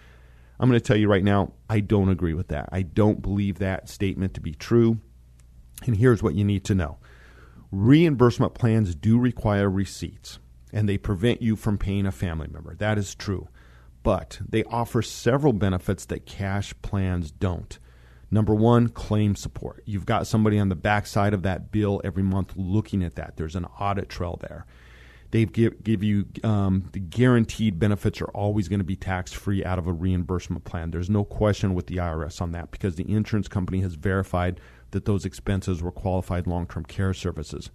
I'm 0.59 0.69
going 0.69 0.79
to 0.79 0.85
tell 0.85 0.97
you 0.97 1.09
right 1.09 1.23
now, 1.23 1.53
I 1.69 1.81
don't 1.81 2.09
agree 2.09 2.33
with 2.33 2.47
that. 2.49 2.69
I 2.71 2.83
don't 2.83 3.21
believe 3.21 3.59
that 3.59 3.89
statement 3.89 4.33
to 4.35 4.41
be 4.41 4.53
true. 4.53 4.99
And 5.85 5.97
here's 5.97 6.23
what 6.23 6.35
you 6.35 6.43
need 6.43 6.63
to 6.65 6.75
know 6.75 6.97
reimbursement 7.71 8.53
plans 8.53 8.95
do 8.95 9.17
require 9.17 9.69
receipts, 9.69 10.39
and 10.73 10.87
they 10.87 10.97
prevent 10.97 11.41
you 11.41 11.55
from 11.55 11.77
paying 11.77 12.05
a 12.05 12.11
family 12.11 12.47
member. 12.51 12.75
That 12.75 12.97
is 12.97 13.15
true. 13.15 13.47
But 14.03 14.39
they 14.47 14.63
offer 14.63 15.01
several 15.01 15.53
benefits 15.53 16.05
that 16.05 16.25
cash 16.25 16.73
plans 16.81 17.31
don't. 17.31 17.77
Number 18.31 18.55
one, 18.55 18.87
claim 18.87 19.35
support. 19.35 19.83
You've 19.85 20.05
got 20.05 20.25
somebody 20.25 20.57
on 20.57 20.69
the 20.69 20.75
backside 20.75 21.33
of 21.33 21.43
that 21.43 21.71
bill 21.71 22.01
every 22.03 22.23
month 22.23 22.53
looking 22.55 23.03
at 23.03 23.15
that. 23.15 23.35
There's 23.35 23.55
an 23.55 23.65
audit 23.65 24.09
trail 24.09 24.39
there. 24.41 24.65
They 25.31 25.45
give, 25.45 25.83
give 25.83 26.03
you 26.03 26.25
um, 26.43 26.89
the 26.91 26.99
guaranteed 26.99 27.79
benefits 27.79 28.21
are 28.21 28.29
always 28.29 28.67
going 28.67 28.79
to 28.79 28.85
be 28.85 28.97
tax 28.97 29.31
free 29.31 29.63
out 29.63 29.79
of 29.79 29.87
a 29.87 29.93
reimbursement 29.93 30.65
plan. 30.65 30.91
There's 30.91 31.09
no 31.09 31.23
question 31.23 31.73
with 31.73 31.87
the 31.87 31.97
IRS 31.97 32.41
on 32.41 32.51
that 32.51 32.71
because 32.71 32.95
the 32.95 33.09
insurance 33.09 33.47
company 33.47 33.81
has 33.81 33.95
verified 33.95 34.59
that 34.91 35.05
those 35.05 35.25
expenses 35.25 35.81
were 35.81 35.91
qualified 35.91 36.47
long 36.47 36.67
term 36.67 36.85
care 36.85 37.13
services. 37.13 37.71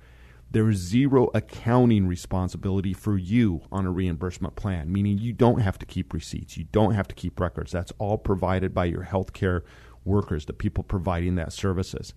There 0.50 0.68
is 0.68 0.78
zero 0.78 1.28
accounting 1.34 2.06
responsibility 2.06 2.92
for 2.92 3.18
you 3.18 3.62
on 3.72 3.84
a 3.84 3.90
reimbursement 3.90 4.54
plan, 4.54 4.92
meaning 4.92 5.18
you 5.18 5.32
don't 5.32 5.60
have 5.60 5.78
to 5.80 5.86
keep 5.86 6.12
receipts, 6.12 6.56
you 6.56 6.64
don't 6.70 6.94
have 6.94 7.08
to 7.08 7.14
keep 7.14 7.40
records. 7.40 7.72
That's 7.72 7.92
all 7.98 8.16
provided 8.16 8.72
by 8.72 8.84
your 8.84 9.02
health 9.02 9.32
care 9.32 9.64
workers, 10.04 10.46
the 10.46 10.52
people 10.52 10.84
providing 10.84 11.34
that 11.34 11.52
services. 11.52 12.14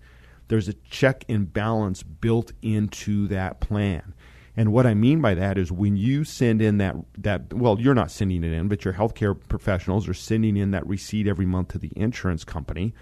There's 0.48 0.68
a 0.68 0.74
check 0.74 1.24
and 1.28 1.52
balance 1.52 2.02
built 2.02 2.52
into 2.62 3.26
that 3.28 3.60
plan. 3.60 4.14
And 4.56 4.72
what 4.72 4.86
I 4.86 4.94
mean 4.94 5.20
by 5.20 5.34
that 5.34 5.56
is 5.58 5.70
when 5.70 5.96
you 5.96 6.24
send 6.24 6.60
in 6.60 6.78
that 6.78 6.96
that 7.18 7.52
well, 7.52 7.80
you're 7.80 7.94
not 7.94 8.10
sending 8.10 8.44
it 8.44 8.52
in, 8.52 8.68
but 8.68 8.84
your 8.84 8.94
healthcare 8.94 9.38
professionals 9.48 10.08
are 10.08 10.14
sending 10.14 10.56
in 10.56 10.70
that 10.72 10.86
receipt 10.86 11.26
every 11.26 11.46
month 11.46 11.68
to 11.68 11.78
the 11.78 11.92
insurance 11.96 12.44
company. 12.44 12.94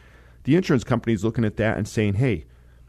The 0.49 0.57
insurance 0.57 0.83
company 0.83 1.13
is 1.13 1.27
looking 1.27 1.45
at 1.45 1.59
that 1.59 1.77
and 1.77 1.87
saying, 1.87 2.15
"Hey, 2.15 2.47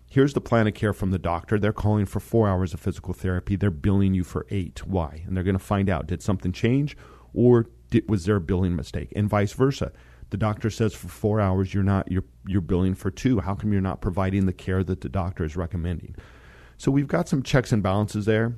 here's 0.08 0.34
the 0.34 0.40
plan 0.40 0.66
of 0.66 0.74
care 0.76 0.94
from 0.94 1.12
the 1.12 1.20
doctor. 1.20 1.60
They're 1.60 1.74
calling 1.74 2.06
for 2.06 2.22
4 2.22 2.48
hours 2.48 2.74
of 2.74 2.80
physical 2.80 3.14
therapy. 3.14 3.58
They're 3.58 3.70
billing 3.70 4.14
you 4.14 4.24
for 4.24 4.46
8. 4.50 4.88
Why?" 4.88 5.24
And 5.28 5.36
they're 5.36 5.44
going 5.44 5.58
to 5.58 5.60
find 5.60 5.90
out 5.90 6.08
did 6.08 6.22
something 6.22 6.54
change 6.54 6.96
or 7.34 7.68
did, 7.90 8.08
was 8.10 8.24
there 8.24 8.38
a 8.38 8.40
billing 8.40 8.78
mistake? 8.78 9.12
And 9.14 9.28
vice 9.28 9.52
versa 9.52 9.92
the 10.30 10.38
doctor 10.38 10.70
says 10.70 10.94
for 10.94 11.10
four 11.10 11.42
hours 11.42 11.74
you're 11.74 11.84
not 11.84 12.10
you're 12.10 12.24
you're 12.48 12.62
billing 12.62 12.96
for 12.96 13.12
two. 13.12 13.42
How 13.42 13.56
come 13.56 13.74
you're 13.74 13.82
not 13.82 14.00
providing 14.00 14.46
the 14.46 14.54
care 14.54 14.82
that 14.86 15.02
the 15.02 15.10
doctor 15.10 15.44
is 15.44 15.58
recommending? 15.58 16.16
So 16.78 16.94
we've 16.94 17.08
got 17.08 17.28
some 17.28 17.44
checks 17.44 17.74
and 17.74 17.84
balances 17.84 18.24
there, 18.24 18.56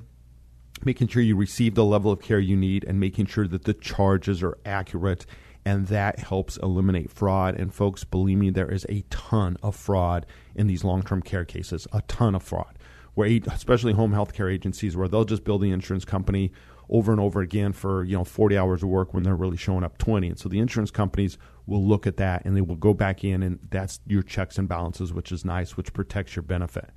making 0.84 1.08
sure 1.08 1.24
you 1.24 1.34
receive 1.34 1.74
the 1.74 1.84
level 1.84 2.12
of 2.12 2.20
care 2.20 2.38
you 2.38 2.56
need 2.56 2.84
and 2.84 3.00
making 3.00 3.26
sure 3.26 3.48
that 3.48 3.64
the 3.64 3.74
charges 3.74 4.44
are 4.44 4.56
accurate 4.64 5.26
and 5.64 5.86
that 5.88 6.18
helps 6.18 6.56
eliminate 6.56 7.10
fraud. 7.10 7.54
And 7.56 7.72
folks, 7.72 8.04
believe 8.04 8.38
me, 8.38 8.50
there 8.50 8.70
is 8.70 8.84
a 8.88 9.04
ton 9.10 9.56
of 9.62 9.76
fraud 9.76 10.26
in 10.54 10.66
these 10.66 10.84
long-term 10.84 11.22
care 11.22 11.44
cases, 11.44 11.86
a 11.92 12.02
ton 12.02 12.34
of 12.34 12.42
fraud. 12.42 12.78
Where 13.14 13.40
especially 13.48 13.92
home 13.92 14.12
health 14.12 14.32
care 14.32 14.48
agencies, 14.48 14.96
where 14.96 15.06
they'll 15.06 15.26
just 15.26 15.44
bill 15.44 15.58
the 15.58 15.70
insurance 15.70 16.04
company 16.04 16.50
over 16.92 17.10
and 17.10 17.20
over 17.20 17.40
again 17.40 17.72
for 17.72 18.04
you 18.04 18.16
know 18.16 18.24
40 18.24 18.56
hours 18.58 18.82
of 18.82 18.88
work 18.88 19.14
when 19.14 19.22
they're 19.22 19.34
really 19.34 19.56
showing 19.56 19.82
up 19.82 19.98
20 19.98 20.28
and 20.28 20.38
so 20.38 20.48
the 20.48 20.58
insurance 20.58 20.90
companies 20.90 21.38
will 21.66 21.82
look 21.82 22.06
at 22.06 22.18
that 22.18 22.44
and 22.44 22.56
they 22.56 22.60
will 22.60 22.76
go 22.76 22.92
back 22.92 23.24
in 23.24 23.42
and 23.42 23.58
that's 23.70 24.00
your 24.06 24.22
checks 24.22 24.58
and 24.58 24.68
balances 24.68 25.12
which 25.12 25.32
is 25.32 25.44
nice 25.44 25.76
which 25.76 25.92
protects 25.92 26.36
your 26.36 26.42
benefit 26.42 26.90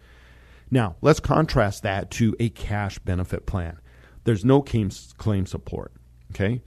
now 0.70 0.96
let's 1.02 1.20
contrast 1.20 1.84
that 1.84 2.12
to 2.12 2.36
a 2.40 2.50
cash 2.50 3.00
benefit 3.00 3.46
plan 3.46 3.80
there's 4.26 4.44
no 4.44 4.62
claim, 4.62 4.90
claim 5.18 5.46
support 5.46 5.94
okay 6.32 6.62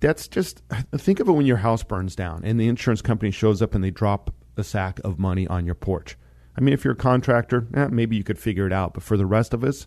that's 0.00 0.28
just 0.28 0.62
think 0.96 1.20
of 1.20 1.28
it 1.28 1.32
when 1.32 1.46
your 1.46 1.58
house 1.58 1.82
burns 1.82 2.16
down 2.16 2.42
and 2.44 2.58
the 2.58 2.68
insurance 2.68 3.02
company 3.02 3.30
shows 3.30 3.62
up 3.62 3.74
and 3.74 3.84
they 3.84 3.90
drop 3.90 4.34
a 4.56 4.64
sack 4.64 4.98
of 5.04 5.18
money 5.18 5.46
on 5.46 5.64
your 5.64 5.74
porch 5.74 6.16
i 6.56 6.60
mean 6.60 6.74
if 6.74 6.84
you're 6.84 6.94
a 6.94 6.96
contractor 6.96 7.66
eh, 7.74 7.88
maybe 7.90 8.16
you 8.16 8.24
could 8.24 8.38
figure 8.38 8.66
it 8.66 8.72
out 8.72 8.94
but 8.94 9.02
for 9.02 9.16
the 9.16 9.26
rest 9.26 9.54
of 9.54 9.62
us 9.62 9.86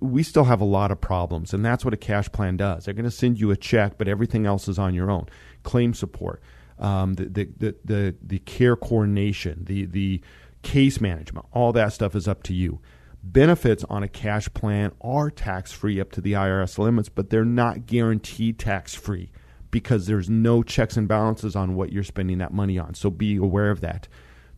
we 0.00 0.22
still 0.22 0.44
have 0.44 0.60
a 0.60 0.64
lot 0.64 0.90
of 0.90 1.00
problems, 1.00 1.52
and 1.52 1.64
that's 1.64 1.84
what 1.84 1.94
a 1.94 1.96
cash 1.96 2.30
plan 2.32 2.56
does. 2.56 2.84
They're 2.84 2.94
going 2.94 3.04
to 3.04 3.10
send 3.10 3.40
you 3.40 3.50
a 3.50 3.56
check, 3.56 3.98
but 3.98 4.08
everything 4.08 4.46
else 4.46 4.68
is 4.68 4.78
on 4.78 4.94
your 4.94 5.10
own. 5.10 5.26
Claim 5.62 5.94
support, 5.94 6.42
um, 6.78 7.14
the, 7.14 7.24
the, 7.24 7.48
the, 7.56 7.76
the, 7.84 8.16
the 8.22 8.38
care 8.40 8.76
coordination, 8.76 9.64
the, 9.64 9.86
the 9.86 10.20
case 10.62 11.00
management, 11.00 11.46
all 11.52 11.72
that 11.72 11.92
stuff 11.92 12.14
is 12.14 12.28
up 12.28 12.42
to 12.44 12.54
you. 12.54 12.80
Benefits 13.22 13.84
on 13.90 14.02
a 14.02 14.08
cash 14.08 14.52
plan 14.54 14.92
are 15.00 15.30
tax 15.30 15.72
free 15.72 16.00
up 16.00 16.10
to 16.12 16.20
the 16.20 16.32
IRS 16.32 16.78
limits, 16.78 17.08
but 17.10 17.28
they're 17.28 17.44
not 17.44 17.86
guaranteed 17.86 18.58
tax 18.58 18.94
free 18.94 19.30
because 19.70 20.06
there's 20.06 20.30
no 20.30 20.62
checks 20.62 20.96
and 20.96 21.06
balances 21.06 21.54
on 21.54 21.74
what 21.74 21.92
you're 21.92 22.02
spending 22.02 22.38
that 22.38 22.52
money 22.52 22.78
on. 22.78 22.94
So 22.94 23.10
be 23.10 23.36
aware 23.36 23.70
of 23.70 23.82
that. 23.82 24.08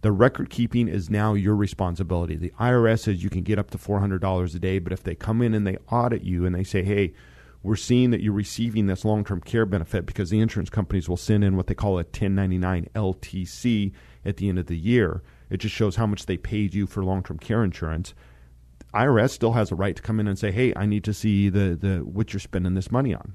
The 0.02 0.12
record 0.12 0.50
keeping 0.50 0.88
is 0.88 1.10
now 1.10 1.34
your 1.34 1.54
responsibility. 1.54 2.36
The 2.36 2.52
IRS 2.58 3.00
says 3.00 3.22
you 3.22 3.30
can 3.30 3.42
get 3.42 3.58
up 3.58 3.70
to 3.70 3.78
$400 3.78 4.54
a 4.54 4.58
day, 4.58 4.78
but 4.78 4.92
if 4.92 5.02
they 5.02 5.14
come 5.14 5.42
in 5.42 5.54
and 5.54 5.66
they 5.66 5.76
audit 5.90 6.22
you 6.22 6.46
and 6.46 6.54
they 6.54 6.64
say, 6.64 6.82
hey, 6.82 7.14
we're 7.62 7.76
seeing 7.76 8.10
that 8.10 8.20
you're 8.20 8.32
receiving 8.32 8.86
this 8.86 9.04
long 9.04 9.24
term 9.24 9.40
care 9.40 9.66
benefit 9.66 10.06
because 10.06 10.30
the 10.30 10.40
insurance 10.40 10.70
companies 10.70 11.08
will 11.08 11.16
send 11.16 11.44
in 11.44 11.56
what 11.56 11.68
they 11.68 11.74
call 11.74 11.92
a 11.92 12.02
1099 12.02 12.88
LTC 12.94 13.92
at 14.24 14.36
the 14.36 14.48
end 14.48 14.58
of 14.58 14.66
the 14.66 14.76
year. 14.76 15.22
It 15.50 15.58
just 15.58 15.74
shows 15.74 15.96
how 15.96 16.06
much 16.06 16.26
they 16.26 16.36
paid 16.36 16.74
you 16.74 16.86
for 16.86 17.04
long 17.04 17.22
term 17.22 17.38
care 17.38 17.62
insurance. 17.62 18.14
IRS 18.94 19.30
still 19.30 19.52
has 19.52 19.70
a 19.70 19.74
right 19.74 19.96
to 19.96 20.02
come 20.02 20.20
in 20.20 20.28
and 20.28 20.38
say, 20.38 20.50
"Hey, 20.50 20.72
I 20.76 20.86
need 20.86 21.04
to 21.04 21.14
see 21.14 21.48
the, 21.48 21.76
the 21.76 21.98
what 21.98 22.32
you're 22.32 22.40
spending 22.40 22.74
this 22.74 22.90
money 22.90 23.14
on." 23.14 23.34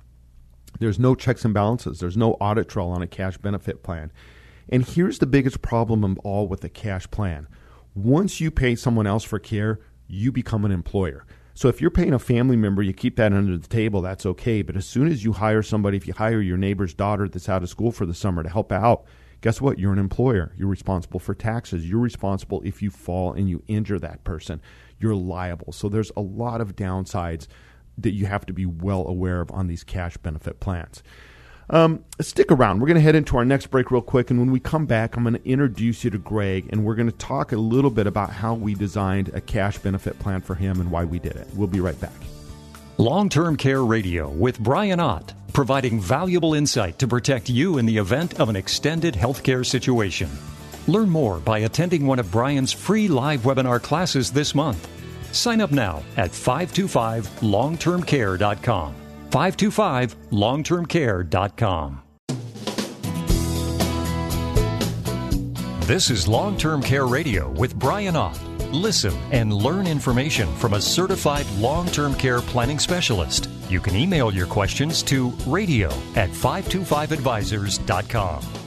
There's 0.80 1.00
no 1.00 1.16
checks 1.16 1.44
and 1.46 1.54
balances. 1.54 2.00
There's 2.00 2.18
no 2.18 2.34
audit 2.34 2.70
trail 2.70 2.88
on 2.88 3.02
a 3.02 3.08
cash 3.08 3.38
benefit 3.38 3.84
plan. 3.84 4.12
And 4.70 4.86
here's 4.86 5.20
the 5.20 5.26
biggest 5.26 5.62
problem 5.62 6.04
of 6.04 6.20
all 6.20 6.48
with 6.48 6.64
a 6.64 6.70
cash 6.70 7.10
plan. 7.10 7.48
Once 7.96 8.40
you 8.40 8.52
pay 8.52 8.76
someone 8.76 9.08
else 9.08 9.24
for 9.24 9.40
care, 9.40 9.80
you 10.08 10.32
become 10.32 10.66
an 10.66 10.72
employer. 10.72 11.26
So 11.54 11.70
if 11.70 11.82
you're 11.82 11.90
paying 11.90 12.14
a 12.14 12.20
family 12.20 12.56
member, 12.56 12.84
you 12.84 12.94
keep 12.94 13.16
that 13.16 13.34
under 13.34 13.58
the 13.58 13.68
table, 13.68 14.02
that's 14.02 14.28
okay. 14.28 14.62
But 14.62 14.76
as 14.76 14.86
soon 14.86 15.08
as 15.08 15.24
you 15.24 15.34
hire 15.34 15.64
somebody, 15.64 15.98
if 15.98 16.08
you 16.08 16.14
hire 16.14 16.40
your 16.40 16.58
neighbor's 16.58 16.94
daughter 16.94 17.28
that's 17.28 17.50
out 17.50 17.64
of 17.64 17.70
school 17.70 17.92
for 17.92 18.06
the 18.06 18.14
summer 18.14 18.44
to 18.44 18.50
help 18.50 18.72
out, 18.72 19.06
guess 19.42 19.60
what? 19.60 19.80
You're 19.80 19.94
an 19.94 19.98
employer. 19.98 20.54
You're 20.56 20.68
responsible 20.68 21.20
for 21.20 21.34
taxes. 21.34 21.90
You're 21.90 22.00
responsible 22.00 22.62
if 22.64 22.84
you 22.84 22.92
fall 22.92 23.34
and 23.34 23.50
you 23.50 23.64
injure 23.68 23.98
that 23.98 24.24
person. 24.24 24.62
You're 25.00 25.16
liable. 25.16 25.72
So 25.72 25.90
there's 25.90 26.12
a 26.18 26.22
lot 26.22 26.62
of 26.62 26.76
downsides 26.76 27.48
that 27.98 28.12
you 28.12 28.26
have 28.26 28.46
to 28.46 28.54
be 28.54 28.66
well 28.66 29.08
aware 29.08 29.42
of 29.42 29.52
on 29.52 29.68
these 29.68 29.84
cash 29.84 30.18
benefit 30.18 30.60
plans. 30.60 31.04
Um, 31.70 32.06
stick 32.22 32.52
around. 32.52 32.80
We're 32.80 32.88
going 32.88 32.96
to 32.96 33.02
head 33.02 33.16
into 33.16 33.36
our 33.38 33.44
next 33.44 33.68
break 33.68 33.92
real 33.92 34.02
quick. 34.02 34.30
And 34.30 34.40
when 34.40 34.52
we 34.52 34.60
come 34.60 34.86
back, 34.86 35.18
I'm 35.18 35.24
going 35.24 35.36
to 35.36 35.46
introduce 35.46 36.04
you 36.04 36.10
to 36.12 36.18
Greg, 36.18 36.70
and 36.70 36.86
we're 36.86 36.96
going 36.96 37.12
to 37.12 37.18
talk 37.18 37.52
a 37.52 37.58
little 37.58 37.92
bit 37.92 38.08
about 38.08 38.32
how 38.32 38.54
we 38.54 38.74
designed 38.74 39.30
a 39.34 39.42
cash 39.42 39.78
benefit 39.80 40.18
plan 40.20 40.42
for 40.42 40.56
him 40.56 40.80
and 40.80 40.92
why 40.92 41.04
we 41.04 41.20
did 41.20 41.36
it. 41.36 41.48
We'll 41.54 41.68
be 41.68 41.82
right 41.82 42.00
back. 42.00 42.14
Long 42.98 43.30
Term 43.30 43.58
Care 43.58 43.84
Radio 43.84 44.30
with 44.30 44.60
Brian 44.60 45.00
Ott, 45.00 45.34
providing 45.54 46.00
valuable 46.00 46.54
insight 46.54 47.00
to 47.00 47.08
protect 47.08 47.50
you 47.50 47.78
in 47.78 47.86
the 47.86 47.98
event 47.98 48.40
of 48.40 48.50
an 48.50 48.56
extended 48.56 49.14
healthcare 49.14 49.66
situation. 49.66 50.30
Learn 50.88 51.10
more 51.10 51.40
by 51.40 51.60
attending 51.60 52.08
one 52.08 52.20
of 52.20 52.30
Brian's 52.32 52.74
free 52.74 53.08
live 53.08 53.42
webinar 53.42 53.82
classes 53.82 54.32
this 54.32 54.54
month. 54.56 54.88
Sign 55.36 55.62
up 55.62 55.72
now 55.72 56.04
at 56.16 56.32
525longtermcare.com. 56.32 58.96
525longtermcare.com. 59.30 62.02
This 65.82 66.10
is 66.10 66.28
Long 66.28 66.58
Term 66.58 66.82
Care 66.82 67.06
Radio 67.08 67.50
with 67.52 67.78
Brian 67.80 68.16
Ott. 68.18 68.38
Listen 68.74 69.14
and 69.32 69.54
learn 69.54 69.88
information 69.88 70.54
from 70.56 70.74
a 70.74 70.82
certified 70.82 71.46
long 71.52 71.88
term 71.88 72.14
care 72.14 72.42
planning 72.42 72.80
specialist. 72.80 73.50
You 73.70 73.80
can 73.80 73.96
email 73.96 74.34
your 74.34 74.48
questions 74.48 75.02
to 75.04 75.30
radio 75.46 75.88
at 76.16 76.30
525advisors.com. 76.30 78.67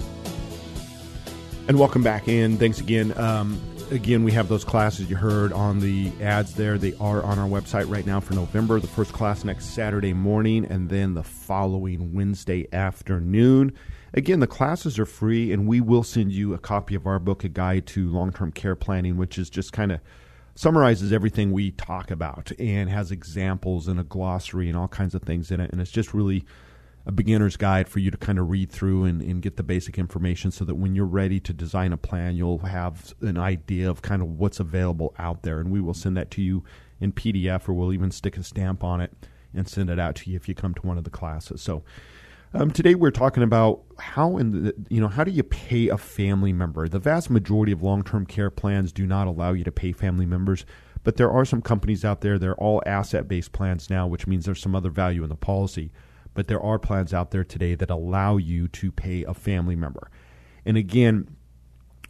And 1.71 1.79
welcome 1.79 2.03
back 2.03 2.27
in. 2.27 2.57
Thanks 2.57 2.81
again. 2.81 3.17
Um, 3.17 3.57
again, 3.93 4.25
we 4.25 4.33
have 4.33 4.49
those 4.49 4.65
classes 4.65 5.09
you 5.09 5.15
heard 5.15 5.53
on 5.53 5.79
the 5.79 6.11
ads 6.21 6.53
there. 6.57 6.79
They 6.79 6.95
are 6.95 7.23
on 7.23 7.39
our 7.39 7.49
website 7.49 7.89
right 7.89 8.05
now 8.05 8.19
for 8.19 8.35
November. 8.35 8.81
The 8.81 8.89
first 8.89 9.13
class 9.13 9.45
next 9.45 9.67
Saturday 9.67 10.13
morning, 10.13 10.65
and 10.65 10.89
then 10.89 11.15
the 11.15 11.23
following 11.23 12.13
Wednesday 12.13 12.67
afternoon. 12.73 13.73
Again, 14.13 14.41
the 14.41 14.49
classes 14.49 14.99
are 14.99 15.07
free, 15.07 15.53
and 15.53 15.69
we 15.69 15.81
will 15.81 16.03
send 16.03 16.33
you 16.33 16.55
a 16.55 16.59
copy 16.59 16.97
of 16.97 17.07
our 17.07 17.21
book, 17.21 17.45
A 17.45 17.49
Guide 17.49 17.87
to 17.87 18.11
Long 18.11 18.33
Term 18.33 18.51
Care 18.51 18.75
Planning, 18.75 19.17
which 19.17 19.39
is 19.39 19.49
just 19.49 19.73
kind 19.73 19.93
of 19.93 20.01
summarizes 20.57 21.13
everything 21.13 21.53
we 21.53 21.71
talk 21.71 22.11
about 22.11 22.51
and 22.59 22.91
has 22.91 23.13
examples 23.13 23.87
and 23.87 24.01
a 24.01 24.03
glossary 24.03 24.69
and 24.69 24.77
all 24.77 24.89
kinds 24.89 25.15
of 25.15 25.23
things 25.23 25.53
in 25.53 25.61
it. 25.61 25.71
And 25.71 25.81
it's 25.81 25.93
just 25.93 26.15
really 26.15 26.45
a 27.11 27.13
beginner's 27.13 27.57
guide 27.57 27.89
for 27.89 27.99
you 27.99 28.09
to 28.09 28.17
kind 28.17 28.39
of 28.39 28.49
read 28.51 28.71
through 28.71 29.03
and, 29.03 29.21
and, 29.21 29.43
get 29.43 29.57
the 29.57 29.65
basic 29.65 29.99
information 29.99 30.53
so 30.53 30.65
that 30.65 30.77
when 30.77 30.95
you're 30.95 31.05
ready 31.05 31.41
to 31.41 31.53
design 31.53 31.93
a 31.93 31.97
plan, 31.97 32.37
you'll 32.37 32.59
have 32.59 33.13
an 33.21 33.37
idea 33.37 33.91
of 33.91 34.01
kind 34.01 34.23
of 34.23 34.39
what's 34.39 34.61
available 34.61 35.13
out 35.19 35.43
there. 35.43 35.59
And 35.59 35.73
we 35.73 35.81
will 35.81 35.93
send 35.93 36.17
that 36.17 36.31
to 36.31 36.41
you 36.41 36.63
in 37.01 37.13
PDF 37.13 37.69
or 37.69 37.73
we'll 37.73 37.93
even 37.93 38.13
stick 38.13 38.37
a 38.37 38.45
stamp 38.45 38.85
on 38.85 39.01
it 39.01 39.13
and 39.53 39.69
send 39.69 39.91
it 39.91 39.99
out 39.99 40.15
to 40.15 40.31
you 40.31 40.37
if 40.37 40.49
you 40.49 40.55
come 40.55 40.73
to 40.73 40.83
one 40.83 40.99
of 40.99 41.03
the 41.03 41.11
classes. 41.11 41.61
So 41.61 41.83
um, 42.55 42.71
today 42.71 42.95
we're 42.95 43.11
talking 43.11 43.43
about 43.43 43.83
how 43.99 44.37
in 44.37 44.67
the, 44.67 44.75
you 44.89 45.01
know 45.01 45.09
how 45.09 45.25
do 45.25 45.33
you 45.33 45.43
pay 45.43 45.89
a 45.89 45.99
family 45.99 46.53
member? 46.53 46.89
The 46.89 47.01
vast 47.01 47.29
majority 47.29 47.73
of 47.73 47.83
long-term 47.83 48.27
care 48.27 48.51
plans 48.51 48.93
do 48.93 49.05
not 49.05 49.27
allow 49.27 49.53
you 49.53 49.65
to 49.65 49.73
pay 49.73 49.91
family 49.91 50.27
members, 50.27 50.65
but 51.03 51.17
there 51.17 51.31
are 51.33 51.45
some 51.45 51.61
companies 51.61 52.05
out 52.05 52.21
there. 52.21 52.39
They're 52.39 52.55
all 52.55 52.85
asset-based 52.87 53.51
plans 53.51 53.91
now, 53.91 54.07
which 54.07 54.29
means 54.29 54.45
there's 54.45 54.63
some 54.63 54.77
other 54.77 54.91
value 54.91 55.25
in 55.25 55.29
the 55.29 55.35
policy. 55.35 55.91
But 56.35 56.47
there 56.47 56.61
are 56.61 56.79
plans 56.79 57.13
out 57.13 57.31
there 57.31 57.45
today 57.45 57.75
that 57.75 57.91
allow 57.91 58.37
you 58.37 58.69
to 58.69 58.93
pay 58.93 59.25
a 59.25 59.35
family 59.35 59.77
member. 59.77 60.11
And 60.65 60.77
again, 60.77 61.37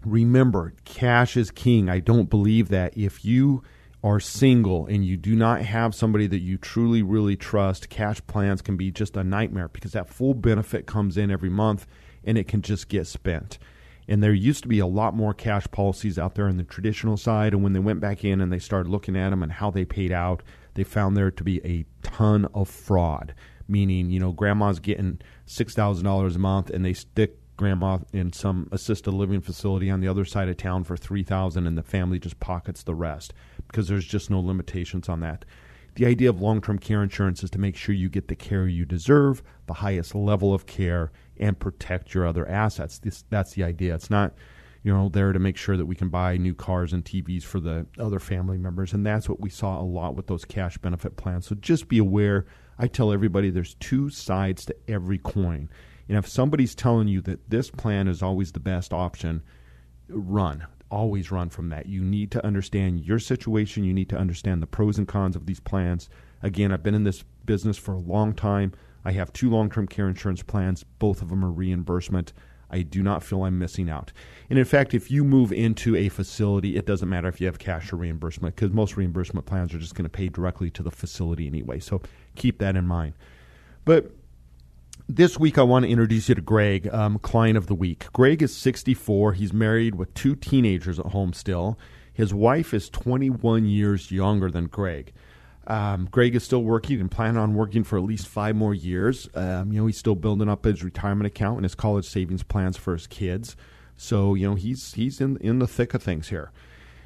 remember, 0.05 0.75
cash 0.85 1.37
is 1.37 1.51
king. 1.51 1.89
I 1.89 2.01
don't 2.01 2.31
believe 2.31 2.69
that 2.69 2.97
if 2.97 3.25
you 3.25 3.63
are 4.03 4.21
single 4.21 4.87
and 4.87 5.05
you 5.05 5.17
do 5.17 5.37
not 5.37 5.63
have 5.63 5.95
somebody 5.95 6.27
that 6.27 6.41
you 6.41 6.57
truly, 6.57 7.03
really 7.03 7.37
trust, 7.37 7.91
cash 7.91 8.21
plans 8.27 8.63
can 8.63 8.77
be 8.77 8.91
just 8.91 9.17
a 9.17 9.25
nightmare 9.25 9.69
because 9.69 9.93
that 9.93 10.09
full 10.09 10.35
benefit 10.35 10.87
comes 10.87 11.17
in 11.17 11.31
every 11.31 11.51
month 11.51 11.87
and 12.25 12.39
it 12.39 12.49
can 12.49 12.63
just 12.63 12.89
get 12.89 13.07
spent. 13.07 13.59
And 14.09 14.23
there 14.23 14.33
used 14.33 14.63
to 14.63 14.69
be 14.69 14.81
a 14.81 14.87
lot 14.87 15.15
more 15.15 15.33
cash 15.33 15.67
policies 15.71 16.19
out 16.19 16.35
there 16.35 16.49
on 16.49 16.57
the 16.57 16.65
traditional 16.65 17.17
side. 17.17 17.53
And 17.53 17.63
when 17.63 17.75
they 17.75 17.79
went 17.79 18.01
back 18.01 18.25
in 18.25 18.41
and 18.41 18.53
they 18.53 18.59
started 18.59 18.91
looking 18.91 19.17
at 19.17 19.31
them 19.31 19.43
and 19.43 19.53
how 19.53 19.71
they 19.71 19.85
paid 19.85 20.11
out, 20.11 20.43
they 20.75 20.83
found 20.83 21.17
there 21.17 21.31
to 21.31 21.45
be 21.45 21.65
a 21.65 21.85
ton 22.03 22.47
of 22.53 22.69
fraud. 22.69 23.35
Meaning, 23.71 24.11
you 24.11 24.19
know, 24.19 24.33
grandma's 24.33 24.81
getting 24.81 25.21
$6,000 25.47 26.35
a 26.35 26.39
month 26.39 26.71
and 26.71 26.85
they 26.85 26.93
stick 26.93 27.39
grandma 27.57 27.99
in 28.13 28.33
some 28.33 28.69
assisted 28.73 29.13
living 29.13 29.41
facility 29.41 29.91
on 29.91 30.01
the 30.01 30.09
other 30.09 30.25
side 30.25 30.49
of 30.49 30.57
town 30.57 30.83
for 30.83 30.97
3000 30.97 31.67
and 31.67 31.77
the 31.77 31.83
family 31.83 32.19
just 32.19 32.41
pockets 32.41 32.83
the 32.83 32.95
rest 32.95 33.35
because 33.67 33.87
there's 33.87 34.07
just 34.07 34.31
no 34.31 34.41
limitations 34.41 35.09
on 35.09 35.21
that. 35.21 35.45
The 35.95 36.07
idea 36.07 36.31
of 36.31 36.41
long-term 36.41 36.79
care 36.79 37.03
insurance 37.03 37.45
is 37.45 37.51
to 37.51 37.59
make 37.59 37.77
sure 37.77 37.95
you 37.95 38.09
get 38.09 38.29
the 38.29 38.35
care 38.35 38.67
you 38.67 38.87
deserve, 38.87 39.43
the 39.67 39.75
highest 39.75 40.15
level 40.15 40.55
of 40.55 40.67
care 40.67 41.13
and 41.39 41.59
protect 41.59 42.15
your 42.15 42.27
other 42.27 42.49
assets. 42.49 42.99
This, 42.99 43.25
that's 43.29 43.53
the 43.53 43.65
idea. 43.65 43.95
It's 43.95 44.11
not 44.11 44.33
you 44.83 44.93
know 44.93 45.11
there 45.11 45.33
to 45.33 45.39
make 45.39 45.59
sure 45.59 45.77
that 45.77 45.87
we 45.87 45.95
can 45.95 46.09
buy 46.09 46.37
new 46.39 46.55
cars 46.55 46.93
and 46.93 47.05
TVs 47.05 47.43
for 47.43 47.61
the 47.61 47.87
other 47.99 48.19
family 48.19 48.57
members 48.57 48.95
and 48.95 49.05
that's 49.05 49.29
what 49.29 49.41
we 49.41 49.51
saw 49.51 49.79
a 49.79 49.85
lot 49.85 50.15
with 50.17 50.27
those 50.27 50.45
cash 50.45 50.79
benefit 50.79 51.17
plans. 51.17 51.47
So 51.47 51.55
just 51.57 51.89
be 51.89 51.99
aware. 51.99 52.47
I 52.81 52.89
tell 52.89 53.13
everybody 53.13 53.51
there's 53.51 53.75
two 53.75 54.11
sides 54.11 54.65
to 54.65 54.77
every 54.89 55.19
coin 55.19 55.69
and 56.11 56.19
if 56.19 56.27
somebody's 56.27 56.75
telling 56.75 57.07
you 57.07 57.21
that 57.21 57.51
this 57.51 57.71
plan 57.71 58.09
is 58.09 58.21
always 58.21 58.51
the 58.51 58.59
best 58.59 58.93
option, 58.93 59.45
run. 60.09 60.67
Always 60.91 61.31
run 61.31 61.51
from 61.51 61.69
that. 61.69 61.87
You 61.87 62.03
need 62.03 62.33
to 62.33 62.45
understand 62.45 63.07
your 63.07 63.21
situation. 63.21 63.85
You 63.85 63.95
need 63.95 64.09
to 64.09 64.19
understand 64.19 64.61
the 64.61 64.67
pros 64.67 64.99
and 64.99 65.07
cons 65.07 65.37
of 65.37 65.47
these 65.47 65.61
plans. 65.61 66.09
Again, 66.43 66.73
I've 66.73 66.83
been 66.83 66.97
in 66.97 67.05
this 67.05 67.23
business 67.47 67.79
for 67.79 67.93
a 67.95 68.01
long 68.01 68.35
time. 68.35 68.73
I 69.05 69.13
have 69.13 69.33
two 69.33 69.51
long 69.51 69.71
term 69.71 69.87
care 69.87 70.09
insurance 70.09 70.43
plans, 70.43 70.83
both 70.99 71.23
of 71.23 71.29
them 71.29 71.45
are 71.45 71.53
reimbursement. 71.53 72.33
I 72.71 72.83
do 72.83 73.03
not 73.03 73.23
feel 73.23 73.45
I'm 73.45 73.59
missing 73.59 73.91
out. 73.91 74.13
And 74.49 74.59
in 74.59 74.65
fact, 74.65 74.95
if 74.95 75.11
you 75.11 75.25
move 75.25 75.53
into 75.53 75.97
a 75.97 76.09
facility, 76.09 76.77
it 76.77 76.87
doesn't 76.87 77.09
matter 77.09 77.29
if 77.29 77.41
you 77.41 77.47
have 77.47 77.59
cash 77.59 77.93
or 77.93 77.97
reimbursement 77.97 78.57
because 78.57 78.73
most 78.73 78.97
reimbursement 78.97 79.47
plans 79.47 79.75
are 79.75 79.79
just 79.79 79.95
going 79.95 80.05
to 80.05 80.11
pay 80.11 80.29
directly 80.29 80.71
to 80.71 80.83
the 80.83 80.91
facility 80.91 81.47
anyway. 81.47 81.79
So 81.79 82.03
keep 82.37 82.59
that 82.59 82.77
in 82.77 82.87
mind. 82.87 83.15
But 83.85 84.13
this 85.09 85.39
week, 85.39 85.59
I 85.59 85.63
want 85.63 85.85
to 85.85 85.91
introduce 85.91 86.29
you 86.29 86.35
to 86.37 86.41
Greg, 86.41 86.89
um, 86.93 87.19
client 87.19 87.57
of 87.57 87.67
the 87.67 87.75
week. 87.75 88.07
Greg 88.13 88.43
is 88.43 88.57
64. 88.57 89.33
He's 89.33 89.53
married 89.53 89.97
with 89.97 90.15
two 90.15 90.37
teenagers 90.37 91.01
at 91.01 91.07
home 91.07 91.33
still. 91.33 91.79
His 92.13 92.33
wife 92.33 92.75
is 92.75 92.89
21 92.91 93.65
years 93.65 94.11
younger 94.11 94.51
than 94.51 94.67
Greg. 94.67 95.13
Um, 95.67 96.09
Greg 96.11 96.35
is 96.35 96.43
still 96.43 96.63
working 96.65 97.01
and 97.01 97.11
planning 97.11 97.37
on 97.37 97.55
working 97.55 97.85
for 97.85 97.99
at 97.99 98.05
least 98.05 98.27
five 98.27 98.57
more 98.57 98.75
years. 98.75 99.29
Um, 99.35 99.73
you 99.73 99.81
know, 99.81 99.87
he's 99.87 99.99
still 99.99 100.15
building 100.15 100.49
up 100.49 100.65
his 100.65 100.83
retirement 100.83 101.27
account 101.27 101.57
and 101.57 101.65
his 101.65 101.75
college 101.75 102.07
savings 102.07 102.43
plans 102.43 102.77
for 102.77 102.95
his 102.95 103.07
kids. 103.07 103.57
So, 103.97 104.35
you 104.35 104.49
know, 104.49 104.55
he's 104.55 104.95
he's 104.95 105.21
in 105.21 105.37
in 105.39 105.59
the 105.59 105.67
thick 105.67 105.93
of 105.95 106.03
things 106.03 106.29
here. 106.29 106.51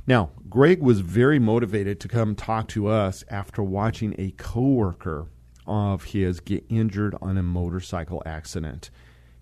Now, 0.07 0.31
Greg 0.49 0.81
was 0.81 1.01
very 1.01 1.39
motivated 1.39 1.99
to 2.01 2.09
come 2.09 2.35
talk 2.35 2.69
to 2.69 2.89
us 2.89 3.25
after 3.29 3.63
watching 3.63 4.15
a 4.19 4.33
coworker 4.33 5.27
of 5.67 6.05
his 6.05 6.41
get 6.41 6.65
injured 6.69 7.17
on 7.21 7.39
a 7.39 7.43
motorcycle 7.43 8.23
accident. 8.27 8.91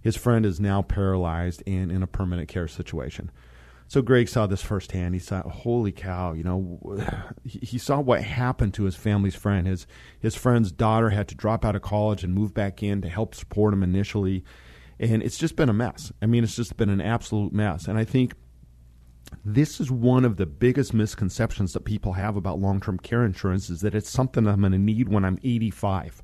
His 0.01 0.17
friend 0.17 0.47
is 0.47 0.61
now 0.61 0.83
paralyzed 0.83 1.63
and 1.67 1.91
in 1.93 2.03
a 2.03 2.07
permanent 2.07 2.49
care 2.49 2.69
situation. 2.69 3.31
So 3.93 4.01
Greg 4.01 4.27
saw 4.27 4.47
this 4.47 4.63
firsthand. 4.63 5.15
He 5.15 5.19
saw, 5.19 5.43
holy 5.43 5.93
cow, 5.93 6.33
you 6.33 6.43
know, 6.43 6.81
he 7.45 7.77
saw 7.77 8.01
what 8.01 8.23
happened 8.23 8.73
to 8.73 8.85
his 8.85 8.97
family's 8.97 9.35
friend. 9.35 9.67
His 9.67 9.87
his 10.19 10.35
friend's 10.35 10.73
daughter 10.73 11.11
had 11.11 11.29
to 11.29 11.35
drop 11.35 11.63
out 11.63 11.77
of 11.77 11.83
college 11.83 12.25
and 12.25 12.33
move 12.33 12.55
back 12.55 12.83
in 12.83 13.03
to 13.03 13.11
help 13.11 13.35
support 13.35 13.75
him 13.75 13.83
initially. 13.83 14.45
And 14.99 15.23
it's 15.23 15.37
just 15.37 15.57
been 15.57 15.69
a 15.69 15.75
mess. 15.75 16.11
I 16.23 16.25
mean, 16.25 16.43
it's 16.43 16.57
just 16.57 16.79
been 16.79 16.89
an 16.89 17.03
absolute 17.03 17.53
mess. 17.53 17.87
And 17.87 17.99
I 17.99 18.05
think 18.05 18.33
this 19.45 19.79
is 19.79 19.91
one 19.91 20.25
of 20.25 20.39
the 20.39 20.47
biggest 20.47 20.95
misconceptions 20.95 21.75
that 21.75 21.85
people 21.85 22.15
have 22.15 22.35
about 22.35 22.61
long-term 22.61 22.99
care 23.01 23.27
insurance 23.27 23.69
is 23.69 23.83
that 23.83 23.95
it's 23.95 24.09
something 24.09 24.47
I'm 24.47 24.61
going 24.61 24.73
to 24.73 24.79
need 24.79 25.11
when 25.11 25.27
I'm 25.27 25.39
85, 25.45 26.23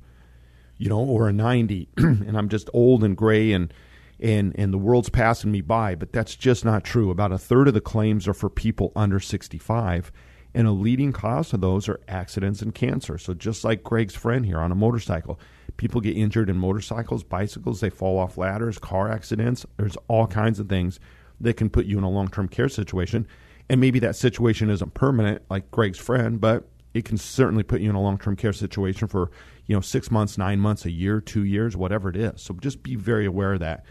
you 0.79 0.89
know, 0.89 1.01
or 1.01 1.31
90, 1.31 1.87
and 1.97 2.35
I'm 2.35 2.49
just 2.49 2.67
old 2.73 3.03
and 3.03 3.15
gray 3.15 3.51
and 3.51 3.71
and 4.19 4.53
and 4.57 4.73
the 4.73 4.77
world's 4.77 5.09
passing 5.09 5.51
me 5.51 5.61
by. 5.61 5.95
But 5.95 6.13
that's 6.13 6.35
just 6.35 6.65
not 6.65 6.83
true. 6.83 7.09
About 7.09 7.31
a 7.31 7.37
third 7.37 7.67
of 7.67 7.73
the 7.73 7.81
claims 7.81 8.27
are 8.27 8.33
for 8.33 8.49
people 8.49 8.91
under 8.95 9.19
65, 9.19 10.11
and 10.53 10.67
a 10.67 10.71
leading 10.71 11.11
cause 11.11 11.53
of 11.53 11.61
those 11.61 11.87
are 11.87 11.99
accidents 12.07 12.61
and 12.61 12.73
cancer. 12.73 13.17
So 13.17 13.33
just 13.33 13.63
like 13.63 13.83
Greg's 13.83 14.15
friend 14.15 14.45
here 14.45 14.59
on 14.59 14.71
a 14.71 14.75
motorcycle, 14.75 15.39
people 15.77 16.01
get 16.01 16.17
injured 16.17 16.49
in 16.49 16.57
motorcycles, 16.57 17.23
bicycles, 17.23 17.79
they 17.79 17.89
fall 17.89 18.17
off 18.17 18.37
ladders, 18.37 18.79
car 18.79 19.11
accidents. 19.11 19.65
There's 19.77 19.97
all 20.07 20.27
kinds 20.27 20.59
of 20.59 20.67
things 20.67 20.99
that 21.39 21.55
can 21.55 21.69
put 21.69 21.85
you 21.85 21.97
in 21.97 22.03
a 22.03 22.09
long 22.09 22.27
term 22.27 22.47
care 22.47 22.69
situation. 22.69 23.27
And 23.69 23.79
maybe 23.79 23.99
that 23.99 24.15
situation 24.15 24.69
isn't 24.69 24.93
permanent, 24.95 25.43
like 25.49 25.69
Greg's 25.71 25.99
friend, 25.99 26.41
but 26.41 26.67
it 26.93 27.05
can 27.05 27.17
certainly 27.17 27.63
put 27.63 27.81
you 27.81 27.89
in 27.89 27.95
a 27.95 28.01
long 28.01 28.17
term 28.17 28.35
care 28.35 28.53
situation 28.53 29.07
for, 29.07 29.29
you 29.67 29.75
know, 29.75 29.81
six 29.81 30.09
months, 30.09 30.37
nine 30.37 30.59
months, 30.59 30.85
a 30.85 30.91
year, 30.91 31.21
two 31.21 31.43
years, 31.43 31.77
whatever 31.77 32.09
it 32.09 32.15
is. 32.15 32.41
So 32.41 32.55
just 32.55 32.81
be 32.81 32.95
very 32.95 33.25
aware 33.25 33.53
of 33.53 33.59
that. 33.59 33.85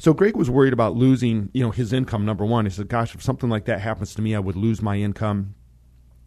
So 0.00 0.14
Greg 0.14 0.34
was 0.34 0.48
worried 0.48 0.72
about 0.72 0.96
losing, 0.96 1.50
you 1.52 1.62
know, 1.62 1.72
his 1.72 1.92
income. 1.92 2.24
Number 2.24 2.46
one, 2.46 2.64
he 2.64 2.70
said, 2.70 2.88
"Gosh, 2.88 3.14
if 3.14 3.22
something 3.22 3.50
like 3.50 3.66
that 3.66 3.82
happens 3.82 4.14
to 4.14 4.22
me, 4.22 4.34
I 4.34 4.38
would 4.38 4.56
lose 4.56 4.80
my 4.80 4.96
income. 4.96 5.54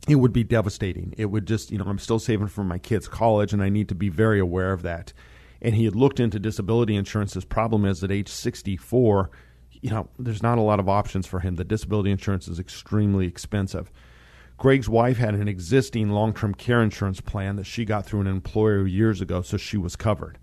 It 0.07 0.17
would 0.17 0.31
be 0.31 0.43
devastating. 0.43 1.15
It 1.17 1.31
would 1.31 1.47
just, 1.47 1.71
you 1.71 1.79
know, 1.79 1.86
I'm 1.86 1.97
still 1.97 2.19
saving 2.19 2.49
for 2.49 2.63
my 2.63 2.77
kids' 2.77 3.07
college, 3.07 3.51
and 3.51 3.63
I 3.63 3.69
need 3.69 3.89
to 3.89 3.95
be 3.95 4.09
very 4.09 4.39
aware 4.39 4.73
of 4.73 4.83
that." 4.83 5.12
And 5.59 5.73
he 5.73 5.86
had 5.86 5.95
looked 5.95 6.19
into 6.19 6.38
disability 6.38 6.95
insurance. 6.95 7.33
His 7.33 7.45
problem 7.45 7.83
is 7.83 8.03
at 8.03 8.12
age 8.12 8.29
64, 8.29 9.31
you 9.71 9.89
know, 9.89 10.07
there's 10.19 10.43
not 10.43 10.59
a 10.59 10.62
lot 10.62 10.79
of 10.79 10.88
options 10.88 11.25
for 11.25 11.39
him. 11.39 11.55
The 11.55 11.63
disability 11.63 12.12
insurance 12.12 12.47
is 12.47 12.59
extremely 12.59 13.25
expensive. 13.25 13.91
Greg's 14.55 14.88
wife 14.88 15.17
had 15.17 15.33
an 15.33 15.47
existing 15.47 16.12
long 16.12 16.31
term 16.31 16.53
care 16.53 16.83
insurance 16.83 17.21
plan 17.21 17.55
that 17.55 17.65
she 17.65 17.86
got 17.86 18.05
through 18.05 18.21
an 18.21 18.27
employer 18.27 18.86
years 18.86 19.19
ago, 19.19 19.41
so 19.41 19.57
she 19.57 19.77
was 19.77 19.95
covered. 19.95 20.38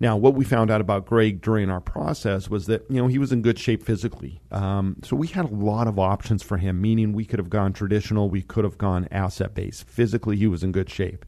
Now, 0.00 0.16
what 0.16 0.34
we 0.34 0.46
found 0.46 0.70
out 0.70 0.80
about 0.80 1.04
Greg 1.04 1.42
during 1.42 1.68
our 1.68 1.80
process 1.80 2.48
was 2.48 2.64
that 2.66 2.90
you 2.90 2.96
know 2.96 3.06
he 3.06 3.18
was 3.18 3.32
in 3.32 3.42
good 3.42 3.58
shape 3.58 3.82
physically, 3.82 4.40
um, 4.50 4.96
so 5.04 5.14
we 5.14 5.26
had 5.26 5.44
a 5.44 5.54
lot 5.54 5.86
of 5.86 5.98
options 5.98 6.42
for 6.42 6.56
him. 6.56 6.80
Meaning, 6.80 7.12
we 7.12 7.26
could 7.26 7.38
have 7.38 7.50
gone 7.50 7.74
traditional, 7.74 8.30
we 8.30 8.42
could 8.42 8.64
have 8.64 8.78
gone 8.78 9.06
asset 9.10 9.54
based. 9.54 9.84
Physically, 9.86 10.36
he 10.36 10.46
was 10.46 10.62
in 10.62 10.72
good 10.72 10.88
shape. 10.88 11.26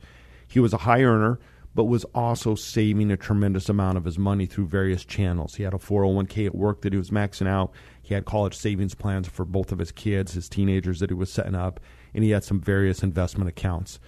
He 0.49 0.59
was 0.59 0.73
a 0.73 0.79
high 0.79 1.03
earner, 1.03 1.39
but 1.75 1.85
was 1.85 2.05
also 2.15 2.55
saving 2.55 3.11
a 3.11 3.17
tremendous 3.17 3.69
amount 3.69 3.99
of 3.99 4.05
his 4.05 4.19
money 4.19 4.47
through 4.47 4.69
various 4.69 5.05
channels. 5.05 5.55
He 5.55 5.63
had 5.65 5.75
a 5.75 5.79
401k 5.79 6.47
at 6.47 6.55
work 6.55 6.81
that 6.83 6.95
he 6.95 6.99
was 6.99 7.11
maxing 7.11 7.47
out. 7.47 7.73
He 8.03 8.15
had 8.15 8.25
college 8.25 8.55
savings 8.55 8.95
plans 8.95 9.29
for 9.29 9.45
both 9.45 9.71
of 9.71 9.79
his 9.79 9.93
kids, 9.93 10.33
his 10.33 10.49
teenagers 10.49 11.01
that 11.01 11.11
he 11.11 11.15
was 11.15 11.31
setting 11.31 11.55
up, 11.55 11.79
and 12.15 12.25
he 12.25 12.31
had 12.31 12.45
some 12.45 12.61
various 12.61 13.03
investment 13.03 13.49
accounts. 13.49 13.99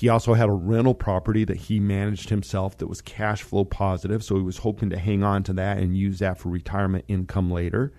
He 0.00 0.08
also 0.08 0.32
had 0.32 0.48
a 0.48 0.52
rental 0.52 0.94
property 0.94 1.44
that 1.44 1.58
he 1.58 1.78
managed 1.78 2.30
himself 2.30 2.78
that 2.78 2.86
was 2.86 3.02
cash 3.02 3.42
flow 3.42 3.66
positive, 3.66 4.24
so 4.24 4.36
he 4.36 4.42
was 4.42 4.56
hoping 4.56 4.88
to 4.88 4.98
hang 4.98 5.22
on 5.22 5.42
to 5.42 5.52
that 5.52 5.76
and 5.76 5.94
use 5.94 6.20
that 6.20 6.38
for 6.38 6.48
retirement 6.48 7.04
income 7.06 7.50
later. 7.50 7.92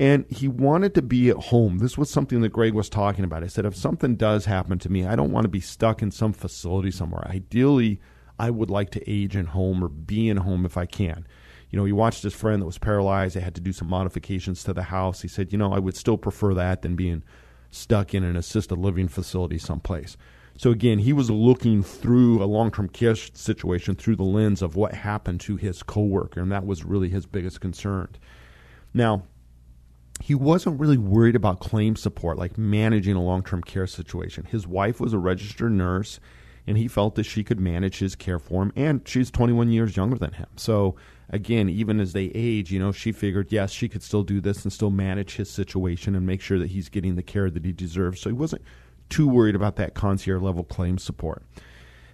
And 0.00 0.24
he 0.28 0.48
wanted 0.48 0.96
to 0.96 1.02
be 1.02 1.30
at 1.30 1.36
home. 1.36 1.78
This 1.78 1.96
was 1.96 2.10
something 2.10 2.40
that 2.40 2.48
Greg 2.48 2.74
was 2.74 2.88
talking 2.88 3.24
about. 3.24 3.44
I 3.44 3.46
said, 3.46 3.64
if 3.64 3.76
something 3.76 4.16
does 4.16 4.46
happen 4.46 4.80
to 4.80 4.90
me, 4.90 5.06
I 5.06 5.14
don't 5.14 5.30
want 5.30 5.44
to 5.44 5.48
be 5.48 5.60
stuck 5.60 6.02
in 6.02 6.10
some 6.10 6.32
facility 6.32 6.90
somewhere. 6.90 7.24
Ideally, 7.28 8.00
I 8.36 8.50
would 8.50 8.68
like 8.68 8.90
to 8.90 9.08
age 9.08 9.36
in 9.36 9.46
home 9.46 9.84
or 9.84 9.88
be 9.88 10.28
in 10.28 10.38
home 10.38 10.66
if 10.66 10.76
I 10.76 10.86
can. 10.86 11.24
You 11.70 11.78
know, 11.78 11.84
he 11.84 11.92
watched 11.92 12.24
his 12.24 12.34
friend 12.34 12.60
that 12.60 12.66
was 12.66 12.78
paralyzed. 12.78 13.36
They 13.36 13.40
had 13.42 13.54
to 13.54 13.60
do 13.60 13.72
some 13.72 13.88
modifications 13.88 14.64
to 14.64 14.72
the 14.72 14.82
house. 14.82 15.22
He 15.22 15.28
said, 15.28 15.52
you 15.52 15.58
know, 15.58 15.72
I 15.72 15.78
would 15.78 15.94
still 15.94 16.18
prefer 16.18 16.52
that 16.54 16.82
than 16.82 16.96
being 16.96 17.22
stuck 17.70 18.12
in 18.12 18.24
an 18.24 18.34
assisted 18.34 18.76
living 18.76 19.06
facility 19.06 19.58
someplace. 19.58 20.16
So 20.56 20.70
again, 20.70 20.98
he 20.98 21.12
was 21.12 21.30
looking 21.30 21.82
through 21.82 22.42
a 22.42 22.44
long-term 22.44 22.90
care 22.90 23.16
situation 23.16 23.94
through 23.94 24.16
the 24.16 24.22
lens 24.22 24.62
of 24.62 24.76
what 24.76 24.94
happened 24.94 25.40
to 25.42 25.56
his 25.56 25.82
coworker, 25.82 26.40
and 26.40 26.52
that 26.52 26.66
was 26.66 26.84
really 26.84 27.08
his 27.08 27.26
biggest 27.26 27.60
concern. 27.60 28.08
Now, 28.94 29.24
he 30.20 30.34
wasn't 30.34 30.78
really 30.78 30.98
worried 30.98 31.34
about 31.34 31.60
claim 31.60 31.96
support, 31.96 32.38
like 32.38 32.58
managing 32.58 33.16
a 33.16 33.22
long-term 33.22 33.62
care 33.62 33.86
situation. 33.86 34.44
His 34.44 34.66
wife 34.66 35.00
was 35.00 35.12
a 35.12 35.18
registered 35.18 35.72
nurse, 35.72 36.20
and 36.66 36.78
he 36.78 36.86
felt 36.86 37.16
that 37.16 37.24
she 37.24 37.42
could 37.42 37.58
manage 37.58 37.98
his 37.98 38.14
care 38.14 38.38
for 38.38 38.62
him, 38.62 38.72
and 38.76 39.06
she's 39.08 39.30
21 39.30 39.70
years 39.70 39.96
younger 39.96 40.16
than 40.18 40.34
him. 40.34 40.46
So 40.56 40.94
again, 41.28 41.68
even 41.68 41.98
as 41.98 42.12
they 42.12 42.30
age, 42.34 42.70
you 42.70 42.78
know, 42.78 42.92
she 42.92 43.10
figured 43.10 43.50
yes, 43.50 43.72
she 43.72 43.88
could 43.88 44.02
still 44.02 44.22
do 44.22 44.40
this 44.40 44.62
and 44.62 44.72
still 44.72 44.90
manage 44.90 45.36
his 45.36 45.50
situation 45.50 46.14
and 46.14 46.26
make 46.26 46.40
sure 46.40 46.58
that 46.58 46.70
he's 46.70 46.88
getting 46.88 47.16
the 47.16 47.22
care 47.22 47.50
that 47.50 47.64
he 47.64 47.72
deserves. 47.72 48.20
So 48.20 48.30
he 48.30 48.34
wasn't 48.34 48.62
too 49.12 49.28
worried 49.28 49.54
about 49.54 49.76
that 49.76 49.94
concierge 49.94 50.42
level 50.42 50.64
claim 50.64 50.96
support. 50.96 51.44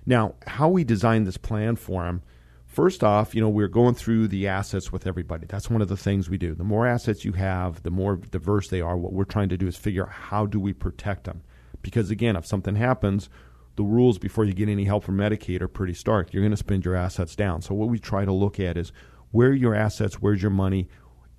Now, 0.05 0.35
how 0.47 0.69
we 0.69 0.83
designed 0.83 1.27
this 1.27 1.37
plan 1.37 1.77
for 1.77 2.05
him, 2.07 2.23
first 2.67 3.05
off, 3.05 3.37
you 3.37 3.41
know, 3.41 3.49
we're 3.49 3.69
going 3.69 3.95
through 3.95 4.27
the 4.27 4.49
assets 4.49 4.91
with 4.91 5.07
everybody. 5.07 5.47
That's 5.47 5.71
one 5.71 5.81
of 5.81 5.89
the 5.89 5.97
things 5.97 6.29
we 6.29 6.39
do. 6.39 6.55
The 6.55 6.65
more 6.65 6.89
assets 6.89 7.25
you 7.25 7.33
have, 7.33 7.85
the 7.85 7.93
more 7.93 8.17
diverse 8.17 8.69
they 8.69 8.81
are. 8.81 8.97
What 8.97 9.13
we're 9.13 9.25
trying 9.25 9.49
to 9.51 9.57
do 9.57 9.69
is 9.69 9.77
figure 9.77 10.07
out 10.07 10.13
how 10.13 10.45
do 10.45 10.59
we 10.59 10.73
protect 10.73 11.25
them. 11.25 11.43
Because 11.83 12.11
again, 12.11 12.35
if 12.35 12.47
something 12.47 12.75
happens, 12.75 13.29
the 13.77 13.85
rules 13.85 14.19
before 14.19 14.45
you 14.45 14.53
get 14.53 14.69
any 14.69 14.85
help 14.85 15.05
from 15.05 15.17
Medicaid 15.17 15.61
are 15.61 15.69
pretty 15.69 15.95
stark. 15.95 16.33
You're 16.33 16.43
going 16.43 16.51
to 16.51 16.57
spend 16.57 16.85
your 16.85 16.97
assets 16.97 17.37
down. 17.37 17.63
So 17.63 17.75
what 17.75 17.89
we 17.89 18.01
try 18.01 18.25
to 18.25 18.33
look 18.33 18.59
at 18.59 18.77
is 18.77 18.91
where 19.31 19.51
are 19.51 19.55
your 19.55 19.75
assets, 19.75 20.17
where's 20.17 20.43
your 20.43 20.51
money, 20.51 20.89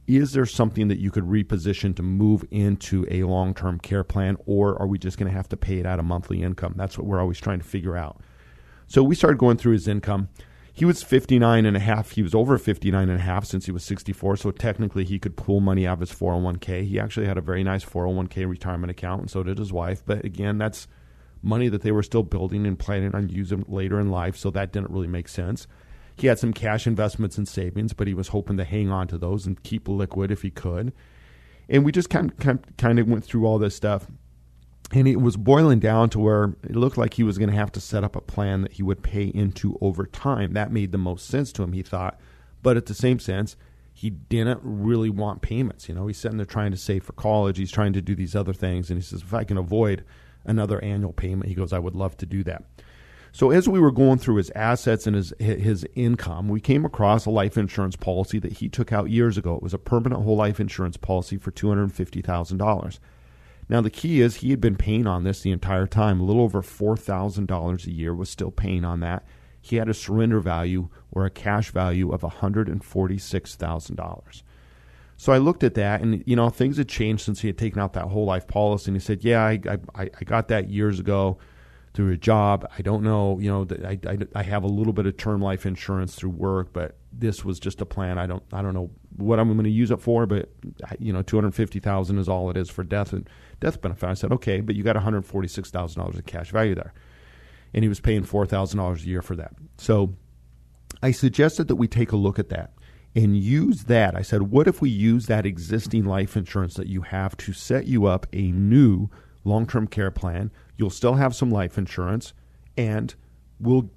is 0.09 0.31
there 0.31 0.47
something 0.47 0.87
that 0.87 0.99
you 0.99 1.11
could 1.11 1.25
reposition 1.25 1.95
to 1.95 2.01
move 2.01 2.43
into 2.49 3.05
a 3.11 3.23
long 3.23 3.53
term 3.53 3.79
care 3.79 4.03
plan, 4.03 4.37
or 4.47 4.75
are 4.81 4.87
we 4.87 4.97
just 4.97 5.19
going 5.19 5.31
to 5.31 5.37
have 5.37 5.47
to 5.49 5.57
pay 5.57 5.77
it 5.77 5.85
out 5.85 5.99
of 5.99 6.05
monthly 6.05 6.41
income? 6.41 6.73
That's 6.75 6.97
what 6.97 7.05
we're 7.05 7.21
always 7.21 7.39
trying 7.39 7.59
to 7.59 7.65
figure 7.65 7.95
out. 7.95 8.19
So 8.87 9.03
we 9.03 9.13
started 9.13 9.37
going 9.37 9.57
through 9.57 9.73
his 9.73 9.87
income. 9.87 10.29
He 10.73 10.83
was 10.83 11.03
59 11.03 11.63
and 11.65 11.77
a 11.77 11.79
half. 11.79 12.11
He 12.11 12.23
was 12.23 12.33
over 12.33 12.57
59 12.57 13.07
and 13.07 13.19
a 13.19 13.21
half 13.21 13.45
since 13.45 13.67
he 13.67 13.71
was 13.71 13.83
64. 13.83 14.37
So 14.37 14.49
technically, 14.49 15.05
he 15.05 15.19
could 15.19 15.37
pull 15.37 15.59
money 15.59 15.85
out 15.85 15.93
of 15.93 15.99
his 15.99 16.11
401k. 16.11 16.85
He 16.85 16.99
actually 16.99 17.27
had 17.27 17.37
a 17.37 17.41
very 17.41 17.63
nice 17.63 17.85
401k 17.85 18.49
retirement 18.49 18.89
account, 18.89 19.21
and 19.21 19.29
so 19.29 19.43
did 19.43 19.59
his 19.59 19.71
wife. 19.71 20.01
But 20.03 20.25
again, 20.25 20.57
that's 20.57 20.87
money 21.43 21.69
that 21.69 21.83
they 21.83 21.91
were 21.91 22.01
still 22.01 22.23
building 22.23 22.65
and 22.65 22.79
planning 22.79 23.13
on 23.13 23.29
using 23.29 23.63
later 23.67 23.99
in 23.99 24.09
life. 24.09 24.37
So 24.37 24.49
that 24.51 24.71
didn't 24.71 24.89
really 24.89 25.07
make 25.07 25.27
sense. 25.27 25.67
He 26.19 26.27
had 26.27 26.39
some 26.39 26.53
cash 26.53 26.85
investments 26.85 27.37
and 27.37 27.47
savings, 27.47 27.93
but 27.93 28.07
he 28.07 28.13
was 28.13 28.29
hoping 28.29 28.57
to 28.57 28.63
hang 28.63 28.89
on 28.89 29.07
to 29.07 29.17
those 29.17 29.45
and 29.45 29.61
keep 29.63 29.87
liquid 29.87 30.31
if 30.31 30.41
he 30.41 30.51
could. 30.51 30.93
And 31.69 31.85
we 31.85 31.91
just 31.91 32.09
kind 32.09 32.31
of, 32.31 32.59
kind 32.77 32.99
of 32.99 33.07
went 33.07 33.23
through 33.23 33.45
all 33.45 33.59
this 33.59 33.75
stuff. 33.75 34.07
And 34.91 35.07
it 35.07 35.17
was 35.17 35.37
boiling 35.37 35.79
down 35.79 36.09
to 36.09 36.19
where 36.19 36.55
it 36.63 36.75
looked 36.75 36.97
like 36.97 37.13
he 37.13 37.23
was 37.23 37.37
going 37.37 37.51
to 37.51 37.55
have 37.55 37.71
to 37.73 37.79
set 37.79 38.03
up 38.03 38.15
a 38.15 38.21
plan 38.21 38.63
that 38.63 38.73
he 38.73 38.83
would 38.83 39.03
pay 39.03 39.25
into 39.25 39.77
over 39.81 40.07
time. 40.07 40.53
That 40.53 40.71
made 40.71 40.91
the 40.91 40.97
most 40.97 41.27
sense 41.27 41.51
to 41.53 41.63
him, 41.63 41.73
he 41.73 41.83
thought. 41.83 42.19
But 42.63 42.75
at 42.75 42.87
the 42.87 42.95
same 42.95 43.19
sense, 43.19 43.55
he 43.93 44.09
didn't 44.09 44.61
really 44.63 45.09
want 45.09 45.41
payments. 45.41 45.87
You 45.87 45.95
know, 45.95 46.07
he's 46.07 46.17
sitting 46.17 46.37
there 46.37 46.45
trying 46.45 46.71
to 46.71 46.77
save 46.77 47.03
for 47.03 47.13
college. 47.13 47.57
He's 47.57 47.71
trying 47.71 47.93
to 47.93 48.01
do 48.01 48.15
these 48.15 48.35
other 48.35 48.53
things. 48.53 48.89
And 48.89 48.97
he 48.97 49.03
says, 49.03 49.21
if 49.21 49.33
I 49.33 49.43
can 49.43 49.57
avoid 49.57 50.03
another 50.43 50.83
annual 50.83 51.13
payment, 51.13 51.49
he 51.49 51.55
goes, 51.55 51.71
I 51.71 51.79
would 51.79 51.95
love 51.95 52.17
to 52.17 52.25
do 52.25 52.43
that. 52.45 52.63
So 53.31 53.51
as 53.51 53.69
we 53.69 53.79
were 53.79 53.91
going 53.91 54.17
through 54.17 54.37
his 54.37 54.49
assets 54.51 55.05
and 55.05 55.15
his 55.15 55.33
his 55.39 55.85
income, 55.95 56.47
we 56.49 56.59
came 56.59 56.85
across 56.85 57.25
a 57.25 57.29
life 57.29 57.57
insurance 57.57 57.95
policy 57.95 58.39
that 58.39 58.53
he 58.53 58.69
took 58.69 58.91
out 58.91 59.09
years 59.09 59.37
ago. 59.37 59.55
It 59.55 59.63
was 59.63 59.73
a 59.73 59.79
permanent 59.79 60.23
whole 60.23 60.35
life 60.35 60.59
insurance 60.59 60.97
policy 60.97 61.37
for 61.37 61.51
two 61.51 61.69
hundred 61.69 61.91
fifty 61.93 62.21
thousand 62.21 62.57
dollars. 62.57 62.99
Now 63.69 63.81
the 63.81 63.91
key 63.91 64.19
is 64.21 64.37
he 64.37 64.49
had 64.49 64.59
been 64.59 64.75
paying 64.75 65.05
on 65.05 65.23
this 65.23 65.41
the 65.41 65.51
entire 65.51 65.85
time. 65.85 66.19
A 66.19 66.23
little 66.23 66.41
over 66.41 66.61
four 66.61 66.97
thousand 66.97 67.47
dollars 67.47 67.85
a 67.85 67.91
year 67.91 68.15
was 68.15 68.29
still 68.29 68.51
paying 68.51 68.83
on 68.83 68.99
that. 69.01 69.23
He 69.61 69.75
had 69.75 69.89
a 69.89 69.93
surrender 69.93 70.39
value 70.39 70.89
or 71.11 71.25
a 71.25 71.29
cash 71.29 71.71
value 71.71 72.11
of 72.11 72.23
one 72.23 72.31
hundred 72.31 72.67
and 72.67 72.83
forty 72.83 73.19
six 73.19 73.55
thousand 73.55 73.95
dollars. 73.95 74.43
So 75.17 75.33
I 75.33 75.37
looked 75.37 75.63
at 75.63 75.75
that, 75.75 76.01
and 76.01 76.23
you 76.25 76.35
know 76.35 76.49
things 76.49 76.77
had 76.77 76.89
changed 76.89 77.23
since 77.23 77.41
he 77.41 77.47
had 77.47 77.57
taken 77.57 77.79
out 77.79 77.93
that 77.93 78.05
whole 78.05 78.25
life 78.25 78.47
policy. 78.47 78.89
And 78.89 78.95
he 78.95 79.01
said, 79.01 79.23
"Yeah, 79.23 79.43
I 79.43 79.59
I, 79.93 80.09
I 80.19 80.23
got 80.25 80.47
that 80.47 80.69
years 80.69 80.99
ago." 80.99 81.37
Through 81.93 82.11
a 82.11 82.17
job. 82.17 82.69
I 82.77 82.81
don't 82.81 83.03
know, 83.03 83.39
you 83.39 83.49
know, 83.49 83.67
I, 83.85 83.99
I, 84.07 84.17
I 84.35 84.43
have 84.43 84.63
a 84.63 84.67
little 84.67 84.93
bit 84.93 85.05
of 85.05 85.17
term 85.17 85.41
life 85.41 85.65
insurance 85.65 86.15
through 86.15 86.31
work, 86.31 86.71
but 86.73 86.97
this 87.11 87.43
was 87.43 87.59
just 87.59 87.81
a 87.81 87.85
plan. 87.85 88.17
I 88.17 88.27
don't 88.27 88.43
I 88.53 88.61
don't 88.61 88.73
know 88.73 88.91
what 89.17 89.39
I'm 89.39 89.51
going 89.51 89.63
to 89.63 89.69
use 89.69 89.91
it 89.91 89.99
for, 89.99 90.25
but 90.25 90.49
you 90.99 91.11
know, 91.11 91.21
two 91.21 91.37
hundred 91.37 91.55
fifty 91.55 91.79
thousand 91.79 92.19
is 92.19 92.29
all 92.29 92.49
it 92.49 92.57
is 92.57 92.69
for 92.69 92.83
death 92.83 93.13
and 93.13 93.27
death 93.59 93.81
benefit. 93.81 94.07
I 94.07 94.13
said, 94.13 94.31
okay, 94.33 94.61
but 94.61 94.75
you 94.75 94.83
got 94.83 94.95
one 94.95 95.03
hundred 95.03 95.25
forty 95.25 95.47
six 95.47 95.71
thousand 95.71 96.01
dollars 96.01 96.15
in 96.15 96.21
cash 96.23 96.51
value 96.51 96.75
there, 96.75 96.93
and 97.73 97.83
he 97.83 97.89
was 97.89 97.99
paying 97.99 98.23
four 98.23 98.45
thousand 98.45 98.77
dollars 98.77 99.03
a 99.03 99.07
year 99.07 99.21
for 99.21 99.35
that. 99.35 99.53
So 99.77 100.15
I 101.01 101.11
suggested 101.11 101.67
that 101.67 101.75
we 101.75 101.87
take 101.87 102.11
a 102.11 102.17
look 102.17 102.39
at 102.39 102.49
that 102.49 102.73
and 103.15 103.35
use 103.35 103.85
that. 103.85 104.15
I 104.15 104.21
said, 104.21 104.43
what 104.43 104.67
if 104.67 104.81
we 104.81 104.89
use 104.89 105.25
that 105.25 105.45
existing 105.45 106.05
life 106.05 106.37
insurance 106.37 106.75
that 106.75 106.87
you 106.87 107.01
have 107.01 107.35
to 107.37 107.53
set 107.53 107.87
you 107.87 108.05
up 108.05 108.27
a 108.33 108.51
new 108.51 109.09
long 109.43 109.65
term 109.65 109.87
care 109.87 110.11
plan 110.11 110.51
You'll 110.79 110.89
still 110.89 111.15
have 111.15 111.35
some 111.35 111.51
life 111.51 111.77
insurance, 111.77 112.33
and 112.77 113.13
we'll 113.59 113.91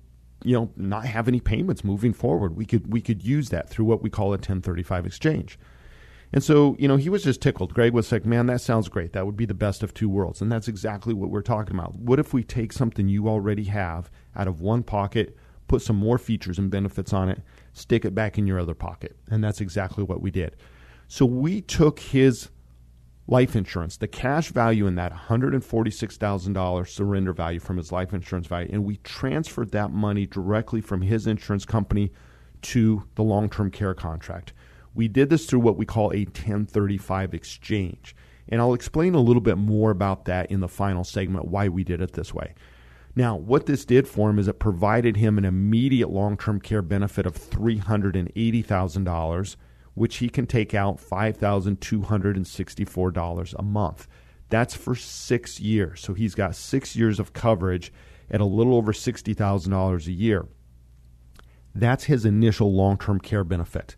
you 0.45 0.57
know 0.57 0.73
not 0.77 1.07
have 1.07 1.29
any 1.29 1.39
payments 1.39 1.85
moving 1.85 2.13
forward. 2.13 2.57
We 2.57 2.67
could 2.67 2.93
we 2.93 3.01
could 3.01 3.23
use 3.23 3.51
that 3.51 3.71
through 3.71 3.85
what 3.85 4.03
we 4.03 4.11
call 4.11 4.29
a 4.29 4.31
1035 4.33 5.07
exchange. 5.07 5.61
And 6.35 6.43
so, 6.43 6.77
you 6.79 6.89
know, 6.89 6.97
he 6.97 7.11
was 7.11 7.23
just 7.23 7.41
tickled. 7.41 7.73
Greg 7.73 7.93
was 7.93 8.11
like, 8.11 8.27
"Man, 8.27 8.47
that 8.47 8.61
sounds 8.61 8.89
great. 8.89 9.13
That 9.13 9.27
would 9.27 9.37
be 9.37 9.45
the 9.45 9.55
best 9.55 9.85
of 9.85 9.95
two 9.95 10.09
worlds." 10.09 10.43
And 10.43 10.51
that's 10.51 10.67
exactly 10.67 11.15
what 11.15 11.31
we're 11.31 11.41
talking 11.41 11.77
about. 11.77 11.95
What 11.95 12.19
if 12.19 12.35
we 12.35 12.43
take 12.43 12.73
something 12.73 13.07
you 13.07 13.29
already 13.29 13.65
have 13.65 14.11
out 14.35 14.49
of 14.49 14.61
one 14.61 14.83
pocket, 14.83 15.37
put 15.69 15.83
some 15.83 15.97
more 15.97 16.19
features 16.19 16.59
and 16.59 16.69
benefits 16.69 17.13
on 17.13 17.29
it, 17.29 17.43
stick 17.75 18.05
it 18.05 18.15
back 18.15 18.39
in 18.39 18.49
your 18.49 18.59
other 18.59 18.75
pocket? 18.75 19.15
And 19.31 19.45
that's 19.45 19.61
exactly 19.61 20.03
what 20.03 20.21
we 20.21 20.33
did. 20.33 20.57
So 21.07 21.25
we 21.27 21.61
took 21.61 22.01
his 22.01 22.49
life 23.27 23.55
insurance, 23.55 23.97
the 23.97 24.09
cash 24.09 24.51
value 24.51 24.87
in 24.87 24.97
that 24.97 25.13
$146,000 25.13 26.89
surrender 26.89 27.33
value 27.33 27.61
from 27.61 27.77
his 27.77 27.93
life 27.93 28.13
insurance 28.13 28.47
value, 28.47 28.71
and 28.73 28.85
we 28.85 28.97
transferred 28.99 29.71
that 29.73 29.93
money 29.93 30.27
directly 30.27 30.81
from 30.81 31.03
his 31.03 31.27
insurance 31.27 31.65
company 31.65 32.13
to 32.63 33.05
the 33.15 33.23
long 33.23 33.49
term 33.49 33.71
care 33.71 33.95
contract. 33.95 34.53
We 34.95 35.09
did 35.09 35.31
this 35.31 35.47
through 35.47 35.61
what 35.61 35.77
we 35.77 35.87
call 35.87 36.13
a 36.13 36.25
1035 36.25 37.35
exchange. 37.35 38.15
And 38.49 38.61
I'll 38.61 38.75
explain 38.75 39.15
a 39.15 39.21
little 39.21 39.41
bit 39.41 39.57
more 39.57 39.91
about 39.91 40.27
that 40.27 40.51
in 40.51 40.61
the 40.61 40.69
final 40.69 41.05
segment, 41.05 41.49
why 41.49 41.69
we 41.69 41.85
did 41.85 42.03
it 42.03 42.13
this 42.13 42.35
way. 42.35 42.55
Now, 43.15 43.37
what 43.37 43.67
this 43.67 43.85
did 43.85 44.09
for 44.09 44.31
him 44.31 44.39
is 44.39 44.49
it 44.49 44.59
provided 44.59 45.17
him 45.17 45.39
an 45.39 45.45
immediate 45.45 46.11
long 46.11 46.37
term 46.37 46.61
care 46.61 46.83
benefit 46.83 47.27
of 47.27 47.39
$380,000 47.39 49.57
which 49.95 50.19
he 50.19 50.29
can 50.29 50.47
take 50.47 50.75
out 50.75 50.99
$5,264 50.99 53.55
a 53.59 53.63
month. 53.63 54.07
That's 54.49 54.75
for 54.75 54.95
six 54.95 55.61
years. 55.61 56.01
So 56.01 56.15
he's 56.15 56.35
got 56.35 56.57
six 56.57 56.97
years 56.97 57.19
of 57.19 57.33
coverage 57.33 57.93
at 58.31 58.41
a 58.41 58.45
little 58.45 58.77
over 58.77 58.93
$60,000 58.93 60.07
a 60.07 60.13
year. 60.13 60.47
That's 61.75 62.05
his 62.05 62.25
initial 62.25 62.73
long 62.75 62.99
term 62.99 63.19
care 63.19 63.45
benefit. 63.45 63.97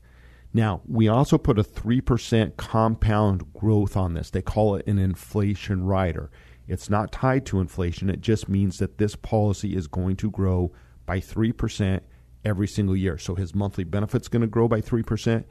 Now, 0.53 0.83
we 0.87 1.09
also 1.09 1.37
put 1.37 1.59
a 1.59 1.65
3% 1.65 2.57
compound 2.57 3.53
growth 3.53 3.97
on 3.97 4.15
this. 4.15 4.31
They 4.31 4.43
call 4.43 4.77
it 4.77 4.87
an 4.87 5.01
inflation 5.01 5.85
rider. 5.85 6.31
It's 6.69 6.89
not 6.89 7.11
tied 7.11 7.45
to 7.47 7.61
inflation, 7.61 8.09
it 8.09 8.21
just 8.21 8.49
means 8.49 8.79
that 8.79 8.97
this 8.97 9.17
policy 9.17 9.77
is 9.77 9.87
going 9.87 10.17
to 10.17 10.31
grow 10.31 10.73
by 11.05 11.19
3% 11.19 12.01
every 12.45 12.69
single 12.69 12.97
year. 12.97 13.19
So 13.19 13.35
his 13.35 13.55
monthly 13.55 13.85
benefit's 13.85 14.29
going 14.29 14.43
to 14.43 14.49
grow 14.49 14.69
by 14.69 14.81
3% 14.81 15.45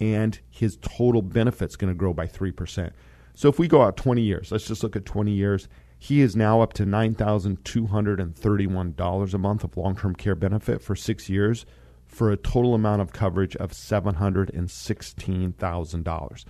and 0.00 0.40
his 0.50 0.78
total 0.78 1.22
benefit's 1.22 1.76
going 1.76 1.92
to 1.92 1.98
grow 1.98 2.12
by 2.12 2.26
3%. 2.26 2.90
So 3.34 3.48
if 3.48 3.56
we 3.58 3.68
go 3.68 3.82
out 3.82 3.96
20 3.96 4.22
years, 4.22 4.52
let's 4.52 4.66
just 4.66 4.82
look 4.82 4.96
at 4.96 5.04
20 5.04 5.30
years. 5.32 5.68
He 5.98 6.20
is 6.20 6.36
now 6.36 6.60
up 6.60 6.74
to 6.74 6.84
$9,231 6.84 9.34
a 9.34 9.38
month 9.38 9.64
of 9.64 9.76
long 9.76 9.96
term 9.96 10.14
care 10.14 10.34
benefit 10.34 10.82
for 10.82 10.94
six 10.94 11.28
years 11.28 11.66
for 12.06 12.30
a 12.30 12.36
total 12.36 12.74
amount 12.74 13.02
of 13.02 13.12
coverage 13.12 13.56
of 13.56 13.72
$716,000. 13.72 16.44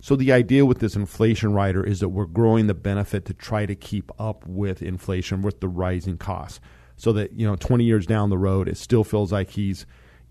So 0.00 0.14
the 0.14 0.32
idea 0.32 0.66
with 0.66 0.80
this 0.80 0.94
inflation 0.94 1.52
rider 1.52 1.82
is 1.82 2.00
that 2.00 2.10
we're 2.10 2.26
growing 2.26 2.66
the 2.66 2.74
benefit 2.74 3.24
to 3.26 3.34
try 3.34 3.66
to 3.66 3.74
keep 3.74 4.10
up 4.20 4.46
with 4.46 4.82
inflation 4.82 5.42
with 5.42 5.60
the 5.60 5.68
rising 5.68 6.18
costs. 6.18 6.60
So 6.96 7.12
that, 7.12 7.32
you 7.32 7.46
know, 7.46 7.56
20 7.56 7.84
years 7.84 8.06
down 8.06 8.30
the 8.30 8.38
road, 8.38 8.68
it 8.68 8.76
still 8.76 9.04
feels 9.04 9.32
like 9.32 9.50
he's 9.50 9.86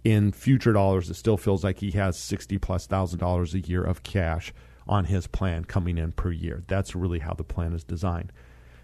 in 0.06 0.32
future 0.32 0.72
dollars, 0.72 1.10
it 1.10 1.16
still 1.16 1.36
feels 1.36 1.64
like 1.64 1.80
he 1.80 1.90
has 1.92 2.18
60 2.18 2.58
plus 2.60 2.86
thousand 2.86 3.20
dollars 3.20 3.54
a 3.56 3.60
year 3.60 3.84
of 3.84 4.04
cash 4.04 4.54
on 4.88 5.06
his 5.06 5.26
plan 5.26 5.66
coming 5.66 5.98
in 5.98 6.12
per 6.12 6.32
year. 6.32 6.64
That's 6.68 6.96
really 6.96 7.18
how 7.20 7.34
the 7.34 7.44
plan 7.44 7.74
is 7.74 7.84
designed. 7.84 8.32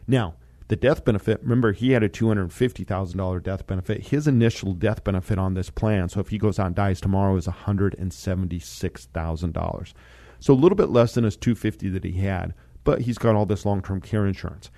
Now, 0.08 0.34
the 0.68 0.76
death 0.76 1.06
benefit, 1.06 1.40
remember, 1.44 1.74
he 1.74 1.92
had 1.92 2.02
a 2.02 2.10
$250,000 2.10 3.44
death 3.44 3.68
benefit. 3.68 4.08
His 4.08 4.28
initial 4.28 4.74
death 4.74 5.04
benefit 5.04 5.38
on 5.38 5.54
this 5.54 5.70
plan, 5.70 6.10
so 6.10 6.20
if 6.22 6.30
he 6.30 6.40
goes 6.40 6.58
out 6.58 6.66
and 6.68 6.76
dies 6.76 7.00
tomorrow, 7.00 7.36
is 7.36 7.46
$176,000. 7.46 9.94
So 10.40 10.54
a 10.54 10.56
little 10.56 10.78
bit 10.78 10.90
less 10.90 11.14
than 11.14 11.26
his 11.26 11.38
250 11.38 11.90
that 11.90 12.04
he 12.04 12.14
had, 12.14 12.56
but 12.84 13.02
he's 13.02 13.20
got 13.20 13.36
all 13.36 13.46
this 13.46 13.66
long-term 13.66 14.02
care 14.02 14.26
insurance. 14.26 14.72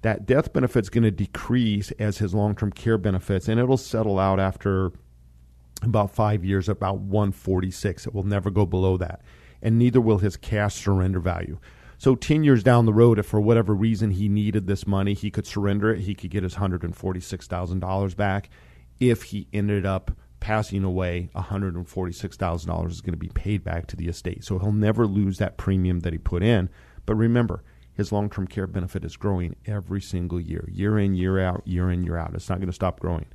That 0.00 0.24
death 0.24 0.54
benefit's 0.54 0.88
going 0.88 1.04
to 1.04 1.10
decrease 1.10 1.90
as 1.98 2.16
his 2.18 2.32
long-term 2.32 2.72
care 2.72 2.96
benefits, 2.96 3.48
and 3.48 3.60
it'll 3.60 3.76
settle 3.76 4.18
out 4.18 4.40
after 4.40 4.92
about 5.82 6.10
five 6.10 6.44
years, 6.44 6.68
about 6.68 6.98
146. 6.98 8.06
It 8.06 8.14
will 8.14 8.24
never 8.24 8.50
go 8.50 8.66
below 8.66 8.96
that, 8.98 9.22
and 9.62 9.78
neither 9.78 10.00
will 10.00 10.18
his 10.18 10.36
cash 10.36 10.74
surrender 10.74 11.20
value. 11.20 11.58
So 11.98 12.14
10 12.14 12.44
years 12.44 12.62
down 12.62 12.86
the 12.86 12.94
road, 12.94 13.18
if 13.18 13.26
for 13.26 13.40
whatever 13.40 13.74
reason 13.74 14.12
he 14.12 14.28
needed 14.28 14.66
this 14.66 14.86
money, 14.86 15.12
he 15.12 15.30
could 15.30 15.46
surrender 15.46 15.92
it. 15.92 16.00
He 16.00 16.14
could 16.14 16.30
get 16.30 16.44
his 16.44 16.54
$146,000 16.54 18.16
back. 18.16 18.48
If 18.98 19.24
he 19.24 19.48
ended 19.52 19.84
up 19.84 20.10
passing 20.40 20.82
away, 20.82 21.28
$146,000 21.34 22.90
is 22.90 23.00
going 23.02 23.12
to 23.12 23.18
be 23.18 23.28
paid 23.28 23.62
back 23.62 23.86
to 23.88 23.96
the 23.96 24.08
estate. 24.08 24.44
So 24.44 24.58
he'll 24.58 24.72
never 24.72 25.06
lose 25.06 25.36
that 25.38 25.58
premium 25.58 26.00
that 26.00 26.14
he 26.14 26.18
put 26.18 26.42
in. 26.42 26.70
But 27.04 27.16
remember, 27.16 27.62
his 27.92 28.12
long 28.12 28.30
term 28.30 28.46
care 28.46 28.66
benefit 28.66 29.04
is 29.04 29.18
growing 29.18 29.56
every 29.66 30.00
single 30.00 30.40
year, 30.40 30.66
year 30.72 30.98
in, 30.98 31.14
year 31.14 31.38
out, 31.38 31.62
year 31.66 31.90
in, 31.90 32.02
year 32.02 32.16
out. 32.16 32.34
It's 32.34 32.48
not 32.48 32.58
going 32.58 32.68
to 32.68 32.74
stop 32.74 32.98
growing. 32.98 33.26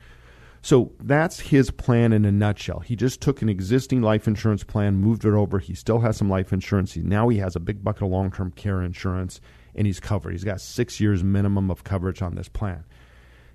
So 0.65 0.93
that's 0.99 1.41
his 1.41 1.69
plan 1.69 2.11
in 2.11 2.25
a 2.25 2.31
nutshell. 2.31 2.79
He 2.79 2.95
just 2.95 3.21
took 3.21 3.43
an 3.43 3.49
existing 3.49 4.01
life 4.01 4.27
insurance 4.27 4.63
plan, 4.63 4.95
moved 4.95 5.23
it 5.23 5.31
over. 5.31 5.59
He 5.59 5.75
still 5.75 5.99
has 5.99 6.17
some 6.17 6.27
life 6.27 6.51
insurance. 6.51 6.93
He, 6.93 7.01
now 7.01 7.29
he 7.29 7.37
has 7.37 7.55
a 7.55 7.59
big 7.59 7.83
bucket 7.83 8.01
of 8.01 8.09
long 8.09 8.31
term 8.31 8.49
care 8.49 8.81
insurance, 8.81 9.39
and 9.75 9.85
he's 9.85 9.99
covered. 9.99 10.31
He's 10.31 10.43
got 10.43 10.59
six 10.59 10.99
years 10.99 11.23
minimum 11.23 11.69
of 11.69 11.83
coverage 11.83 12.23
on 12.23 12.33
this 12.33 12.49
plan. 12.49 12.83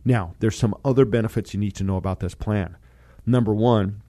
Now, 0.05 0.37
there's 0.39 0.57
some 0.57 0.73
other 0.85 1.05
benefits 1.05 1.53
you 1.53 1.59
need 1.59 1.75
to 1.75 1.85
know 1.85 1.97
about 1.97 2.21
this 2.21 2.37
plan. 2.37 2.77
Number 3.27 3.53
one, 3.53 4.03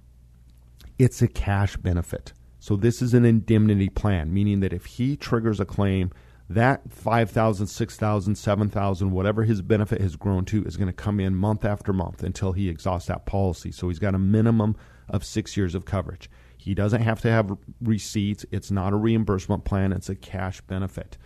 it's 1.00 1.24
a 1.24 1.28
cash 1.28 1.78
benefit. 1.78 2.34
So 2.60 2.76
this 2.76 3.02
is 3.02 3.16
an 3.16 3.26
indemnity 3.26 3.90
plan, 3.90 4.32
meaning 4.32 4.60
that 4.60 4.74
if 4.74 4.86
he 4.86 5.18
triggers 5.18 5.60
a 5.60 5.66
claim, 5.66 6.12
that 6.54 6.92
5,000, 6.92 7.68
6,000, 7.68 8.36
7,000, 8.36 9.12
whatever 9.12 9.44
his 9.44 9.62
benefit 9.62 10.02
has 10.02 10.16
grown 10.16 10.46
to 10.46 10.64
is 10.66 10.78
going 10.78 10.88
to 10.88 10.94
come 10.94 11.20
in 11.20 11.36
month 11.36 11.66
after 11.66 11.94
month 11.94 12.24
until 12.24 12.54
he 12.54 12.70
exhausts 12.70 13.08
that 13.08 13.26
policy. 13.26 13.72
So 13.72 13.90
he's 13.90 14.00
got 14.00 14.16
a 14.16 14.20
minimum 14.20 14.76
of 15.10 15.26
6 15.26 15.58
years 15.58 15.76
of 15.76 15.86
coverage. 15.86 16.30
He 16.58 16.74
doesn't 16.74 17.02
have 17.02 17.22
to 17.22 17.30
have 17.30 17.58
receipts. 17.82 18.46
It's 18.52 18.72
not 18.72 18.94
a 18.94 18.98
reimbursement 18.98 19.66
plan, 19.66 19.92
it's 19.92 20.10
a 20.10 20.16
cash 20.16 20.62
benefit. 20.62 21.18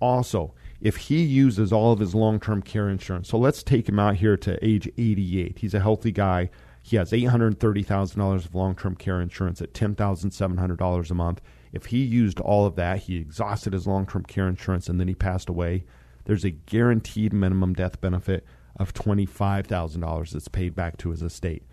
Also, 0.00 0.54
if 0.80 0.96
he 0.96 1.22
uses 1.22 1.72
all 1.72 1.92
of 1.92 2.00
his 2.00 2.14
long-term 2.14 2.62
care 2.62 2.88
insurance. 2.88 3.28
So 3.28 3.38
let's 3.38 3.62
take 3.62 3.88
him 3.88 3.98
out 3.98 4.16
here 4.16 4.36
to 4.36 4.62
age 4.62 4.90
88. 4.98 5.58
He's 5.60 5.74
a 5.74 5.80
healthy 5.80 6.12
guy 6.12 6.50
he 6.84 6.96
has 6.96 7.12
$830,000 7.12 8.44
of 8.44 8.54
long 8.54 8.76
term 8.76 8.94
care 8.94 9.18
insurance 9.18 9.62
at 9.62 9.72
$10,700 9.72 11.10
a 11.10 11.14
month. 11.14 11.40
If 11.74 11.86
he 11.86 12.02
used 12.04 12.38
all 12.40 12.66
of 12.66 12.76
that, 12.76 13.00
he 13.00 13.16
exhausted 13.16 13.72
his 13.72 13.86
long 13.86 14.06
term 14.06 14.22
care 14.22 14.48
insurance 14.48 14.88
and 14.88 15.00
then 15.00 15.08
he 15.08 15.14
passed 15.14 15.48
away, 15.48 15.84
there's 16.24 16.44
a 16.44 16.50
guaranteed 16.50 17.32
minimum 17.32 17.74
death 17.74 18.00
benefit 18.00 18.46
of 18.76 18.94
$25,000 18.94 20.30
that's 20.30 20.48
paid 20.48 20.74
back 20.74 20.96
to 20.98 21.10
his 21.10 21.22
estate. 21.22 21.64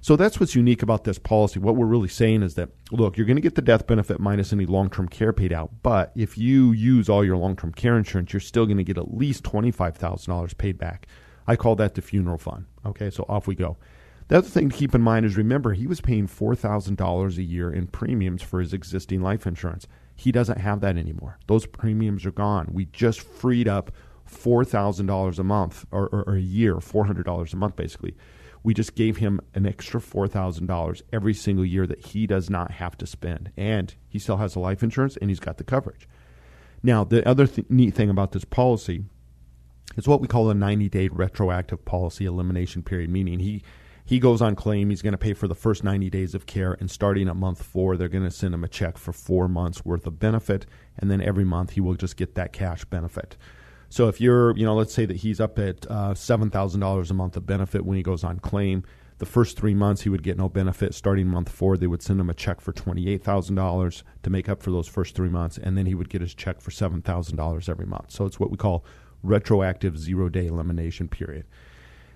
So 0.00 0.16
that's 0.16 0.38
what's 0.38 0.54
unique 0.54 0.82
about 0.82 1.04
this 1.04 1.18
policy. 1.18 1.58
What 1.58 1.76
we're 1.76 1.86
really 1.86 2.08
saying 2.08 2.42
is 2.42 2.56
that, 2.56 2.68
look, 2.90 3.16
you're 3.16 3.26
going 3.26 3.36
to 3.36 3.42
get 3.42 3.54
the 3.54 3.62
death 3.62 3.86
benefit 3.86 4.20
minus 4.20 4.52
any 4.52 4.66
long 4.66 4.90
term 4.90 5.08
care 5.08 5.32
paid 5.32 5.52
out. 5.52 5.70
But 5.82 6.12
if 6.14 6.36
you 6.36 6.72
use 6.72 7.08
all 7.08 7.24
your 7.24 7.38
long 7.38 7.56
term 7.56 7.72
care 7.72 7.96
insurance, 7.96 8.32
you're 8.32 8.40
still 8.40 8.66
going 8.66 8.76
to 8.76 8.84
get 8.84 8.98
at 8.98 9.14
least 9.14 9.44
$25,000 9.44 10.58
paid 10.58 10.76
back. 10.76 11.06
I 11.46 11.56
call 11.56 11.76
that 11.76 11.94
the 11.94 12.02
funeral 12.02 12.38
fund. 12.38 12.66
Okay, 12.84 13.10
so 13.10 13.24
off 13.28 13.46
we 13.46 13.54
go. 13.54 13.78
The 14.28 14.38
other 14.38 14.48
thing 14.48 14.70
to 14.70 14.76
keep 14.76 14.94
in 14.94 15.02
mind 15.02 15.26
is 15.26 15.36
remember, 15.36 15.74
he 15.74 15.86
was 15.86 16.00
paying 16.00 16.26
$4,000 16.26 17.36
a 17.36 17.42
year 17.42 17.70
in 17.70 17.86
premiums 17.88 18.42
for 18.42 18.60
his 18.60 18.72
existing 18.72 19.20
life 19.20 19.46
insurance. 19.46 19.86
He 20.16 20.32
doesn't 20.32 20.58
have 20.58 20.80
that 20.80 20.96
anymore. 20.96 21.38
Those 21.46 21.66
premiums 21.66 22.24
are 22.24 22.32
gone. 22.32 22.68
We 22.72 22.86
just 22.86 23.20
freed 23.20 23.68
up 23.68 23.90
$4,000 24.30 25.38
a 25.38 25.44
month 25.44 25.84
or, 25.90 26.08
or, 26.08 26.22
or, 26.26 26.36
a 26.36 26.40
year, 26.40 26.76
$400 26.76 27.52
a 27.52 27.56
month 27.56 27.76
basically. 27.76 28.16
We 28.62 28.72
just 28.72 28.94
gave 28.94 29.18
him 29.18 29.40
an 29.54 29.66
extra 29.66 30.00
$4,000 30.00 31.02
every 31.12 31.34
single 31.34 31.66
year 31.66 31.86
that 31.86 32.06
he 32.06 32.26
does 32.26 32.48
not 32.48 32.70
have 32.70 32.96
to 32.98 33.06
spend. 33.06 33.52
And 33.58 33.94
he 34.08 34.18
still 34.18 34.38
has 34.38 34.54
the 34.54 34.60
life 34.60 34.82
insurance 34.82 35.18
and 35.18 35.30
he's 35.30 35.40
got 35.40 35.58
the 35.58 35.64
coverage. 35.64 36.08
Now, 36.82 37.04
the 37.04 37.26
other 37.28 37.46
th- 37.46 37.68
neat 37.68 37.94
thing 37.94 38.08
about 38.08 38.32
this 38.32 38.44
policy 38.46 39.04
is 39.96 40.08
what 40.08 40.22
we 40.22 40.28
call 40.28 40.48
a 40.48 40.54
90 40.54 40.88
day 40.88 41.08
retroactive 41.08 41.84
policy 41.84 42.24
elimination 42.24 42.82
period, 42.82 43.10
meaning 43.10 43.40
he 43.40 43.62
he 44.04 44.18
goes 44.18 44.42
on 44.42 44.54
claim. 44.54 44.90
He's 44.90 45.02
going 45.02 45.12
to 45.12 45.18
pay 45.18 45.32
for 45.32 45.48
the 45.48 45.54
first 45.54 45.82
90 45.82 46.10
days 46.10 46.34
of 46.34 46.46
care, 46.46 46.76
and 46.78 46.90
starting 46.90 47.28
at 47.28 47.36
month 47.36 47.62
four, 47.62 47.96
they're 47.96 48.08
going 48.08 48.24
to 48.24 48.30
send 48.30 48.54
him 48.54 48.64
a 48.64 48.68
check 48.68 48.98
for 48.98 49.12
four 49.12 49.48
months 49.48 49.84
worth 49.84 50.06
of 50.06 50.18
benefit, 50.18 50.66
and 50.98 51.10
then 51.10 51.22
every 51.22 51.44
month 51.44 51.70
he 51.70 51.80
will 51.80 51.94
just 51.94 52.16
get 52.16 52.34
that 52.34 52.52
cash 52.52 52.84
benefit. 52.84 53.36
So 53.88 54.08
if 54.08 54.20
you're, 54.20 54.56
you 54.56 54.64
know, 54.64 54.74
let's 54.74 54.92
say 54.92 55.06
that 55.06 55.18
he's 55.18 55.40
up 55.40 55.58
at 55.58 55.86
uh, 55.90 56.14
seven 56.14 56.50
thousand 56.50 56.80
dollars 56.80 57.10
a 57.10 57.14
month 57.14 57.36
of 57.36 57.46
benefit 57.46 57.84
when 57.84 57.96
he 57.96 58.02
goes 58.02 58.24
on 58.24 58.40
claim. 58.40 58.84
The 59.18 59.26
first 59.26 59.56
three 59.56 59.74
months 59.74 60.02
he 60.02 60.08
would 60.08 60.24
get 60.24 60.36
no 60.36 60.48
benefit. 60.48 60.92
Starting 60.92 61.28
month 61.28 61.48
four, 61.48 61.76
they 61.76 61.86
would 61.86 62.02
send 62.02 62.20
him 62.20 62.28
a 62.28 62.34
check 62.34 62.60
for 62.60 62.72
twenty 62.72 63.08
eight 63.08 63.22
thousand 63.22 63.54
dollars 63.54 64.02
to 64.24 64.30
make 64.30 64.48
up 64.48 64.60
for 64.60 64.72
those 64.72 64.88
first 64.88 65.14
three 65.14 65.28
months, 65.28 65.56
and 65.56 65.78
then 65.78 65.86
he 65.86 65.94
would 65.94 66.08
get 66.08 66.20
his 66.20 66.34
check 66.34 66.60
for 66.60 66.72
seven 66.72 67.00
thousand 67.00 67.36
dollars 67.36 67.68
every 67.68 67.86
month. 67.86 68.10
So 68.10 68.26
it's 68.26 68.40
what 68.40 68.50
we 68.50 68.56
call 68.56 68.84
retroactive 69.22 69.96
zero 69.96 70.28
day 70.28 70.48
elimination 70.48 71.06
period. 71.08 71.46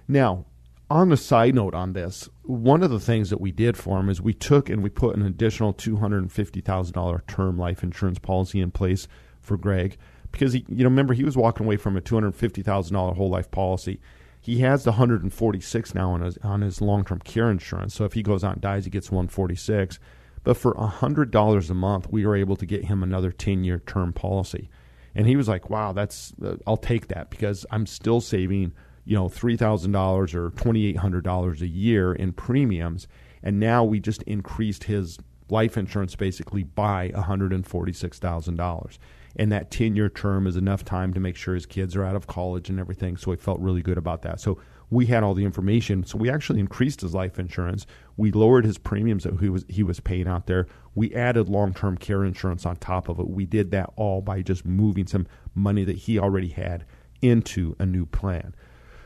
Now, 0.09 0.47
on 0.91 1.11
the 1.11 1.17
side 1.17 1.55
note 1.55 1.75
on 1.75 1.93
this, 1.93 2.29
one 2.43 2.83
of 2.83 2.91
the 2.91 3.01
things 3.01 3.31
that 3.31 3.41
we 3.41 3.53
did 3.53 3.77
for 3.77 4.01
him 4.01 4.09
is 4.09 4.23
we 4.23 4.33
took 4.33 4.71
and 4.71 4.83
we 4.83 4.89
put 4.89 5.17
an 5.17 5.23
additional 5.23 5.73
two 5.73 5.97
hundred 5.97 6.19
and 6.19 6.33
fifty 6.33 6.61
thousand 6.61 6.95
dollar 6.95 7.23
term 7.27 7.59
life 7.59 7.83
insurance 7.83 8.19
policy 8.19 8.61
in 8.61 8.71
place 8.71 9.07
for 9.41 9.57
Greg 9.57 9.99
because 10.33 10.53
he, 10.53 10.65
you 10.69 10.85
know, 10.85 10.85
remember 10.85 11.15
he 11.15 11.25
was 11.25 11.37
walking 11.37 11.67
away 11.67 11.77
from 11.77 11.97
a 11.97 12.01
two 12.01 12.15
hundred 12.15 12.35
fifty 12.35 12.63
thousand 12.63 12.95
dollar 12.95 13.15
whole 13.15 13.29
life 13.31 13.51
policy. 13.51 14.01
He 14.41 14.61
has 14.61 14.85
the 14.85 14.93
hundred 14.93 15.23
and 15.23 15.33
forty 15.33 15.61
six 15.61 15.95
now 15.95 16.11
on 16.13 16.23
his 16.23 16.39
on 16.39 16.63
his 16.63 16.81
long 16.81 17.05
term 17.05 17.19
care 17.21 17.51
insurance. 17.51 17.95
So 17.95 18.05
if 18.05 18.15
he 18.15 18.23
goes 18.23 18.43
out 18.43 18.55
and 18.55 18.63
dies, 18.63 18.85
he 18.85 18.91
gets 18.91 19.11
one 19.11 19.29
forty 19.29 19.57
six. 19.57 19.99
But 20.43 20.57
for 20.57 20.75
hundred 20.75 21.31
dollars 21.31 21.69
a 21.69 21.75
month, 21.75 22.11
we 22.11 22.25
were 22.25 22.37
able 22.37 22.57
to 22.57 22.65
get 22.65 22.87
him 22.87 23.03
another 23.03 23.31
ten 23.31 23.63
year 23.63 23.83
term 23.85 24.15
policy, 24.15 24.71
and 25.15 25.27
he 25.27 25.37
was 25.37 25.49
like, 25.49 25.69
"Wow, 25.69 25.93
that's 25.93 26.33
uh, 26.43 26.57
I'll 26.67 26.79
take 26.79 27.09
that 27.09 27.29
because 27.29 27.67
I'm 27.71 27.85
still 27.85 28.23
saving." 28.23 28.73
You 29.09 29.17
know 29.17 29.29
$3,000 29.29 30.35
or 30.35 30.51
$2,800 30.51 31.61
a 31.63 31.67
year 31.67 32.13
in 32.13 32.33
premiums, 32.33 33.09
and 33.43 33.59
now 33.59 33.83
we 33.83 34.01
just 34.01 34.23
increased 34.25 34.85
his 34.85 35.19
life 35.49 35.79
insurance 35.79 36.15
basically 36.15 36.63
by 36.63 37.09
$146,000. 37.11 38.99
And 39.37 39.51
that 39.51 39.71
10 39.71 39.97
year 39.97 40.11
term 40.11 40.47
is 40.47 40.57
enough 40.57 40.85
time 40.85 41.15
to 41.15 41.21
make 41.21 41.37
sure 41.37 41.55
his 41.55 41.65
kids 41.65 41.97
are 41.97 42.05
out 42.05 42.17
of 42.17 42.27
college 42.27 42.69
and 42.69 42.79
everything. 42.79 43.17
So 43.17 43.31
he 43.31 43.39
felt 43.39 43.61
really 43.61 43.81
good 43.81 43.97
about 43.97 44.21
that. 44.23 44.41
So 44.41 44.61
we 44.91 45.07
had 45.07 45.23
all 45.23 45.33
the 45.33 45.45
information. 45.45 46.05
So 46.05 46.19
we 46.19 46.29
actually 46.29 46.61
increased 46.61 47.01
his 47.01 47.15
life 47.15 47.39
insurance. 47.39 47.87
We 48.19 48.31
lowered 48.31 48.67
his 48.67 48.77
premiums 48.77 49.25
that 49.25 49.39
he 49.41 49.49
was, 49.49 49.65
he 49.69 49.83
was 49.83 50.01
paying 50.01 50.29
out 50.29 50.47
there. 50.47 50.67
We 50.95 51.15
added 51.15 51.49
long 51.49 51.73
term 51.73 51.97
care 51.97 52.25
insurance 52.25 52.67
on 52.67 52.77
top 52.77 53.09
of 53.09 53.19
it. 53.21 53.29
We 53.29 53.47
did 53.47 53.71
that 53.71 53.91
all 53.97 54.21
by 54.21 54.43
just 54.43 54.67
moving 54.67 55.07
some 55.07 55.27
money 55.55 55.85
that 55.85 55.97
he 55.97 56.19
already 56.19 56.49
had 56.49 56.85
into 57.23 57.75
a 57.79 57.87
new 57.87 58.05
plan. 58.05 58.55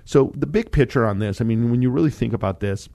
So 0.05 0.33
the 0.37 0.47
big 0.47 0.73
picture 0.73 1.07
on 1.07 1.19
this, 1.19 1.41
I 1.41 1.45
mean, 1.45 1.71
when 1.71 1.83
you 1.83 1.91
really 1.91 2.11
think 2.11 2.33
about 2.33 2.61
this, 2.61 2.89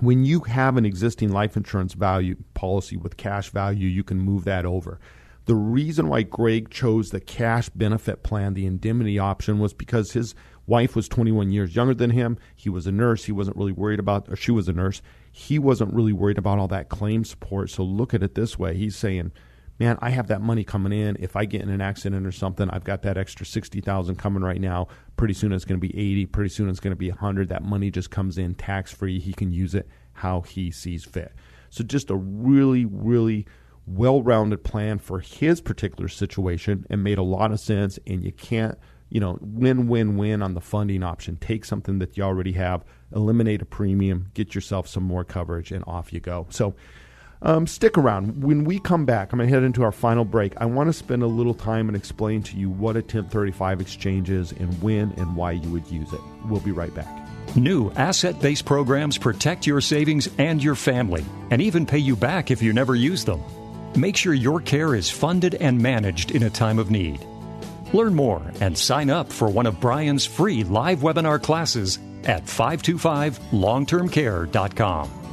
when 0.00 0.24
you 0.24 0.40
have 0.40 0.76
an 0.76 0.84
existing 0.84 1.30
life 1.30 1.56
insurance 1.56 1.94
value 1.94 2.36
policy 2.54 2.96
with 2.96 3.16
cash 3.16 3.50
value, 3.50 3.88
you 3.88 4.02
can 4.02 4.18
move 4.18 4.44
that 4.44 4.66
over. 4.66 4.98
The 5.46 5.54
reason 5.54 6.08
why 6.08 6.22
Greg 6.22 6.70
chose 6.70 7.10
the 7.10 7.20
cash 7.20 7.68
benefit 7.68 8.22
plan, 8.22 8.54
the 8.54 8.66
indemnity 8.66 9.18
option, 9.18 9.58
was 9.58 9.74
because 9.74 10.12
his 10.12 10.34
wife 10.66 10.96
was 10.96 11.06
21 11.08 11.52
years 11.52 11.76
younger 11.76 11.94
than 11.94 12.10
him. 12.10 12.38
He 12.56 12.70
was 12.70 12.86
a 12.86 12.92
nurse. 12.92 13.24
He 13.24 13.32
wasn't 13.32 13.58
really 13.58 13.72
worried 13.72 14.00
about, 14.00 14.28
or 14.30 14.36
she 14.36 14.50
was 14.50 14.68
a 14.68 14.72
nurse. 14.72 15.02
He 15.30 15.58
wasn't 15.58 15.92
really 15.92 16.12
worried 16.12 16.38
about 16.38 16.58
all 16.58 16.68
that 16.68 16.88
claim 16.88 17.24
support. 17.24 17.70
So 17.70 17.82
look 17.82 18.14
at 18.14 18.22
it 18.22 18.34
this 18.34 18.58
way. 18.58 18.74
He's 18.74 18.96
saying, 18.96 19.32
man, 19.78 19.98
I 20.00 20.10
have 20.10 20.28
that 20.28 20.40
money 20.40 20.64
coming 20.64 20.92
in. 20.92 21.16
If 21.18 21.36
I 21.36 21.44
get 21.44 21.62
in 21.62 21.68
an 21.68 21.80
accident 21.80 22.26
or 22.26 22.32
something, 22.32 22.70
I've 22.70 22.84
got 22.84 23.02
that 23.02 23.16
extra 23.16 23.44
60,000 23.44 24.16
coming 24.16 24.42
right 24.42 24.60
now. 24.60 24.88
Pretty 25.16 25.34
soon 25.34 25.52
it's 25.52 25.64
going 25.64 25.80
to 25.80 25.86
be 25.86 25.96
80. 25.96 26.26
Pretty 26.26 26.50
soon 26.50 26.68
it's 26.68 26.80
going 26.80 26.92
to 26.92 26.96
be 26.96 27.10
100. 27.10 27.48
That 27.48 27.62
money 27.62 27.90
just 27.90 28.10
comes 28.10 28.38
in 28.38 28.54
tax 28.54 28.92
free. 28.92 29.18
He 29.18 29.32
can 29.32 29.52
use 29.52 29.74
it 29.74 29.88
how 30.14 30.42
he 30.42 30.70
sees 30.70 31.04
fit. 31.04 31.32
So 31.70 31.82
just 31.82 32.10
a 32.10 32.16
really, 32.16 32.84
really 32.84 33.46
well-rounded 33.86 34.64
plan 34.64 34.98
for 34.98 35.20
his 35.20 35.60
particular 35.60 36.08
situation 36.08 36.86
and 36.88 37.02
made 37.02 37.18
a 37.18 37.22
lot 37.22 37.52
of 37.52 37.60
sense 37.60 37.98
and 38.06 38.24
you 38.24 38.32
can't 38.32 38.78
you 39.10 39.20
know 39.20 39.38
win 39.42 39.88
win 39.88 40.16
win 40.16 40.42
on 40.42 40.54
the 40.54 40.60
funding 40.60 41.02
option 41.02 41.36
take 41.36 41.64
something 41.66 41.98
that 41.98 42.16
you 42.16 42.22
already 42.22 42.52
have 42.52 42.82
eliminate 43.14 43.60
a 43.60 43.66
premium 43.66 44.26
get 44.32 44.54
yourself 44.54 44.88
some 44.88 45.02
more 45.02 45.22
coverage 45.22 45.70
and 45.70 45.84
off 45.86 46.14
you 46.14 46.20
go 46.20 46.46
so 46.48 46.74
um, 47.44 47.66
stick 47.66 47.96
around. 47.96 48.42
When 48.42 48.64
we 48.64 48.80
come 48.80 49.04
back, 49.04 49.32
I'm 49.32 49.38
going 49.38 49.48
to 49.48 49.54
head 49.54 49.62
into 49.62 49.84
our 49.84 49.92
final 49.92 50.24
break. 50.24 50.56
I 50.56 50.64
want 50.64 50.88
to 50.88 50.92
spend 50.92 51.22
a 51.22 51.26
little 51.26 51.54
time 51.54 51.88
and 51.88 51.96
explain 51.96 52.42
to 52.44 52.56
you 52.56 52.70
what 52.70 52.96
a 52.96 53.00
1035 53.00 53.80
exchange 53.80 54.30
is 54.30 54.52
and 54.52 54.80
when 54.82 55.12
and 55.12 55.36
why 55.36 55.52
you 55.52 55.70
would 55.70 55.86
use 55.88 56.12
it. 56.12 56.20
We'll 56.46 56.60
be 56.60 56.72
right 56.72 56.94
back. 56.94 57.28
New 57.54 57.90
asset 57.92 58.40
based 58.40 58.64
programs 58.64 59.18
protect 59.18 59.66
your 59.66 59.80
savings 59.80 60.28
and 60.38 60.62
your 60.62 60.74
family, 60.74 61.24
and 61.50 61.62
even 61.62 61.86
pay 61.86 61.98
you 61.98 62.16
back 62.16 62.50
if 62.50 62.62
you 62.62 62.72
never 62.72 62.96
use 62.96 63.24
them. 63.24 63.40
Make 63.94 64.16
sure 64.16 64.34
your 64.34 64.60
care 64.60 64.96
is 64.96 65.10
funded 65.10 65.54
and 65.56 65.80
managed 65.80 66.32
in 66.32 66.42
a 66.42 66.50
time 66.50 66.80
of 66.80 66.90
need. 66.90 67.24
Learn 67.92 68.14
more 68.14 68.42
and 68.60 68.76
sign 68.76 69.08
up 69.08 69.30
for 69.30 69.48
one 69.48 69.66
of 69.66 69.78
Brian's 69.78 70.26
free 70.26 70.64
live 70.64 70.98
webinar 71.00 71.40
classes 71.40 72.00
at 72.24 72.44
525longtermcare.com. 72.44 75.23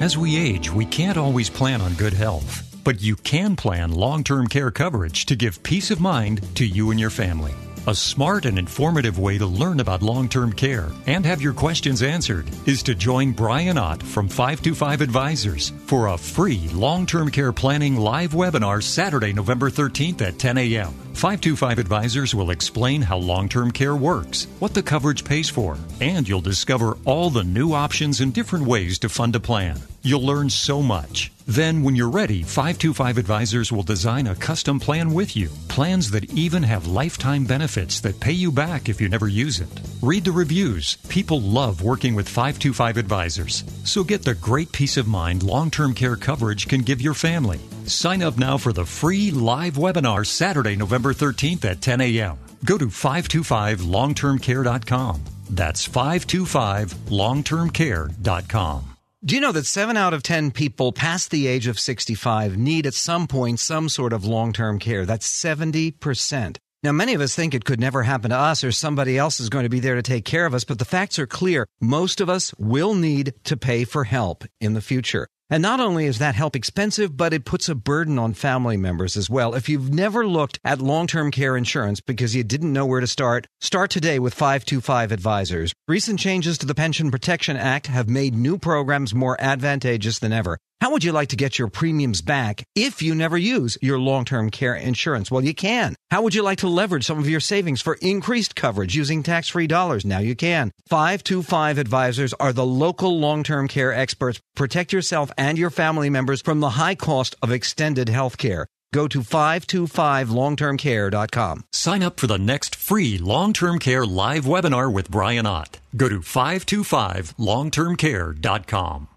As 0.00 0.16
we 0.16 0.36
age, 0.36 0.72
we 0.72 0.84
can't 0.84 1.18
always 1.18 1.50
plan 1.50 1.80
on 1.80 1.94
good 1.94 2.12
health, 2.12 2.78
but 2.84 3.02
you 3.02 3.16
can 3.16 3.56
plan 3.56 3.90
long 3.90 4.22
term 4.22 4.46
care 4.46 4.70
coverage 4.70 5.26
to 5.26 5.34
give 5.34 5.60
peace 5.64 5.90
of 5.90 5.98
mind 5.98 6.40
to 6.54 6.64
you 6.64 6.92
and 6.92 7.00
your 7.00 7.10
family. 7.10 7.52
A 7.88 7.94
smart 7.96 8.44
and 8.44 8.60
informative 8.60 9.18
way 9.18 9.38
to 9.38 9.46
learn 9.46 9.80
about 9.80 10.02
long 10.02 10.28
term 10.28 10.52
care 10.52 10.88
and 11.08 11.26
have 11.26 11.42
your 11.42 11.52
questions 11.52 12.02
answered 12.02 12.48
is 12.64 12.84
to 12.84 12.94
join 12.94 13.32
Brian 13.32 13.76
Ott 13.76 14.00
from 14.00 14.28
525 14.28 15.00
Advisors 15.00 15.72
for 15.86 16.08
a 16.08 16.18
free 16.18 16.68
long 16.72 17.04
term 17.04 17.28
care 17.28 17.52
planning 17.52 17.96
live 17.96 18.34
webinar 18.34 18.80
Saturday, 18.80 19.32
November 19.32 19.68
13th 19.68 20.22
at 20.22 20.38
10 20.38 20.58
a.m. 20.58 20.94
525 21.18 21.80
Advisors 21.80 22.32
will 22.32 22.52
explain 22.52 23.02
how 23.02 23.16
long 23.16 23.48
term 23.48 23.72
care 23.72 23.96
works, 23.96 24.46
what 24.60 24.72
the 24.72 24.84
coverage 24.84 25.24
pays 25.24 25.50
for, 25.50 25.76
and 26.00 26.28
you'll 26.28 26.40
discover 26.40 26.96
all 27.04 27.28
the 27.28 27.42
new 27.42 27.72
options 27.72 28.20
and 28.20 28.32
different 28.32 28.66
ways 28.66 29.00
to 29.00 29.08
fund 29.08 29.34
a 29.34 29.40
plan. 29.40 29.80
You'll 30.02 30.24
learn 30.24 30.48
so 30.48 30.80
much. 30.80 31.32
Then, 31.48 31.82
when 31.82 31.96
you're 31.96 32.08
ready, 32.08 32.44
525 32.44 33.18
Advisors 33.18 33.72
will 33.72 33.82
design 33.82 34.28
a 34.28 34.36
custom 34.36 34.78
plan 34.78 35.12
with 35.12 35.34
you. 35.34 35.48
Plans 35.66 36.10
that 36.12 36.32
even 36.34 36.62
have 36.62 36.86
lifetime 36.86 37.44
benefits 37.44 38.00
that 38.02 38.20
pay 38.20 38.32
you 38.32 38.52
back 38.52 38.88
if 38.88 39.00
you 39.00 39.08
never 39.08 39.26
use 39.26 39.58
it. 39.58 39.80
Read 40.00 40.24
the 40.24 40.30
reviews. 40.30 40.98
People 41.08 41.40
love 41.40 41.82
working 41.82 42.14
with 42.14 42.28
525 42.28 42.96
Advisors. 42.96 43.64
So 43.84 44.04
get 44.04 44.22
the 44.22 44.34
great 44.34 44.70
peace 44.70 44.96
of 44.96 45.08
mind 45.08 45.42
long 45.42 45.70
term 45.70 45.94
care 45.94 46.16
coverage 46.16 46.68
can 46.68 46.82
give 46.82 47.00
your 47.00 47.14
family. 47.14 47.58
Sign 47.86 48.22
up 48.22 48.36
now 48.36 48.58
for 48.58 48.74
the 48.74 48.84
free 48.84 49.30
live 49.30 49.74
webinar 49.74 50.26
Saturday, 50.26 50.76
November 50.76 51.07
13th 51.12 51.64
at 51.64 51.80
10 51.80 52.00
a.m. 52.00 52.38
Go 52.64 52.78
to 52.78 52.86
525longtermcare.com. 52.86 55.24
That's 55.50 55.88
525longtermcare.com. 55.88 58.84
Do 59.24 59.34
you 59.34 59.40
know 59.40 59.50
that 59.50 59.66
7 59.66 59.96
out 59.96 60.14
of 60.14 60.22
10 60.22 60.52
people 60.52 60.92
past 60.92 61.32
the 61.32 61.48
age 61.48 61.66
of 61.66 61.80
65 61.80 62.56
need 62.56 62.86
at 62.86 62.94
some 62.94 63.26
point 63.26 63.58
some 63.58 63.88
sort 63.88 64.12
of 64.12 64.24
long 64.24 64.52
term 64.52 64.78
care? 64.78 65.04
That's 65.04 65.28
70%. 65.28 66.58
Now, 66.84 66.92
many 66.92 67.14
of 67.14 67.20
us 67.20 67.34
think 67.34 67.54
it 67.54 67.64
could 67.64 67.80
never 67.80 68.04
happen 68.04 68.30
to 68.30 68.36
us 68.36 68.62
or 68.62 68.70
somebody 68.70 69.18
else 69.18 69.40
is 69.40 69.48
going 69.48 69.64
to 69.64 69.68
be 69.68 69.80
there 69.80 69.96
to 69.96 70.02
take 70.02 70.24
care 70.24 70.46
of 70.46 70.54
us, 70.54 70.62
but 70.62 70.78
the 70.78 70.84
facts 70.84 71.18
are 71.18 71.26
clear. 71.26 71.66
Most 71.80 72.20
of 72.20 72.30
us 72.30 72.54
will 72.56 72.94
need 72.94 73.34
to 73.44 73.56
pay 73.56 73.82
for 73.82 74.04
help 74.04 74.44
in 74.60 74.74
the 74.74 74.80
future. 74.80 75.26
And 75.50 75.62
not 75.62 75.80
only 75.80 76.04
is 76.04 76.18
that 76.18 76.34
help 76.34 76.54
expensive, 76.54 77.16
but 77.16 77.32
it 77.32 77.46
puts 77.46 77.70
a 77.70 77.74
burden 77.74 78.18
on 78.18 78.34
family 78.34 78.76
members 78.76 79.16
as 79.16 79.30
well. 79.30 79.54
If 79.54 79.66
you've 79.66 79.92
never 79.92 80.26
looked 80.26 80.60
at 80.62 80.82
long-term 80.82 81.30
care 81.30 81.56
insurance 81.56 82.02
because 82.02 82.36
you 82.36 82.44
didn't 82.44 82.72
know 82.72 82.84
where 82.84 83.00
to 83.00 83.06
start, 83.06 83.46
start 83.58 83.90
today 83.90 84.18
with 84.18 84.34
525 84.34 85.10
Advisors. 85.10 85.72
Recent 85.86 86.20
changes 86.20 86.58
to 86.58 86.66
the 86.66 86.74
Pension 86.74 87.10
Protection 87.10 87.56
Act 87.56 87.86
have 87.86 88.10
made 88.10 88.34
new 88.34 88.58
programs 88.58 89.14
more 89.14 89.40
advantageous 89.40 90.18
than 90.18 90.34
ever. 90.34 90.58
How 90.80 90.92
would 90.92 91.02
you 91.02 91.10
like 91.10 91.30
to 91.30 91.36
get 91.36 91.58
your 91.58 91.66
premiums 91.66 92.22
back 92.22 92.62
if 92.76 93.02
you 93.02 93.12
never 93.12 93.36
use 93.36 93.76
your 93.82 93.98
long-term 93.98 94.50
care 94.50 94.76
insurance? 94.76 95.28
Well, 95.28 95.42
you 95.42 95.52
can. 95.52 95.96
How 96.12 96.22
would 96.22 96.36
you 96.36 96.42
like 96.42 96.58
to 96.58 96.68
leverage 96.68 97.04
some 97.04 97.18
of 97.18 97.28
your 97.28 97.40
savings 97.40 97.82
for 97.82 97.98
increased 98.00 98.54
coverage 98.54 98.94
using 98.94 99.24
tax-free 99.24 99.66
dollars? 99.66 100.04
Now 100.04 100.20
you 100.20 100.36
can. 100.36 100.70
525 100.86 101.78
Advisors 101.78 102.32
are 102.34 102.52
the 102.52 102.64
local 102.64 103.18
long-term 103.18 103.66
care 103.66 103.92
experts. 103.92 104.40
Protect 104.54 104.92
yourself 104.92 105.32
and 105.36 105.58
your 105.58 105.70
family 105.70 106.10
members 106.10 106.40
from 106.40 106.60
the 106.60 106.70
high 106.70 106.94
cost 106.94 107.34
of 107.42 107.50
extended 107.50 108.08
health 108.08 108.38
care. 108.38 108.68
Go 108.94 109.08
to 109.08 109.20
525longtermcare.com. 109.20 111.64
Sign 111.72 112.02
up 112.02 112.18
for 112.20 112.26
the 112.26 112.38
next 112.38 112.74
free 112.76 113.18
long 113.18 113.52
term 113.52 113.78
care 113.78 114.06
live 114.06 114.44
webinar 114.44 114.90
with 114.92 115.10
Brian 115.10 115.44
Ott. 115.44 115.80
Go 115.96 116.08
to 116.08 116.20
525longtermcare.com. 116.20 119.08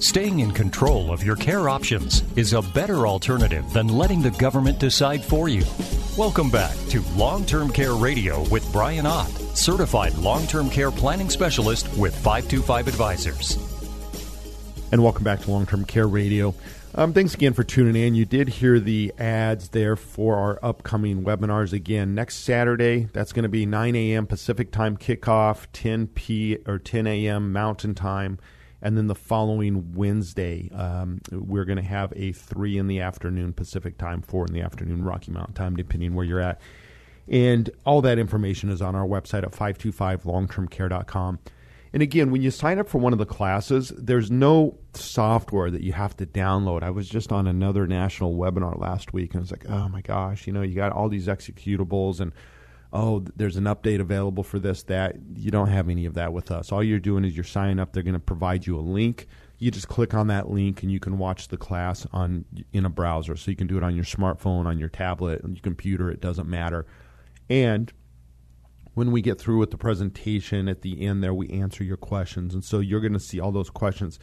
Staying 0.00 0.38
in 0.38 0.52
control 0.52 1.12
of 1.12 1.24
your 1.24 1.34
care 1.34 1.68
options 1.68 2.22
is 2.36 2.52
a 2.52 2.62
better 2.62 3.08
alternative 3.08 3.68
than 3.72 3.88
letting 3.88 4.22
the 4.22 4.30
government 4.30 4.78
decide 4.78 5.24
for 5.24 5.48
you. 5.48 5.64
Welcome 6.16 6.50
back 6.50 6.76
to 6.90 7.00
Long 7.16 7.44
Term 7.44 7.72
Care 7.72 7.94
Radio 7.94 8.48
with 8.48 8.70
Brian 8.72 9.06
Ott, 9.06 9.28
certified 9.56 10.14
long 10.14 10.46
term 10.46 10.70
care 10.70 10.92
planning 10.92 11.28
specialist 11.28 11.88
with 11.96 12.14
525 12.14 12.86
Advisors. 12.86 13.58
And 14.92 15.02
welcome 15.02 15.24
back 15.24 15.40
to 15.40 15.50
Long 15.50 15.66
Term 15.66 15.84
Care 15.84 16.06
Radio. 16.06 16.54
Um, 16.94 17.12
thanks 17.12 17.34
again 17.34 17.52
for 17.52 17.64
tuning 17.64 18.00
in. 18.00 18.14
You 18.14 18.24
did 18.24 18.48
hear 18.48 18.78
the 18.78 19.12
ads 19.18 19.70
there 19.70 19.96
for 19.96 20.36
our 20.36 20.60
upcoming 20.62 21.24
webinars. 21.24 21.72
Again, 21.72 22.14
next 22.14 22.36
Saturday, 22.36 23.08
that's 23.12 23.32
going 23.32 23.42
to 23.42 23.48
be 23.48 23.66
9 23.66 23.96
a.m. 23.96 24.26
Pacific 24.28 24.70
time 24.70 24.96
kickoff, 24.96 25.66
10 25.72 26.06
p 26.06 26.58
or 26.66 26.78
10 26.78 27.08
a.m. 27.08 27.52
Mountain 27.52 27.96
time, 27.96 28.38
and 28.80 28.96
then 28.96 29.08
the 29.08 29.14
following 29.14 29.94
Wednesday, 29.94 30.70
um, 30.72 31.20
we're 31.32 31.64
going 31.64 31.78
to 31.78 31.82
have 31.82 32.12
a 32.14 32.32
three 32.32 32.78
in 32.78 32.86
the 32.86 33.00
afternoon 33.00 33.52
Pacific 33.52 33.98
time, 33.98 34.22
four 34.22 34.46
in 34.46 34.52
the 34.52 34.60
afternoon 34.60 35.02
Rocky 35.04 35.32
Mountain 35.32 35.54
time, 35.54 35.74
depending 35.76 36.14
where 36.14 36.24
you're 36.24 36.40
at. 36.40 36.60
And 37.26 37.68
all 37.84 38.00
that 38.02 38.18
information 38.18 38.70
is 38.70 38.80
on 38.80 38.94
our 38.94 39.06
website 39.06 39.42
at 39.42 39.52
525longtermcare.com. 39.52 41.38
And 41.92 42.02
again, 42.02 42.30
when 42.30 42.42
you 42.42 42.50
sign 42.50 42.78
up 42.78 42.88
for 42.88 42.98
one 42.98 43.12
of 43.12 43.18
the 43.18 43.26
classes, 43.26 43.92
there's 43.96 44.30
no 44.30 44.78
software 44.94 45.70
that 45.70 45.82
you 45.82 45.92
have 45.92 46.16
to 46.18 46.26
download. 46.26 46.82
I 46.82 46.90
was 46.90 47.08
just 47.08 47.32
on 47.32 47.46
another 47.46 47.86
national 47.86 48.36
webinar 48.36 48.78
last 48.78 49.12
week 49.12 49.32
and 49.32 49.40
I 49.40 49.42
was 49.42 49.50
like, 49.50 49.68
oh 49.68 49.88
my 49.88 50.02
gosh, 50.02 50.46
you 50.46 50.52
know, 50.52 50.62
you 50.62 50.74
got 50.74 50.92
all 50.92 51.08
these 51.08 51.26
executables 51.26 52.20
and 52.20 52.32
oh, 52.92 53.24
there's 53.36 53.56
an 53.56 53.64
update 53.64 54.00
available 54.00 54.42
for 54.42 54.58
this, 54.58 54.82
that. 54.84 55.16
You 55.34 55.50
don't 55.50 55.68
have 55.68 55.88
any 55.88 56.06
of 56.06 56.14
that 56.14 56.32
with 56.32 56.50
us. 56.50 56.72
All 56.72 56.82
you're 56.82 56.98
doing 56.98 57.24
is 57.24 57.36
you're 57.36 57.44
signing 57.44 57.78
up. 57.78 57.92
They're 57.92 58.02
going 58.02 58.14
to 58.14 58.20
provide 58.20 58.66
you 58.66 58.78
a 58.78 58.80
link. 58.80 59.26
You 59.58 59.70
just 59.70 59.88
click 59.88 60.14
on 60.14 60.28
that 60.28 60.48
link 60.48 60.82
and 60.82 60.90
you 60.90 61.00
can 61.00 61.18
watch 61.18 61.48
the 61.48 61.56
class 61.56 62.06
on 62.12 62.44
in 62.72 62.84
a 62.84 62.88
browser. 62.88 63.36
So 63.36 63.50
you 63.50 63.56
can 63.56 63.66
do 63.66 63.76
it 63.76 63.82
on 63.82 63.94
your 63.94 64.04
smartphone, 64.04 64.66
on 64.66 64.78
your 64.78 64.88
tablet, 64.88 65.42
on 65.44 65.54
your 65.54 65.62
computer. 65.62 66.10
It 66.10 66.20
doesn't 66.20 66.48
matter. 66.48 66.86
And 67.50 67.92
when 68.94 69.12
we 69.12 69.20
get 69.20 69.38
through 69.38 69.58
with 69.58 69.70
the 69.70 69.78
presentation 69.78 70.68
at 70.68 70.82
the 70.82 71.04
end 71.04 71.22
there, 71.22 71.34
we 71.34 71.48
answer 71.50 71.84
your 71.84 71.96
questions. 71.96 72.54
And 72.54 72.64
so 72.64 72.80
you're 72.80 73.00
going 73.00 73.12
to 73.12 73.20
see 73.20 73.38
all 73.38 73.52
those 73.52 73.70
questions 73.70 74.18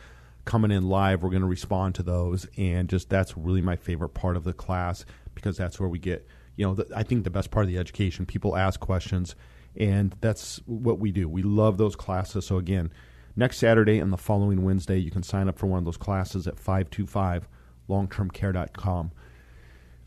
coming 0.45 0.72
in 0.72 0.88
live. 0.88 1.22
We're 1.22 1.30
going 1.30 1.41
to 1.41 1.47
respond 1.47 1.95
to 1.95 2.03
those. 2.03 2.47
And 2.57 2.89
just 2.89 3.09
that's 3.09 3.38
really 3.38 3.61
my 3.61 3.76
favorite 3.76 4.09
part 4.09 4.38
of 4.38 4.43
the 4.43 4.53
class 4.53 5.05
because 5.34 5.57
that's 5.57 5.80
where 5.80 5.89
we 5.89 5.99
get, 5.99 6.28
you 6.55 6.65
know, 6.65 6.73
the, 6.75 6.87
I 6.95 7.03
think 7.03 7.23
the 7.23 7.29
best 7.29 7.51
part 7.51 7.65
of 7.65 7.71
the 7.71 7.77
education. 7.77 8.25
People 8.25 8.55
ask 8.55 8.79
questions, 8.79 9.35
and 9.75 10.15
that's 10.21 10.61
what 10.65 10.99
we 10.99 11.11
do. 11.11 11.27
We 11.27 11.43
love 11.43 11.77
those 11.77 11.95
classes. 11.95 12.45
So 12.45 12.57
again, 12.57 12.91
next 13.35 13.57
Saturday 13.57 13.99
and 13.99 14.13
the 14.13 14.17
following 14.17 14.63
Wednesday, 14.63 14.97
you 14.97 15.11
can 15.11 15.21
sign 15.23 15.47
up 15.47 15.59
for 15.59 15.67
one 15.67 15.77
of 15.79 15.85
those 15.85 15.97
classes 15.97 16.47
at 16.47 16.55
525longtermcare.com. 16.55 19.11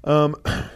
Um, 0.04 0.36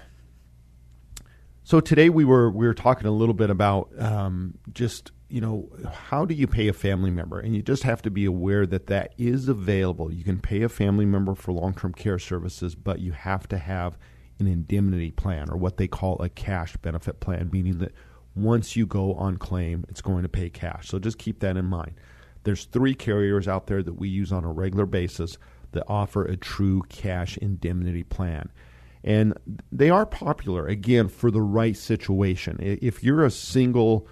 so 1.65 1.81
today 1.81 2.11
we 2.11 2.25
were 2.25 2.51
we 2.51 2.67
were 2.67 2.75
talking 2.75 3.07
a 3.07 3.13
little 3.13 3.35
bit 3.35 3.51
about 3.51 3.91
um, 3.99 4.59
just 4.73 5.13
you 5.33 5.41
know, 5.41 5.67
how 5.91 6.27
do 6.27 6.35
you 6.35 6.47
pay 6.47 6.69
a 6.69 6.75
family 6.75 7.11
member? 7.11 7.41
And 7.41 7.57
you 7.57 7.63
just 7.63 7.85
have 7.85 8.03
to 8.03 8.11
be 8.11 8.27
aware 8.27 8.67
that 8.67 8.89
that 8.89 9.15
is 9.17 9.49
available. 9.49 10.13
You 10.13 10.25
can 10.25 10.39
pay 10.39 10.61
a 10.61 10.69
family 10.69 11.07
member 11.07 11.35
for 11.35 11.53
long 11.53 11.73
term 11.73 11.95
care 11.95 12.19
services, 12.19 12.75
but 12.75 13.01
you 13.01 13.13
have 13.13 13.49
to 13.49 13.57
have 13.57 13.97
an 14.47 14.53
indemnity 14.53 15.11
plan 15.11 15.49
or 15.51 15.57
what 15.57 15.77
they 15.77 15.89
call 15.89 16.21
a 16.21 16.29
cash 16.29 16.77
benefit 16.79 17.21
plan, 17.21 17.51
meaning 17.53 17.79
that 17.79 17.93
once 18.35 18.77
you 18.77 18.87
go 18.87 19.15
on 19.15 19.37
claim, 19.37 19.85
it's 19.89 20.01
going 20.01 20.23
to 20.23 20.29
pay 20.29 20.51
cash. 20.51 20.89
So 20.89 20.99
just 20.99 21.19
keep 21.19 21.41
that 21.41 21.57
in 21.57 21.67
mind. 21.67 21.95
There's 22.45 22.65
three 22.65 22.95
carriers 22.95 23.47
out 23.47 23.67
there 23.67 23.83
that 23.83 23.95
we 23.95 24.09
use 24.09 24.33
on 24.33 24.45
a 24.45 24.53
regular 24.53 24.87
basis 24.87 25.39
that 25.73 25.85
offer 25.87 26.25
a 26.25 26.37
true 26.37 26.83
cash 26.89 27.37
indemnity 27.39 28.03
plan. 28.03 28.51
And 29.05 29.35
they 29.71 29.91
are 29.91 30.07
popular, 30.07 30.67
again, 30.67 31.09
for 31.09 31.31
the 31.31 31.41
right 31.41 31.77
situation. 31.77 32.59
If 32.61 33.03
you're 33.03 33.25
a 33.25 33.31
single 33.31 34.07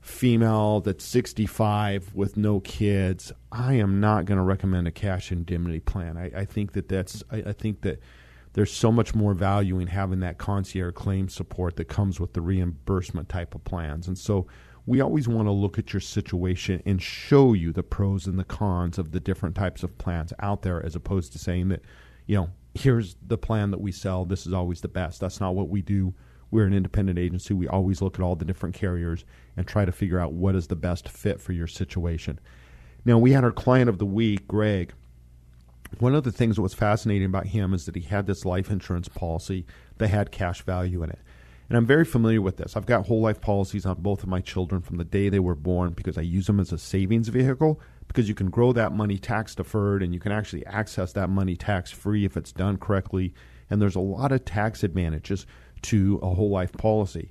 female 0.00 0.80
that's 0.80 1.04
65 1.04 2.14
with 2.14 2.36
no 2.36 2.60
kids, 2.60 3.32
I 3.50 3.74
am 3.74 4.00
not 4.00 4.26
going 4.26 4.36
to 4.36 4.44
recommend 4.44 4.86
a 4.86 4.90
cash 4.90 5.32
indemnity 5.32 5.80
plan. 5.80 6.18
I, 6.18 6.30
I 6.40 6.44
think 6.44 6.72
that 6.72 6.88
that's, 6.88 7.22
I, 7.30 7.36
I 7.38 7.52
think 7.52 7.80
that 7.82 8.00
there's 8.54 8.72
so 8.72 8.90
much 8.90 9.14
more 9.14 9.34
value 9.34 9.80
in 9.80 9.88
having 9.88 10.20
that 10.20 10.38
concierge 10.38 10.94
claim 10.94 11.28
support 11.28 11.76
that 11.76 11.86
comes 11.86 12.18
with 12.18 12.32
the 12.32 12.40
reimbursement 12.40 13.28
type 13.28 13.54
of 13.54 13.64
plans. 13.64 14.08
And 14.08 14.16
so 14.16 14.46
we 14.86 15.00
always 15.00 15.26
want 15.26 15.46
to 15.48 15.52
look 15.52 15.78
at 15.78 15.92
your 15.92 16.00
situation 16.00 16.82
and 16.86 17.02
show 17.02 17.52
you 17.52 17.72
the 17.72 17.82
pros 17.82 18.26
and 18.26 18.38
the 18.38 18.44
cons 18.44 18.98
of 18.98 19.10
the 19.10 19.20
different 19.20 19.56
types 19.56 19.82
of 19.82 19.98
plans 19.98 20.32
out 20.38 20.62
there 20.62 20.84
as 20.84 20.94
opposed 20.94 21.32
to 21.32 21.38
saying 21.38 21.68
that, 21.68 21.82
you 22.26 22.36
know, 22.36 22.48
here's 22.74 23.16
the 23.26 23.38
plan 23.38 23.70
that 23.72 23.80
we 23.80 23.90
sell, 23.90 24.24
this 24.24 24.46
is 24.46 24.52
always 24.52 24.80
the 24.80 24.88
best. 24.88 25.20
That's 25.20 25.40
not 25.40 25.54
what 25.54 25.68
we 25.68 25.82
do. 25.82 26.14
We're 26.50 26.66
an 26.66 26.74
independent 26.74 27.18
agency. 27.18 27.54
We 27.54 27.66
always 27.66 28.00
look 28.00 28.18
at 28.18 28.22
all 28.22 28.36
the 28.36 28.44
different 28.44 28.76
carriers 28.76 29.24
and 29.56 29.66
try 29.66 29.84
to 29.84 29.90
figure 29.92 30.20
out 30.20 30.32
what 30.32 30.54
is 30.54 30.68
the 30.68 30.76
best 30.76 31.08
fit 31.08 31.40
for 31.40 31.52
your 31.52 31.66
situation. 31.66 32.38
Now, 33.04 33.18
we 33.18 33.32
had 33.32 33.42
our 33.42 33.52
client 33.52 33.88
of 33.88 33.98
the 33.98 34.06
week, 34.06 34.46
Greg, 34.46 34.92
one 35.98 36.14
of 36.14 36.24
the 36.24 36.32
things 36.32 36.56
that 36.56 36.62
was 36.62 36.74
fascinating 36.74 37.26
about 37.26 37.46
him 37.46 37.72
is 37.72 37.86
that 37.86 37.96
he 37.96 38.02
had 38.02 38.26
this 38.26 38.44
life 38.44 38.70
insurance 38.70 39.08
policy 39.08 39.66
that 39.98 40.08
had 40.08 40.32
cash 40.32 40.62
value 40.62 41.02
in 41.02 41.10
it. 41.10 41.20
And 41.68 41.78
I'm 41.78 41.86
very 41.86 42.04
familiar 42.04 42.42
with 42.42 42.58
this. 42.58 42.76
I've 42.76 42.86
got 42.86 43.06
whole 43.06 43.22
life 43.22 43.40
policies 43.40 43.86
on 43.86 43.96
both 44.02 44.22
of 44.22 44.28
my 44.28 44.40
children 44.40 44.82
from 44.82 44.96
the 44.96 45.04
day 45.04 45.28
they 45.28 45.38
were 45.38 45.54
born 45.54 45.92
because 45.92 46.18
I 46.18 46.22
use 46.22 46.46
them 46.46 46.60
as 46.60 46.72
a 46.72 46.78
savings 46.78 47.28
vehicle 47.28 47.80
because 48.06 48.28
you 48.28 48.34
can 48.34 48.50
grow 48.50 48.72
that 48.72 48.92
money 48.92 49.16
tax 49.16 49.54
deferred 49.54 50.02
and 50.02 50.12
you 50.12 50.20
can 50.20 50.32
actually 50.32 50.66
access 50.66 51.12
that 51.12 51.30
money 51.30 51.56
tax 51.56 51.90
free 51.90 52.24
if 52.24 52.36
it's 52.36 52.52
done 52.52 52.76
correctly. 52.76 53.32
And 53.70 53.80
there's 53.80 53.96
a 53.96 54.00
lot 54.00 54.32
of 54.32 54.44
tax 54.44 54.84
advantages 54.84 55.46
to 55.82 56.18
a 56.22 56.34
whole 56.34 56.50
life 56.50 56.72
policy. 56.72 57.30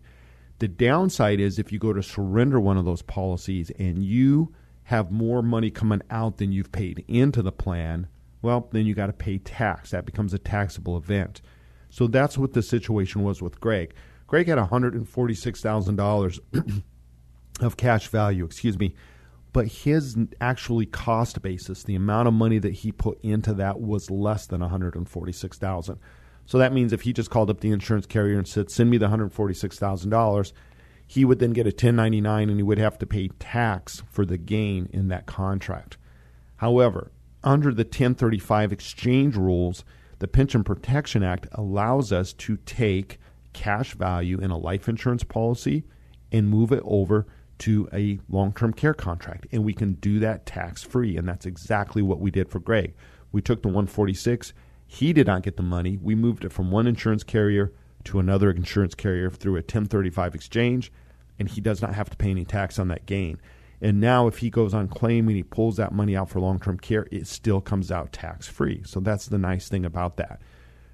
The 0.60 0.68
downside 0.68 1.40
is 1.40 1.60
if 1.60 1.72
you 1.72 1.80
go 1.80 1.94
to 1.94 2.02
surrender 2.02 2.60
one 2.60 2.78
of 2.78 2.86
those 2.86 3.02
policies 3.02 3.72
and 3.78 4.04
you 4.04 4.54
have 4.84 5.12
more 5.12 5.42
money 5.42 5.70
coming 5.70 6.02
out 6.10 6.38
than 6.38 6.52
you've 6.52 6.72
paid 6.72 7.06
into 7.08 7.42
the 7.42 7.52
plan, 7.52 8.08
well, 8.44 8.68
then 8.72 8.86
you 8.86 8.94
got 8.94 9.08
to 9.08 9.14
pay 9.14 9.40
tax. 9.40 9.92
That 9.92 10.06
becomes 10.06 10.34
a 10.34 10.38
taxable 10.38 10.98
event. 10.98 11.42
So 11.90 12.08
that's 12.08 12.38
what 12.38 12.54
the 12.54 12.62
situation 12.62 13.24
was 13.24 13.42
with 13.42 13.60
Greg. 13.60 13.96
Greg 14.28 14.48
had 14.48 14.60
$146,000 14.60 16.40
of 17.62 17.78
cash 17.78 18.08
value, 18.08 18.46
excuse 18.46 18.78
me, 18.78 18.96
but 19.54 19.68
his 19.68 20.18
actually 20.42 20.88
cost 20.88 21.42
basis, 21.42 21.84
the 21.84 21.96
amount 21.96 22.28
of 22.28 22.34
money 22.34 22.60
that 22.60 22.74
he 22.74 22.92
put 22.92 23.20
into 23.22 23.54
that 23.54 23.80
was 23.80 24.12
less 24.12 24.48
than 24.48 24.62
146,000. 24.62 26.00
So 26.46 26.58
that 26.58 26.74
means 26.74 26.92
if 26.92 27.04
he 27.04 27.14
just 27.14 27.30
called 27.30 27.50
up 27.50 27.62
the 27.62 27.72
insurance 27.72 28.06
carrier 28.06 28.38
and 28.38 28.48
said, 28.48 28.70
"Send 28.70 28.90
me 28.90 28.98
the 28.98 29.08
$146,000," 29.08 30.52
he 31.08 31.24
would 31.24 31.40
then 31.40 31.54
get 31.54 31.68
a 31.68 31.72
1099 31.72 32.50
and 32.50 32.60
he 32.60 32.64
would 32.64 32.80
have 32.80 32.98
to 32.98 33.06
pay 33.06 33.30
tax 33.40 34.04
for 34.10 34.26
the 34.26 34.38
gain 34.38 34.90
in 34.92 35.08
that 35.08 35.26
contract. 35.26 35.96
However, 36.58 37.13
under 37.44 37.74
the 37.74 37.84
1035 37.84 38.72
exchange 38.72 39.36
rules, 39.36 39.84
the 40.20 40.28
Pension 40.28 40.64
Protection 40.64 41.24
Act 41.24 41.48
allows 41.52 42.12
us 42.12 42.34
to 42.34 42.58
take 42.58 43.20
cash 43.52 43.94
value 43.94 44.40
in 44.40 44.52
a 44.52 44.58
life 44.58 44.88
insurance 44.88 45.24
policy 45.24 45.84
and 46.32 46.50
move 46.50 46.72
it 46.72 46.82
over 46.86 47.28
to 47.60 47.88
a 47.94 48.20
long 48.30 48.54
term 48.54 48.74
care 48.74 48.94
contract. 48.94 49.48
And 49.52 49.64
we 49.64 49.74
can 49.74 49.94
do 49.94 50.20
that 50.20 50.46
tax 50.46 50.84
free. 50.84 51.18
And 51.18 51.28
that's 51.28 51.46
exactly 51.46 52.02
what 52.02 52.20
we 52.20 52.32
did 52.32 52.50
for 52.50 52.60
Greg. 52.60 52.94
We 53.32 53.42
took 53.42 53.62
the 53.62 53.68
146. 53.68 54.54
He 54.86 55.14
did 55.14 55.28
not 55.28 55.44
get 55.44 55.58
the 55.58 55.64
money. 55.64 55.98
We 56.02 56.16
moved 56.16 56.46
it 56.46 56.52
from 56.52 56.72
one 56.72 56.88
insurance 56.88 57.24
carrier 57.24 57.72
to 58.06 58.20
another 58.20 58.52
insurance 58.52 58.96
carrier 58.96 59.30
through 59.30 59.54
a 59.54 59.64
1035 59.64 60.36
exchange, 60.36 60.92
and 61.40 61.48
he 61.48 61.62
does 61.62 61.82
not 61.82 61.96
have 61.96 62.10
to 62.10 62.18
pay 62.18 62.32
any 62.32 62.46
tax 62.46 62.78
on 62.78 62.90
that 62.90 63.06
gain. 63.06 63.40
And 63.84 64.00
now, 64.00 64.28
if 64.28 64.38
he 64.38 64.50
goes 64.50 64.74
on 64.74 64.88
claim 64.88 65.28
and 65.28 65.36
he 65.36 65.44
pulls 65.44 65.76
that 65.76 65.92
money 65.92 66.16
out 66.16 66.30
for 66.30 66.40
long 66.40 66.58
term 66.58 66.80
care, 66.80 67.06
it 67.12 67.28
still 67.28 67.60
comes 67.60 67.92
out 67.92 68.14
tax 68.14 68.48
free. 68.48 68.82
So 68.86 69.02
that's 69.02 69.28
the 69.28 69.38
nice 69.38 69.68
thing 69.68 69.84
about 69.84 70.16
that. 70.16 70.40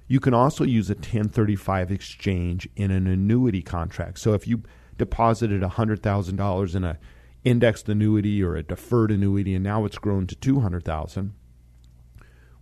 You 0.08 0.18
can 0.18 0.34
also 0.34 0.64
use 0.64 0.90
a 0.90 0.94
1035 0.94 1.92
exchange 1.92 2.68
in 2.74 2.90
an 2.90 3.06
annuity 3.06 3.62
contract. 3.62 4.18
So 4.18 4.34
if 4.34 4.48
you 4.48 4.64
deposited 4.98 5.62
$100,000 5.62 6.74
in 6.74 6.84
a 6.84 6.98
indexed 7.44 7.88
annuity 7.88 8.42
or 8.42 8.56
a 8.56 8.62
deferred 8.64 9.12
annuity 9.12 9.54
and 9.54 9.62
now 9.62 9.84
it's 9.84 9.96
grown 9.96 10.26
to 10.26 10.34
200,000, 10.34 11.32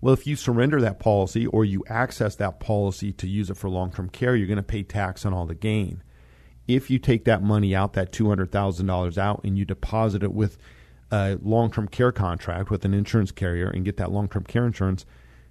well 0.03 0.13
if 0.13 0.27
you 0.27 0.37
surrender 0.37 0.79
that 0.83 1.01
policy 1.01 1.47
or 1.47 1.65
you 1.65 1.83
access 1.89 2.37
that 2.37 2.61
policy 2.61 3.13
to 3.13 3.27
use 3.27 3.49
it 3.49 3.57
for 3.57 3.71
long-term 3.71 4.11
care, 4.11 4.37
you're 4.37 4.47
going 4.47 4.59
to 4.59 4.63
pay 4.63 4.83
tax 4.83 5.25
on 5.25 5.33
all 5.33 5.47
the 5.47 5.55
gain 5.55 6.03
if 6.69 6.91
you 6.91 6.99
take 6.99 7.25
that 7.25 7.43
money 7.43 7.75
out, 7.75 7.95
that 7.95 8.13
$200,000 8.13 9.19
out, 9.19 9.41
and 9.43 9.59
you 9.59 9.65
deposit 9.65 10.23
it 10.23 10.33
with 10.33 10.59
a 11.11 11.39
long 11.43 11.71
term 11.71 11.89
care 11.89 12.13
contract 12.13 12.71
with 12.71 12.85
an 12.85 12.93
insurance 12.93 13.33
carrier 13.33 13.69
and 13.69 13.85
get 13.85 13.97
that 13.97 14.13
long 14.13 14.29
term 14.29 14.45
care 14.45 14.67
insurance, 14.67 15.07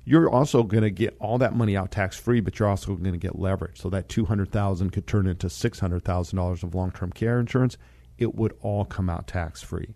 you're 0.05 0.29
also 0.29 0.63
going 0.63 0.83
to 0.83 0.91
get 0.91 1.17
all 1.19 1.37
that 1.39 1.55
money 1.55 1.75
out 1.75 1.91
tax 1.91 2.17
free, 2.17 2.39
but 2.39 2.57
you're 2.57 2.69
also 2.69 2.95
going 2.95 3.11
to 3.11 3.17
get 3.17 3.37
leverage. 3.37 3.81
So 3.81 3.89
that 3.89 4.07
200,000 4.07 4.91
could 4.91 5.07
turn 5.07 5.27
into 5.27 5.47
$600,000 5.47 6.63
of 6.63 6.75
long 6.75 6.91
term 6.91 7.11
care 7.11 7.39
insurance. 7.39 7.77
It 8.17 8.35
would 8.35 8.53
all 8.61 8.85
come 8.85 9.09
out 9.09 9.27
tax 9.27 9.61
free. 9.61 9.95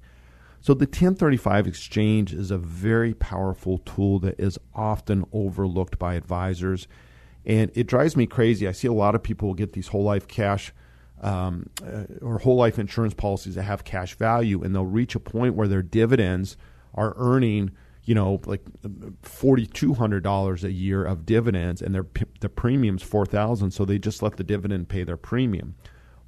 So 0.59 0.73
the 0.73 0.85
1035 0.85 1.65
exchange 1.65 2.33
is 2.33 2.51
a 2.51 2.57
very 2.57 3.13
powerful 3.13 3.79
tool 3.79 4.19
that 4.19 4.39
is 4.39 4.59
often 4.75 5.25
overlooked 5.31 5.97
by 5.97 6.15
advisors. 6.15 6.87
And 7.45 7.71
it 7.73 7.87
drives 7.87 8.15
me 8.15 8.27
crazy. 8.27 8.67
I 8.67 8.71
see 8.71 8.87
a 8.87 8.93
lot 8.93 9.15
of 9.15 9.23
people 9.23 9.53
get 9.53 9.73
these 9.73 9.87
whole 9.87 10.03
life 10.03 10.27
cash 10.27 10.71
um, 11.21 11.67
uh, 11.85 12.03
or 12.21 12.39
whole 12.39 12.55
life 12.55 12.77
insurance 12.79 13.13
policies 13.13 13.55
that 13.55 13.63
have 13.63 13.83
cash 13.83 14.15
value, 14.15 14.63
and 14.63 14.75
they'll 14.75 14.85
reach 14.85 15.15
a 15.15 15.19
point 15.19 15.55
where 15.55 15.67
their 15.67 15.83
dividends 15.83 16.57
are 16.93 17.13
earning, 17.17 17.71
you 18.03 18.15
know, 18.15 18.41
like 18.45 18.61
forty 19.21 19.65
two 19.65 19.93
hundred 19.93 20.23
dollars 20.23 20.63
a 20.63 20.71
year 20.71 21.05
of 21.05 21.25
dividends, 21.25 21.81
and 21.81 21.93
their 21.95 22.05
the 22.39 22.49
premium's 22.49 23.03
four 23.03 23.25
thousand, 23.25 23.71
so 23.71 23.85
they 23.85 23.99
just 23.99 24.21
let 24.21 24.37
the 24.37 24.43
dividend 24.43 24.89
pay 24.89 25.03
their 25.03 25.17
premium. 25.17 25.75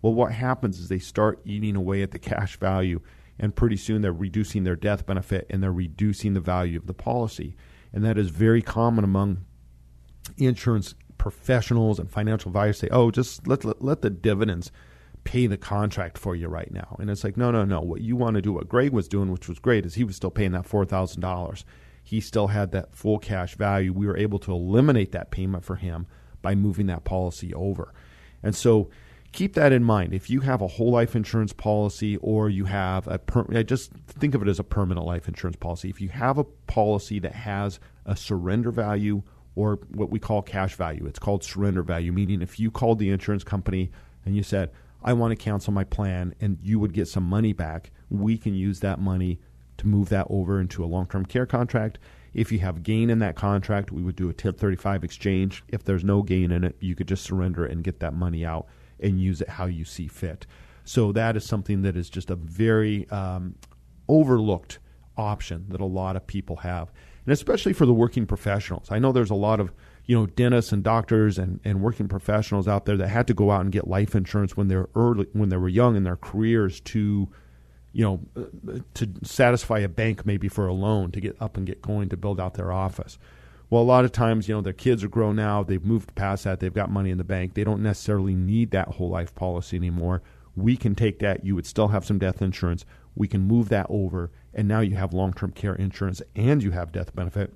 Well, 0.02 0.14
what 0.14 0.32
happens 0.34 0.80
is 0.80 0.90
they 0.90 1.00
start 1.00 1.40
eating 1.46 1.76
away 1.76 2.02
at 2.04 2.12
the 2.12 2.20
cash 2.20 2.58
value, 2.58 3.02
and 3.40 3.56
pretty 3.56 3.78
soon 3.78 4.02
they're 4.02 4.14
reducing 4.14 4.64
their 4.64 4.76
death 4.76 5.06
benefit 5.06 5.48
and 5.50 5.64
they're 5.64 5.72
reducing 5.72 6.34
the 6.34 6.40
value 6.40 6.78
of 6.78 6.88
the 6.88 6.94
policy, 6.94 7.56
and 7.92 8.06
that 8.06 8.18
is 8.18 8.30
very 8.30 8.62
common 8.62 9.04
among 9.04 9.46
insurance 10.38 10.96
professionals 11.24 12.00
and 12.00 12.12
financial 12.12 12.50
advisors 12.50 12.80
say, 12.80 12.90
"Oh, 12.92 13.10
just 13.10 13.48
let, 13.48 13.64
let 13.64 13.82
let 13.82 14.02
the 14.02 14.10
dividends 14.10 14.74
pay 15.24 15.48
the 15.48 15.56
contract 15.56 16.18
for 16.18 16.36
you 16.36 16.50
right 16.50 16.70
now." 16.70 16.98
And 17.00 17.10
it's 17.10 17.24
like, 17.24 17.38
no, 17.38 17.50
no, 17.50 17.64
no. 17.64 17.80
What 17.80 18.02
you 18.02 18.18
want 18.18 18.36
to 18.36 18.42
do, 18.42 18.52
what 18.52 18.68
Greg 18.68 18.92
was 18.92 19.08
doing, 19.08 19.32
which 19.32 19.48
was 19.48 19.58
great, 19.58 19.86
is 19.86 19.96
he 19.96 20.04
was 20.04 20.18
still 20.18 20.32
paying 20.32 20.52
that 20.52 20.66
four 20.66 20.84
thousand 20.84 21.22
dollars. 21.22 21.64
He 22.04 22.20
still 22.20 22.48
had 22.48 22.74
that 22.74 22.94
full 22.94 23.20
cash 23.20 23.56
value. 23.56 23.94
We 23.94 24.06
were 24.06 24.18
able 24.18 24.38
to 24.40 24.52
eliminate 24.52 25.14
that 25.14 25.32
payment 25.32 25.64
for 25.64 25.78
him 25.78 26.08
by 26.42 26.56
moving 26.56 26.88
that 26.88 27.06
policy 27.06 27.54
over. 27.54 27.94
And 28.44 28.54
so 28.54 28.90
keep 29.32 29.54
that 29.54 29.72
in 29.72 29.82
mind. 29.82 30.14
If 30.14 30.30
you 30.30 30.42
have 30.42 30.62
a 30.62 30.68
whole 30.68 30.92
life 30.92 31.16
insurance 31.16 31.54
policy 31.54 32.18
or 32.18 32.50
you 32.50 32.66
have 32.66 33.08
a 33.08 33.18
per, 33.18 33.64
just 33.64 33.94
think 33.94 34.36
of 34.36 34.42
it 34.42 34.50
as 34.50 34.60
a 34.60 34.64
permanent 34.66 35.06
life 35.06 35.30
insurance 35.30 35.56
policy. 35.56 35.90
If 35.90 36.02
you 36.02 36.10
have 36.10 36.38
a 36.38 36.44
policy 36.44 37.20
that 37.20 37.34
has 37.34 37.80
a 38.06 38.18
surrender 38.18 38.72
value 38.72 39.24
or 39.56 39.80
what 39.90 40.10
we 40.10 40.20
call 40.20 40.42
cash 40.42 40.76
value. 40.76 41.06
It's 41.06 41.20
called 41.20 41.44
surrender 41.44 41.84
value, 41.84 42.12
meaning 42.12 42.42
if 42.42 42.60
you 42.60 42.72
called 42.72 43.00
the 43.00 43.10
insurance 43.10 43.44
company 43.44 43.92
and 44.26 44.36
you 44.36 44.44
said, 44.44 44.72
I 45.04 45.14
want 45.14 45.32
to 45.32 45.36
cancel 45.36 45.74
my 45.74 45.84
plan, 45.84 46.34
and 46.40 46.58
you 46.62 46.80
would 46.80 46.94
get 46.94 47.08
some 47.08 47.24
money 47.24 47.52
back, 47.52 47.92
we 48.10 48.38
can 48.38 48.56
use 48.56 48.80
that 48.80 49.00
money 49.00 49.40
to 49.78 49.88
move 49.88 50.10
that 50.10 50.28
over 50.30 50.62
into 50.62 50.84
a 50.84 50.88
long 50.88 51.08
term 51.08 51.26
care 51.26 51.46
contract. 51.46 52.00
If 52.34 52.52
you 52.52 52.60
have 52.60 52.84
gain 52.84 53.10
in 53.10 53.20
that 53.20 53.36
contract, 53.36 53.92
we 53.92 54.02
would 54.02 54.16
do 54.16 54.26
a 54.26 54.28
1035 54.28 55.04
exchange. 55.04 55.64
If 55.68 55.84
there's 55.84 56.04
no 56.04 56.24
gain 56.24 56.52
in 56.52 56.64
it, 56.64 56.78
you 56.80 56.96
could 56.96 57.08
just 57.08 57.24
surrender 57.24 57.66
and 57.66 57.84
get 57.84 58.00
that 58.00 58.14
money 58.14 58.46
out 58.46 58.68
and 59.00 59.20
use 59.20 59.42
it 59.42 59.50
how 59.50 59.66
you 59.66 59.86
see 59.86 60.08
fit. 60.08 60.48
So 60.86 61.12
that 61.12 61.36
is 61.36 61.46
something 61.46 61.82
that 61.84 61.96
is 61.96 62.10
just 62.10 62.30
a 62.30 62.36
very 62.36 63.08
um, 63.10 63.56
overlooked 64.08 64.80
option 65.18 65.66
that 65.70 65.82
a 65.82 65.86
lot 65.86 66.16
of 66.16 66.26
people 66.26 66.58
have 66.58 66.92
and 67.26 67.34
especially 67.34 67.74
for 67.74 67.86
the 67.86 67.94
working 67.94 68.26
professionals. 68.26 68.88
I 68.90 69.00
know 69.00 69.12
there's 69.12 69.30
a 69.30 69.36
lot 69.36 69.60
of 69.60 69.72
you 70.06 70.18
know 70.18 70.26
dentists 70.26 70.72
and 70.72 70.84
doctors 70.84 71.38
and, 71.38 71.60
and 71.64 71.82
working 71.82 72.08
professionals 72.08 72.68
out 72.68 72.86
there 72.86 72.98
that 72.98 73.08
had 73.08 73.28
to 73.28 73.34
go 73.34 73.52
out 73.52 73.62
and 73.62 73.72
get 73.72 73.88
life 73.88 74.16
insurance 74.16 74.58
when 74.58 74.68
they 74.68 74.76
were 74.76 74.90
early 74.96 75.28
when 75.34 75.50
they 75.50 75.58
were 75.58 75.70
young 75.70 75.96
in 75.96 76.04
their 76.04 76.18
careers 76.18 76.80
to 76.82 77.30
you 77.94 78.04
know, 78.04 78.20
uh, 78.36 78.80
to 78.96 79.08
satisfy 79.24 79.80
a 79.80 79.88
bank 79.88 80.26
maybe 80.26 80.50
for 80.50 80.68
a 80.68 80.74
loan 80.74 81.12
to 81.12 81.22
get 81.22 81.38
up 81.40 81.56
and 81.56 81.68
get 81.68 81.82
going 81.82 82.10
to 82.10 82.18
build 82.18 82.40
out 82.40 82.56
their 82.56 82.72
office. 82.72 83.18
Well, 83.70 83.82
a 83.82 83.86
lot 83.86 84.04
of 84.04 84.12
times, 84.12 84.48
you 84.48 84.56
know, 84.56 84.62
their 84.62 84.74
kids 84.74 85.04
are 85.04 85.08
grown 85.08 85.36
now, 85.36 85.64
they've 85.64 85.84
moved 85.84 86.14
past 86.16 86.44
that, 86.44 86.60
they've 86.60 86.74
got 86.74 86.92
money 86.92 87.12
in 87.12 87.18
the 87.18 87.24
bank, 87.24 87.54
they 87.54 87.64
don't 87.64 87.82
necessarily 87.82 88.36
need 88.36 88.72
that 88.72 88.90
whole 88.90 89.10
life 89.10 89.34
policy 89.34 89.78
anymore. 89.78 90.22
We 90.56 90.76
can 90.76 90.96
take 90.96 91.20
that, 91.20 91.46
you 91.46 91.56
would 91.56 91.66
still 91.66 91.88
have 91.88 92.06
some 92.06 92.20
death 92.20 92.42
insurance, 92.42 92.86
we 93.16 93.28
can 93.28 93.42
move 93.42 93.70
that 93.70 93.86
over, 93.90 94.32
and 94.54 94.68
now 94.68 94.80
you 94.80 94.96
have 94.96 95.14
long 95.14 95.34
term 95.34 95.52
care 95.52 95.76
insurance 95.76 96.22
and 96.36 96.64
you 96.64 96.72
have 96.72 96.92
death 96.92 97.16
benefit, 97.16 97.54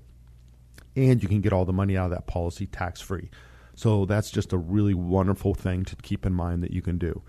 and 0.96 1.22
you 1.22 1.30
can 1.30 1.42
get 1.42 1.54
all 1.54 1.66
the 1.66 1.74
money 1.74 1.98
out 1.98 2.06
of 2.06 2.12
that 2.12 2.28
policy 2.28 2.68
tax 2.68 3.02
free. 3.02 3.30
So 3.76 4.06
that's 4.06 4.32
just 4.32 4.54
a 4.54 4.58
really 4.58 4.94
wonderful 4.94 5.54
thing 5.54 5.86
to 5.86 5.96
keep 5.98 6.26
in 6.26 6.34
mind 6.34 6.64
that 6.64 6.72
you 6.72 6.82
can 6.82 6.98
do. 6.98 7.22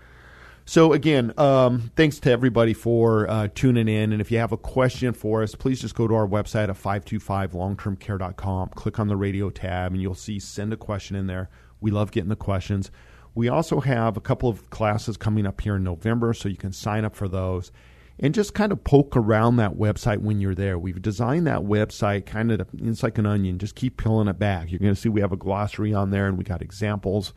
So 0.65 0.93
again, 0.93 1.33
um, 1.37 1.91
thanks 1.95 2.19
to 2.19 2.31
everybody 2.31 2.73
for 2.75 3.27
uh, 3.27 3.47
tuning 3.55 3.87
in. 3.87 4.11
And 4.11 4.21
if 4.21 4.31
you 4.31 4.37
have 4.37 4.51
a 4.51 4.57
question 4.57 5.13
for 5.13 5.41
us, 5.41 5.55
please 5.55 5.81
just 5.81 5.95
go 5.95 6.07
to 6.07 6.13
our 6.13 6.27
website 6.27 6.69
at 6.69 6.75
525longtermcare.com. 6.75 8.69
Click 8.69 8.99
on 8.99 9.07
the 9.07 9.15
radio 9.15 9.49
tab, 9.49 9.93
and 9.93 10.01
you'll 10.01 10.13
see 10.13 10.37
send 10.37 10.71
a 10.71 10.77
question 10.77 11.15
in 11.15 11.25
there. 11.25 11.49
We 11.81 11.89
love 11.89 12.11
getting 12.11 12.29
the 12.29 12.35
questions. 12.35 12.91
We 13.33 13.49
also 13.49 13.79
have 13.79 14.15
a 14.15 14.21
couple 14.21 14.47
of 14.47 14.69
classes 14.69 15.17
coming 15.17 15.47
up 15.47 15.61
here 15.61 15.77
in 15.77 15.83
November, 15.83 16.33
so 16.35 16.49
you 16.49 16.57
can 16.57 16.71
sign 16.71 17.03
up 17.03 17.15
for 17.15 17.27
those 17.27 17.71
and 18.19 18.33
just 18.33 18.53
kind 18.53 18.71
of 18.71 18.83
poke 18.83 19.15
around 19.15 19.55
that 19.57 19.75
website 19.75 20.19
when 20.19 20.41
you're 20.41 20.55
there. 20.55 20.77
We've 20.77 21.01
designed 21.01 21.47
that 21.47 21.61
website 21.61 22.25
kind 22.25 22.51
of, 22.51 22.67
it's 22.77 23.03
like 23.03 23.17
an 23.17 23.25
onion. 23.25 23.57
Just 23.57 23.75
keep 23.75 23.97
peeling 23.97 24.27
it 24.27 24.37
back. 24.37 24.71
You're 24.71 24.79
going 24.79 24.93
to 24.93 24.99
see 24.99 25.09
we 25.09 25.21
have 25.21 25.31
a 25.31 25.37
glossary 25.37 25.93
on 25.93 26.09
there, 26.09 26.27
and 26.27 26.37
we 26.37 26.43
got 26.43 26.61
examples 26.61 27.33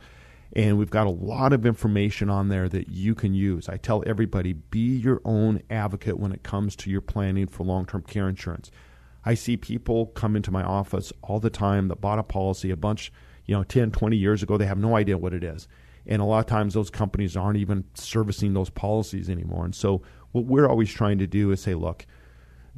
and 0.55 0.77
we've 0.77 0.91
got 0.91 1.07
a 1.07 1.11
lot 1.11 1.51
of 1.51 1.65
information 1.65 2.29
on 2.29 2.49
there 2.49 2.69
that 2.69 2.87
you 2.87 3.15
can 3.15 3.33
use. 3.33 3.67
I 3.67 3.77
tell 3.77 4.03
everybody 4.05 4.53
be 4.53 4.97
your 4.97 5.19
own 5.25 5.63
advocate 5.69 6.19
when 6.19 6.31
it 6.31 6.43
comes 6.43 6.75
to 6.77 6.91
your 6.91 7.01
planning 7.01 7.47
for 7.47 7.63
long 7.63 7.85
term 7.85 8.03
care 8.03 8.29
insurance. 8.29 8.69
I 9.25 9.33
see 9.33 9.57
people 9.57 10.07
come 10.07 10.35
into 10.35 10.51
my 10.51 10.63
office 10.63 11.11
all 11.23 11.39
the 11.39 11.49
time 11.49 11.87
that 11.87 12.01
bought 12.01 12.19
a 12.19 12.23
policy 12.23 12.69
a 12.69 12.77
bunch, 12.77 13.11
you 13.45 13.55
know, 13.55 13.63
10, 13.63 13.91
20 13.91 14.15
years 14.15 14.43
ago. 14.43 14.57
They 14.57 14.67
have 14.67 14.77
no 14.77 14.95
idea 14.95 15.17
what 15.17 15.33
it 15.33 15.43
is. 15.43 15.67
And 16.05 16.21
a 16.21 16.25
lot 16.25 16.39
of 16.39 16.45
times 16.45 16.73
those 16.73 16.89
companies 16.89 17.35
aren't 17.35 17.57
even 17.57 17.85
servicing 17.93 18.53
those 18.53 18.69
policies 18.69 19.29
anymore. 19.29 19.65
And 19.65 19.73
so 19.73 20.01
what 20.33 20.45
we're 20.45 20.67
always 20.67 20.91
trying 20.91 21.17
to 21.19 21.27
do 21.27 21.51
is 21.51 21.61
say, 21.61 21.73
look, 21.73 22.05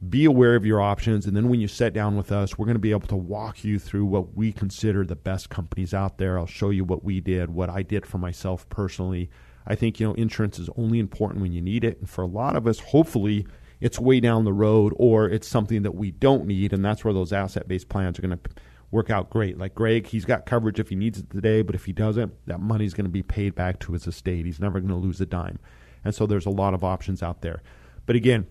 be 0.10 0.26
aware 0.26 0.56
of 0.56 0.66
your 0.66 0.82
options. 0.82 1.26
And 1.26 1.36
then 1.36 1.50
when 1.50 1.62
you 1.62 1.68
sit 1.68 1.94
down 1.94 2.18
with 2.18 2.32
us, 2.32 2.58
we're 2.58 2.66
going 2.66 2.76
to 2.76 2.80
be 2.80 2.92
able 2.92 3.08
to 3.08 3.16
walk 3.16 3.64
you 3.64 3.80
through 3.80 4.06
what 4.06 4.36
we 4.36 4.52
consider 4.52 5.06
the 5.06 5.16
best 5.16 5.50
companies 5.50 5.94
out 5.94 6.18
there. 6.18 6.38
I'll 6.38 6.46
show 6.46 6.70
you 6.70 6.84
what 6.84 7.04
we 7.04 7.22
did, 7.22 7.50
what 7.50 7.70
I 7.70 7.82
did 7.82 8.06
for 8.06 8.18
myself 8.18 8.68
personally. 8.70 9.30
I 9.66 9.76
think, 9.76 10.00
you 10.00 10.08
know, 10.08 10.14
insurance 10.14 10.60
is 10.60 10.70
only 10.78 11.00
important 11.00 11.42
when 11.42 11.54
you 11.54 11.62
need 11.62 11.84
it. 11.84 11.98
And 12.00 12.10
for 12.10 12.22
a 12.22 12.28
lot 12.28 12.56
of 12.56 12.68
us, 12.68 12.80
hopefully, 12.80 13.48
it's 13.80 14.00
way 14.00 14.20
down 14.20 14.44
the 14.44 14.54
road 14.54 14.94
or 14.98 15.30
it's 15.30 15.48
something 15.48 15.82
that 15.84 15.96
we 15.96 16.12
don't 16.12 16.46
need. 16.46 16.74
And 16.74 16.84
that's 16.84 17.04
where 17.04 17.14
those 17.14 17.34
asset 17.34 17.68
based 17.68 17.90
plans 17.90 18.20
are 18.20 18.22
going 18.22 18.38
to 18.38 18.50
work 18.92 19.10
out 19.10 19.30
great. 19.30 19.58
Like 19.58 19.76
Greg, 19.76 20.08
he's 20.08 20.26
got 20.26 20.46
coverage 20.46 20.80
if 20.80 20.90
he 20.90 20.96
needs 20.96 21.20
it 21.20 21.30
today, 21.30 21.62
but 21.62 21.74
if 21.74 21.86
he 21.86 21.94
doesn't, 21.94 22.34
that 22.48 22.60
money's 22.60 22.94
going 22.94 23.06
to 23.06 23.12
be 23.12 23.24
paid 23.24 23.56
back 23.56 23.80
to 23.80 23.94
his 23.94 24.08
estate. 24.08 24.46
He's 24.46 24.60
never 24.60 24.80
going 24.80 24.90
to 24.90 24.96
lose 24.96 25.20
a 25.22 25.26
dime. 25.26 25.60
And 26.06 26.16
so 26.16 26.26
there's 26.26 26.46
a 26.46 26.52
lot 26.52 26.74
of 26.74 26.84
options 26.84 27.22
out 27.22 27.42
there. 27.42 27.62
But 28.06 28.16
again, 28.16 28.48